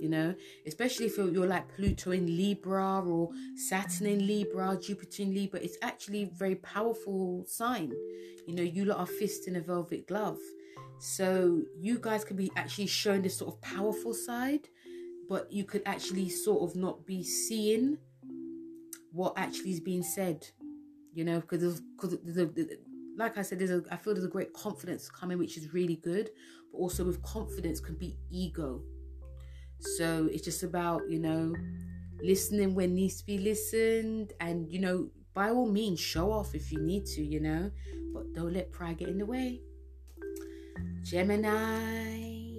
you 0.00 0.08
know, 0.08 0.34
especially 0.66 1.06
if 1.06 1.16
you're, 1.16 1.46
like 1.46 1.74
Pluto 1.74 2.10
in 2.10 2.26
Libra 2.26 3.00
or 3.00 3.30
Saturn 3.54 4.06
in 4.06 4.26
Libra, 4.26 4.78
Jupiter 4.80 5.22
in 5.22 5.34
Libra, 5.34 5.60
it's 5.60 5.78
actually 5.82 6.24
very 6.24 6.56
powerful 6.56 7.44
sign. 7.46 7.92
You 8.46 8.54
know, 8.54 8.62
you 8.62 8.84
lot 8.84 8.98
are 8.98 9.06
fist 9.06 9.48
in 9.48 9.56
a 9.56 9.60
velvet 9.60 10.06
glove. 10.06 10.38
So 10.98 11.62
you 11.78 11.98
guys 11.98 12.24
could 12.24 12.36
be 12.36 12.50
actually 12.56 12.86
showing 12.86 13.22
this 13.22 13.38
sort 13.38 13.54
of 13.54 13.60
powerful 13.60 14.14
side, 14.14 14.68
but 15.28 15.50
you 15.50 15.64
could 15.64 15.82
actually 15.86 16.28
sort 16.28 16.68
of 16.68 16.76
not 16.76 17.06
be 17.06 17.22
seeing 17.22 17.98
what 19.16 19.32
actually 19.36 19.72
is 19.72 19.80
being 19.80 20.02
said. 20.02 20.46
You 21.12 21.24
know, 21.24 21.40
because 21.40 21.80
because 21.80 22.18
like 23.16 23.38
I 23.38 23.42
said, 23.42 23.58
there's 23.58 23.70
a 23.70 23.82
I 23.90 23.96
feel 23.96 24.12
there's 24.14 24.26
a 24.26 24.28
great 24.28 24.52
confidence 24.52 25.10
coming, 25.10 25.38
which 25.38 25.56
is 25.56 25.72
really 25.72 25.96
good. 25.96 26.30
But 26.70 26.78
also 26.78 27.04
with 27.04 27.22
confidence 27.22 27.80
could 27.80 27.98
be 27.98 28.18
ego 28.30 28.82
so 29.78 30.28
it's 30.32 30.42
just 30.44 30.62
about, 30.62 31.08
you 31.08 31.18
know, 31.18 31.54
listening 32.22 32.74
when 32.74 32.94
needs 32.94 33.16
to 33.20 33.26
be 33.26 33.38
listened 33.38 34.32
and, 34.40 34.70
you 34.70 34.80
know, 34.80 35.10
by 35.34 35.50
all 35.50 35.66
means, 35.66 36.00
show 36.00 36.32
off 36.32 36.54
if 36.54 36.72
you 36.72 36.80
need 36.80 37.04
to, 37.06 37.22
you 37.22 37.40
know, 37.40 37.70
but 38.14 38.32
don't 38.32 38.52
let 38.54 38.72
pride 38.72 38.98
get 38.98 39.08
in 39.08 39.18
the 39.18 39.26
way. 39.26 39.60
Gemini. 41.02 42.54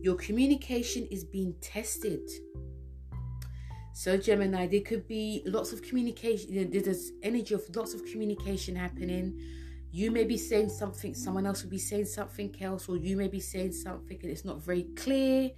Your 0.00 0.16
communication 0.16 1.06
is 1.10 1.24
being 1.24 1.54
tested. 1.60 2.20
So, 3.98 4.18
Gemini, 4.18 4.66
there 4.66 4.82
could 4.82 5.08
be 5.08 5.42
lots 5.46 5.72
of 5.72 5.80
communication, 5.80 6.70
there's 6.70 7.12
energy 7.22 7.54
of 7.54 7.64
lots 7.74 7.94
of 7.94 8.04
communication 8.04 8.76
happening 8.76 9.40
you 9.96 10.10
may 10.10 10.24
be 10.24 10.36
saying 10.36 10.68
something, 10.68 11.14
someone 11.14 11.46
else 11.46 11.62
will 11.62 11.70
be 11.70 11.78
saying 11.78 12.04
something 12.04 12.54
else, 12.60 12.86
or 12.86 12.98
you 12.98 13.16
may 13.16 13.28
be 13.28 13.40
saying 13.40 13.72
something 13.72 14.18
and 14.20 14.30
it's 14.30 14.44
not 14.44 14.62
very 14.62 14.82
clear. 14.94 15.50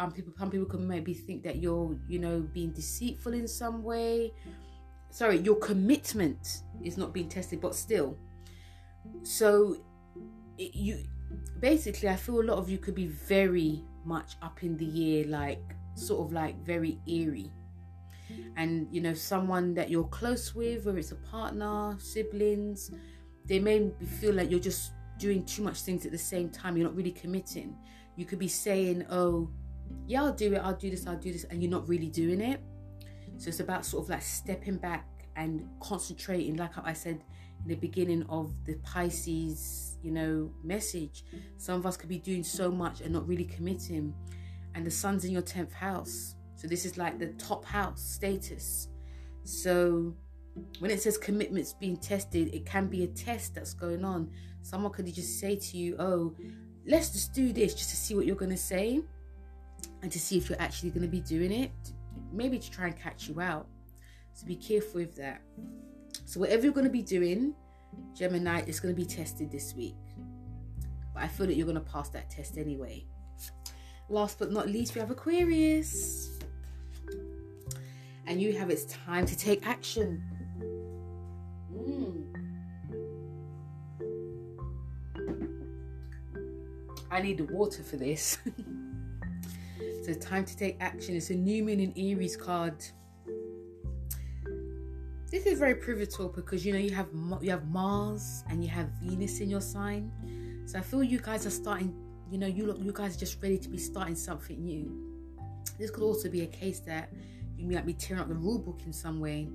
Um, 0.00 0.10
people, 0.10 0.32
some 0.36 0.50
people 0.50 0.66
can 0.66 0.88
maybe 0.88 1.14
think 1.14 1.44
that 1.44 1.62
you're, 1.62 1.96
you 2.08 2.18
know, 2.18 2.40
being 2.40 2.72
deceitful 2.72 3.34
in 3.34 3.46
some 3.46 3.84
way. 3.84 4.32
Sorry, 5.10 5.38
your 5.38 5.54
commitment 5.54 6.62
is 6.82 6.96
not 6.96 7.12
being 7.12 7.28
tested, 7.28 7.60
but 7.60 7.76
still. 7.76 8.18
So, 9.22 9.76
it, 10.58 10.74
you 10.74 11.04
basically, 11.60 12.08
I 12.08 12.16
feel 12.16 12.40
a 12.40 12.42
lot 12.42 12.58
of 12.58 12.68
you 12.68 12.78
could 12.78 12.96
be 12.96 13.06
very 13.06 13.84
much 14.04 14.34
up 14.42 14.64
in 14.64 14.76
the 14.76 15.20
air, 15.20 15.26
like 15.28 15.62
sort 15.94 16.26
of 16.26 16.32
like 16.32 16.56
very 16.66 16.98
eerie 17.06 17.52
and 18.56 18.86
you 18.90 19.00
know 19.00 19.14
someone 19.14 19.74
that 19.74 19.90
you're 19.90 20.04
close 20.04 20.54
with 20.54 20.86
whether 20.86 20.98
it's 20.98 21.12
a 21.12 21.16
partner 21.16 21.96
siblings 21.98 22.90
they 23.46 23.58
may 23.58 23.90
feel 24.20 24.34
like 24.34 24.50
you're 24.50 24.60
just 24.60 24.92
doing 25.18 25.44
too 25.44 25.62
much 25.62 25.80
things 25.80 26.04
at 26.06 26.12
the 26.12 26.18
same 26.18 26.48
time. 26.48 26.76
You're 26.76 26.86
not 26.86 26.96
really 26.96 27.12
committing. 27.12 27.76
You 28.16 28.24
could 28.24 28.38
be 28.38 28.48
saying, 28.48 29.06
"Oh, 29.10 29.50
yeah, 30.06 30.22
I'll 30.22 30.32
do 30.32 30.54
it. 30.54 30.58
I'll 30.58 30.76
do 30.76 30.90
this. 30.90 31.06
I'll 31.06 31.18
do 31.18 31.32
this," 31.32 31.44
and 31.44 31.62
you're 31.62 31.70
not 31.70 31.88
really 31.88 32.08
doing 32.08 32.40
it. 32.40 32.60
So 33.36 33.48
it's 33.48 33.60
about 33.60 33.84
sort 33.84 34.04
of 34.04 34.10
like 34.10 34.22
stepping 34.22 34.76
back 34.76 35.06
and 35.36 35.68
concentrating. 35.80 36.56
Like 36.56 36.72
I 36.78 36.92
said 36.92 37.24
in 37.62 37.68
the 37.68 37.74
beginning 37.74 38.24
of 38.28 38.52
the 38.64 38.74
Pisces, 38.76 39.98
you 40.02 40.10
know, 40.10 40.52
message. 40.62 41.24
Some 41.56 41.78
of 41.78 41.86
us 41.86 41.96
could 41.96 42.08
be 42.08 42.18
doing 42.18 42.44
so 42.44 42.70
much 42.70 43.00
and 43.00 43.12
not 43.12 43.26
really 43.26 43.44
committing. 43.44 44.14
And 44.74 44.84
the 44.84 44.90
sun's 44.90 45.24
in 45.24 45.30
your 45.30 45.42
tenth 45.42 45.72
house, 45.72 46.34
so 46.64 46.68
this 46.68 46.86
is 46.86 46.96
like 46.96 47.18
the 47.18 47.26
top 47.32 47.62
house 47.62 48.02
status. 48.02 48.88
So 49.42 50.14
when 50.78 50.90
it 50.90 51.02
says 51.02 51.18
commitments 51.18 51.74
being 51.74 51.98
tested, 51.98 52.54
it 52.54 52.64
can 52.64 52.86
be 52.86 53.04
a 53.04 53.06
test 53.06 53.54
that's 53.54 53.74
going 53.74 54.02
on. 54.02 54.30
Someone 54.62 54.90
could 54.90 55.04
just 55.12 55.38
say 55.38 55.56
to 55.56 55.76
you, 55.76 55.94
Oh, 55.98 56.34
let's 56.86 57.10
just 57.10 57.34
do 57.34 57.52
this 57.52 57.74
just 57.74 57.90
to 57.90 57.96
see 57.96 58.14
what 58.14 58.24
you're 58.24 58.34
going 58.34 58.50
to 58.50 58.56
say 58.56 59.02
and 60.00 60.10
to 60.10 60.18
see 60.18 60.38
if 60.38 60.48
you're 60.48 60.58
actually 60.58 60.88
going 60.88 61.02
to 61.02 61.08
be 61.08 61.20
doing 61.20 61.52
it, 61.52 61.70
maybe 62.32 62.58
to 62.58 62.70
try 62.70 62.86
and 62.86 62.98
catch 62.98 63.28
you 63.28 63.38
out. 63.42 63.66
So 64.32 64.46
be 64.46 64.56
careful 64.56 65.00
with 65.02 65.14
that. 65.16 65.42
So, 66.24 66.40
whatever 66.40 66.62
you're 66.62 66.72
going 66.72 66.86
to 66.86 66.90
be 66.90 67.02
doing, 67.02 67.54
Gemini, 68.14 68.62
is 68.66 68.80
going 68.80 68.94
to 68.94 68.98
be 68.98 69.06
tested 69.06 69.52
this 69.52 69.74
week. 69.74 69.96
But 71.12 71.24
I 71.24 71.28
feel 71.28 71.46
that 71.46 71.56
you're 71.56 71.66
going 71.66 71.74
to 71.74 71.92
pass 71.92 72.08
that 72.08 72.30
test 72.30 72.56
anyway. 72.56 73.04
Last 74.08 74.38
but 74.38 74.50
not 74.50 74.66
least, 74.66 74.94
we 74.94 75.00
have 75.00 75.10
Aquarius. 75.10 76.33
And 78.26 78.40
you 78.40 78.56
have 78.58 78.70
it's 78.70 78.84
time 78.84 79.26
to 79.26 79.36
take 79.36 79.66
action. 79.66 80.22
Mm. 81.72 82.24
I 87.10 87.20
need 87.20 87.38
the 87.38 87.44
water 87.44 87.82
for 87.82 87.96
this. 87.96 88.38
so 90.04 90.14
time 90.14 90.44
to 90.44 90.56
take 90.56 90.76
action. 90.80 91.16
It's 91.16 91.30
a 91.30 91.34
new 91.34 91.62
moon 91.62 91.80
in 91.80 91.92
Aries 91.96 92.36
card. 92.36 92.74
This 95.30 95.46
is 95.46 95.58
very 95.58 95.74
pivotal 95.74 96.28
because 96.28 96.64
you 96.64 96.72
know 96.72 96.78
you 96.78 96.94
have 96.94 97.08
you 97.40 97.50
have 97.50 97.68
Mars 97.68 98.44
and 98.48 98.62
you 98.62 98.70
have 98.70 98.88
Venus 99.02 99.40
in 99.40 99.50
your 99.50 99.60
sign. 99.60 100.10
So 100.66 100.78
I 100.78 100.82
feel 100.82 101.02
you 101.02 101.18
guys 101.18 101.46
are 101.46 101.50
starting. 101.50 101.94
You 102.30 102.38
know, 102.38 102.46
you 102.46 102.66
look, 102.66 102.78
you 102.78 102.92
guys 102.92 103.16
are 103.16 103.18
just 103.18 103.42
ready 103.42 103.58
to 103.58 103.68
be 103.68 103.78
starting 103.78 104.16
something 104.16 104.64
new. 104.64 104.90
This 105.78 105.90
could 105.90 106.02
also 106.02 106.30
be 106.30 106.42
a 106.42 106.46
case 106.46 106.80
that 106.80 107.10
you 107.56 107.70
might 107.70 107.86
be 107.86 107.94
tearing 107.94 108.22
up 108.22 108.28
the 108.28 108.34
rule 108.34 108.58
book 108.58 108.80
in 108.84 108.92
some 108.92 109.20
way 109.20 109.48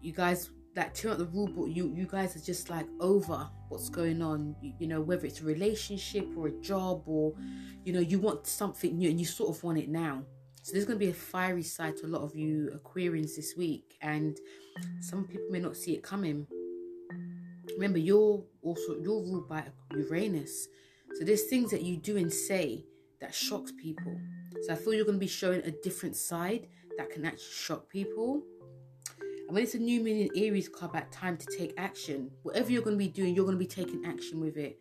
you 0.00 0.12
guys 0.12 0.50
like 0.76 0.92
tear 0.92 1.12
up 1.12 1.18
the 1.18 1.26
rule 1.26 1.46
book 1.46 1.68
you 1.70 1.92
you 1.94 2.06
guys 2.06 2.36
are 2.36 2.44
just 2.44 2.68
like 2.70 2.86
over 3.00 3.48
what's 3.68 3.88
going 3.88 4.20
on 4.20 4.54
you, 4.60 4.72
you, 4.78 4.86
know 4.86 5.00
whether 5.00 5.26
it's 5.26 5.40
a 5.40 5.44
relationship 5.44 6.26
or 6.36 6.48
a 6.48 6.60
job 6.60 7.02
or 7.06 7.32
you 7.84 7.92
know 7.92 8.00
you 8.00 8.18
want 8.18 8.46
something 8.46 8.98
new 8.98 9.08
and 9.08 9.18
you 9.20 9.26
sort 9.26 9.50
of 9.56 9.62
want 9.62 9.78
it 9.78 9.88
now 9.88 10.22
So 10.64 10.72
there's 10.72 10.86
going 10.86 10.98
to 10.98 11.04
be 11.04 11.10
a 11.10 11.14
fiery 11.14 11.62
side 11.62 11.98
to 11.98 12.06
a 12.06 12.08
lot 12.08 12.22
of 12.22 12.34
you 12.34 12.70
Aquarians 12.74 13.36
this 13.36 13.54
week, 13.54 13.98
and 14.00 14.34
some 15.00 15.26
people 15.26 15.46
may 15.50 15.60
not 15.60 15.76
see 15.76 15.92
it 15.92 16.02
coming. 16.02 16.46
Remember, 17.74 17.98
you're 17.98 18.42
also 18.62 18.96
you're 18.98 19.20
ruled 19.20 19.46
by 19.46 19.64
Uranus, 19.94 20.68
so 21.16 21.24
there's 21.26 21.44
things 21.50 21.70
that 21.70 21.82
you 21.82 21.98
do 21.98 22.16
and 22.16 22.32
say 22.32 22.86
that 23.20 23.34
shocks 23.34 23.72
people. 23.72 24.18
So 24.66 24.72
I 24.72 24.76
feel 24.76 24.94
you're 24.94 25.04
going 25.04 25.18
to 25.18 25.20
be 25.20 25.26
showing 25.26 25.60
a 25.62 25.70
different 25.70 26.16
side 26.16 26.68
that 26.96 27.10
can 27.10 27.26
actually 27.26 27.52
shock 27.52 27.88
people. 27.90 28.42
And 29.46 29.54
when 29.54 29.62
it's 29.62 29.74
a 29.74 29.78
new 29.78 30.00
moon 30.00 30.16
in 30.16 30.30
Aries 30.36 30.70
card 30.70 30.90
about 30.90 31.12
time 31.12 31.36
to 31.36 31.46
take 31.58 31.74
action, 31.76 32.30
whatever 32.42 32.72
you're 32.72 32.82
going 32.82 32.96
to 32.96 33.04
be 33.04 33.10
doing, 33.10 33.34
you're 33.34 33.44
going 33.44 33.58
to 33.58 33.62
be 33.62 33.66
taking 33.66 34.06
action 34.06 34.40
with 34.40 34.56
it. 34.56 34.78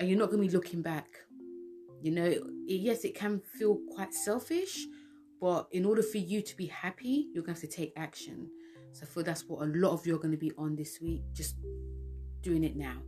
And 0.00 0.08
you're 0.08 0.18
not 0.18 0.30
going 0.30 0.42
to 0.42 0.48
be 0.48 0.52
looking 0.52 0.82
back. 0.82 1.06
You 2.02 2.10
know, 2.10 2.34
yes, 2.66 3.04
it 3.04 3.14
can 3.14 3.40
feel 3.40 3.78
quite 3.94 4.12
selfish, 4.12 4.84
but 5.40 5.68
in 5.70 5.84
order 5.84 6.02
for 6.02 6.18
you 6.18 6.42
to 6.42 6.56
be 6.56 6.66
happy, 6.66 7.28
you're 7.32 7.44
going 7.44 7.54
to 7.54 7.60
have 7.60 7.70
to 7.70 7.76
take 7.76 7.92
action. 7.96 8.50
So 8.92 9.04
I 9.04 9.06
feel 9.06 9.22
that's 9.22 9.44
what 9.44 9.62
a 9.62 9.70
lot 9.70 9.92
of 9.92 10.06
you 10.06 10.16
are 10.16 10.18
going 10.18 10.32
to 10.32 10.38
be 10.38 10.52
on 10.58 10.74
this 10.74 11.00
week, 11.00 11.22
just 11.32 11.54
doing 12.42 12.64
it 12.64 12.76
now. 12.76 13.00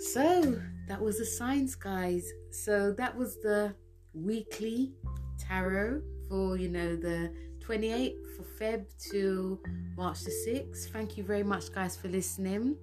So 0.00 0.58
that 0.88 1.00
was 1.00 1.18
the 1.18 1.26
signs, 1.26 1.74
guys. 1.74 2.26
So 2.50 2.92
that 2.92 3.14
was 3.14 3.36
the 3.42 3.74
weekly 4.14 4.94
tarot 5.38 6.02
for 6.28 6.56
you 6.56 6.68
know 6.68 6.96
the 6.96 7.32
28th 7.60 8.36
for 8.36 8.42
Feb 8.42 8.86
to 9.10 9.60
March 9.96 10.20
the 10.20 10.30
6th. 10.30 10.90
Thank 10.90 11.16
you 11.16 11.22
very 11.22 11.42
much, 11.42 11.70
guys, 11.72 11.96
for 11.96 12.08
listening. 12.08 12.76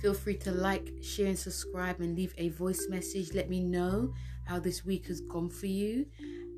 Feel 0.00 0.14
free 0.14 0.36
to 0.38 0.52
like, 0.52 0.92
share, 1.02 1.26
and 1.26 1.38
subscribe 1.38 2.00
and 2.00 2.16
leave 2.16 2.32
a 2.38 2.50
voice 2.50 2.86
message. 2.88 3.34
Let 3.34 3.50
me 3.50 3.60
know 3.60 4.14
how 4.46 4.60
this 4.60 4.84
week 4.84 5.08
has 5.08 5.20
gone 5.20 5.50
for 5.50 5.66
you. 5.66 6.06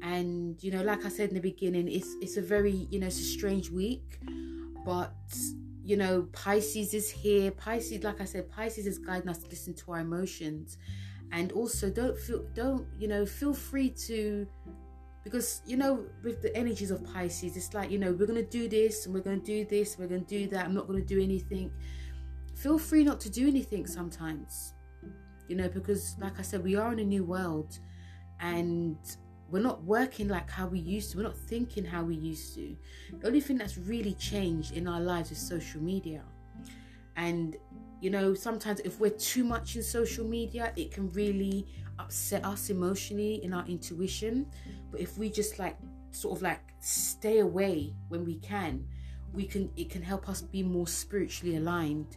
And 0.02 0.62
you 0.62 0.70
know, 0.70 0.82
like 0.82 1.06
I 1.06 1.08
said 1.08 1.30
in 1.30 1.34
the 1.34 1.40
beginning, 1.40 1.88
it's 1.88 2.14
it's 2.20 2.36
a 2.36 2.42
very 2.42 2.86
you 2.90 3.00
know 3.00 3.06
it's 3.06 3.18
a 3.18 3.24
strange 3.24 3.70
week, 3.70 4.20
but 4.84 5.14
you 5.90 5.96
know 5.96 6.28
Pisces 6.32 6.94
is 6.94 7.10
here. 7.10 7.50
Pisces, 7.50 8.04
like 8.04 8.20
I 8.20 8.24
said, 8.24 8.48
Pisces 8.48 8.86
is 8.86 8.96
guiding 8.96 9.28
us 9.28 9.38
to 9.38 9.48
listen 9.48 9.74
to 9.74 9.90
our 9.90 9.98
emotions, 9.98 10.78
and 11.32 11.50
also 11.50 11.90
don't 11.90 12.16
feel 12.16 12.44
don't 12.54 12.86
you 12.96 13.08
know 13.08 13.26
feel 13.26 13.52
free 13.52 13.90
to 14.06 14.46
because 15.24 15.62
you 15.66 15.76
know 15.76 16.06
with 16.22 16.42
the 16.42 16.56
energies 16.56 16.92
of 16.92 17.02
Pisces, 17.12 17.56
it's 17.56 17.74
like 17.74 17.90
you 17.90 17.98
know 17.98 18.12
we're 18.12 18.28
gonna 18.28 18.44
do 18.44 18.68
this 18.68 19.04
and 19.04 19.12
we're 19.12 19.20
gonna 19.20 19.38
do 19.38 19.64
this, 19.64 19.98
we're 19.98 20.06
gonna 20.06 20.20
do 20.20 20.46
that. 20.46 20.64
I'm 20.64 20.74
not 20.74 20.86
gonna 20.86 21.00
do 21.00 21.20
anything. 21.20 21.72
Feel 22.54 22.78
free 22.78 23.02
not 23.02 23.18
to 23.22 23.30
do 23.30 23.48
anything 23.48 23.84
sometimes, 23.84 24.74
you 25.48 25.56
know, 25.56 25.68
because 25.68 26.14
like 26.20 26.38
I 26.38 26.42
said, 26.42 26.62
we 26.62 26.76
are 26.76 26.92
in 26.92 27.00
a 27.00 27.04
new 27.04 27.24
world, 27.24 27.80
and 28.38 28.96
we're 29.50 29.62
not 29.62 29.82
working 29.82 30.28
like 30.28 30.48
how 30.48 30.66
we 30.66 30.78
used 30.78 31.12
to. 31.12 31.18
We're 31.18 31.24
not 31.24 31.36
thinking 31.36 31.84
how 31.84 32.04
we 32.04 32.14
used 32.14 32.54
to. 32.54 32.76
The 33.18 33.26
only 33.26 33.40
thing 33.40 33.58
that's 33.58 33.76
really 33.76 34.14
changed 34.14 34.76
in 34.76 34.86
our 34.86 35.00
lives 35.00 35.32
is 35.32 35.38
social 35.38 35.82
media. 35.82 36.22
And, 37.16 37.56
you 38.00 38.10
know, 38.10 38.34
sometimes 38.34 38.80
if 38.80 39.00
we're 39.00 39.10
too 39.10 39.44
much 39.44 39.76
in 39.76 39.82
social 39.82 40.24
media, 40.24 40.72
it 40.76 40.92
can 40.92 41.10
really 41.12 41.66
upset 41.98 42.44
us 42.44 42.70
emotionally 42.70 43.44
in 43.44 43.52
our 43.52 43.66
intuition. 43.66 44.46
But 44.90 45.00
if 45.00 45.18
we 45.18 45.28
just 45.30 45.58
like 45.58 45.76
sort 46.12 46.36
of 46.36 46.42
like 46.42 46.60
stay 46.80 47.40
away 47.40 47.94
when 48.08 48.24
we 48.24 48.36
can, 48.36 48.86
we 49.32 49.46
can 49.46 49.70
it 49.76 49.90
can 49.90 50.02
help 50.02 50.28
us 50.28 50.40
be 50.40 50.62
more 50.62 50.86
spiritually 50.86 51.56
aligned. 51.56 52.16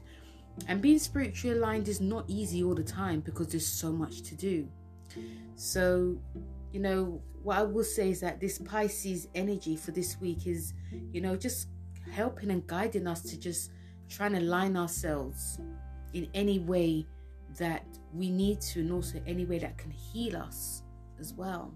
And 0.67 0.81
being 0.81 0.99
spiritually 0.99 1.57
aligned 1.57 1.87
is 1.87 1.99
not 1.99 2.25
easy 2.27 2.63
all 2.63 2.75
the 2.75 2.83
time 2.83 3.21
because 3.21 3.47
there's 3.47 3.67
so 3.67 3.91
much 3.91 4.21
to 4.23 4.35
do. 4.35 4.69
So 5.55 6.17
you 6.73 6.79
know, 6.79 7.21
what 7.43 7.57
I 7.57 7.63
will 7.63 7.83
say 7.83 8.09
is 8.09 8.19
that 8.21 8.41
this 8.41 8.57
Pisces 8.57 9.27
energy 9.35 9.77
for 9.77 9.91
this 9.91 10.19
week 10.19 10.47
is, 10.47 10.73
you 11.13 11.21
know, 11.21 11.35
just 11.35 11.67
helping 12.11 12.51
and 12.51 12.65
guiding 12.67 13.07
us 13.07 13.21
to 13.21 13.39
just 13.39 13.71
trying 14.09 14.33
to 14.33 14.41
line 14.41 14.75
ourselves 14.75 15.59
in 16.13 16.27
any 16.33 16.59
way 16.59 17.05
that 17.57 17.85
we 18.11 18.31
need 18.31 18.59
to, 18.59 18.79
and 18.79 18.91
also 18.91 19.21
any 19.27 19.45
way 19.45 19.59
that 19.59 19.77
can 19.77 19.91
heal 19.91 20.35
us 20.35 20.81
as 21.19 21.33
well. 21.33 21.71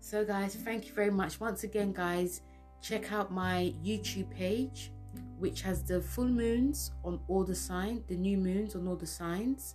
So, 0.00 0.24
guys, 0.24 0.54
thank 0.54 0.86
you 0.86 0.92
very 0.92 1.10
much. 1.10 1.40
Once 1.40 1.64
again, 1.64 1.92
guys, 1.92 2.42
check 2.80 3.12
out 3.12 3.32
my 3.32 3.74
YouTube 3.84 4.30
page, 4.30 4.92
which 5.38 5.62
has 5.62 5.82
the 5.82 6.00
full 6.00 6.28
moons 6.28 6.92
on 7.04 7.18
all 7.26 7.42
the 7.42 7.54
signs, 7.54 8.02
the 8.06 8.16
new 8.16 8.38
moons 8.38 8.76
on 8.76 8.86
all 8.86 8.96
the 8.96 9.06
signs 9.06 9.74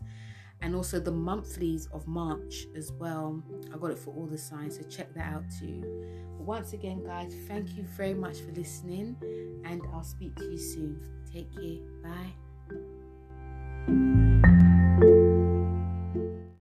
and 0.61 0.75
also 0.75 0.99
the 0.99 1.11
monthlies 1.11 1.87
of 1.91 2.07
March 2.07 2.67
as 2.75 2.91
well. 2.93 3.43
I 3.73 3.77
got 3.77 3.91
it 3.91 3.99
for 3.99 4.13
all 4.13 4.27
the 4.27 4.37
signs, 4.37 4.77
so 4.77 4.83
check 4.83 5.13
that 5.15 5.33
out 5.33 5.43
too. 5.59 5.81
But 6.37 6.45
once 6.45 6.73
again, 6.73 7.03
guys, 7.03 7.33
thank 7.47 7.75
you 7.75 7.83
very 7.83 8.13
much 8.13 8.39
for 8.39 8.51
listening, 8.51 9.15
and 9.65 9.81
I'll 9.93 10.03
speak 10.03 10.35
to 10.35 10.45
you 10.45 10.57
soon. 10.57 11.01
Take 11.31 11.51
care. 11.53 11.79
Bye. 13.87 14.20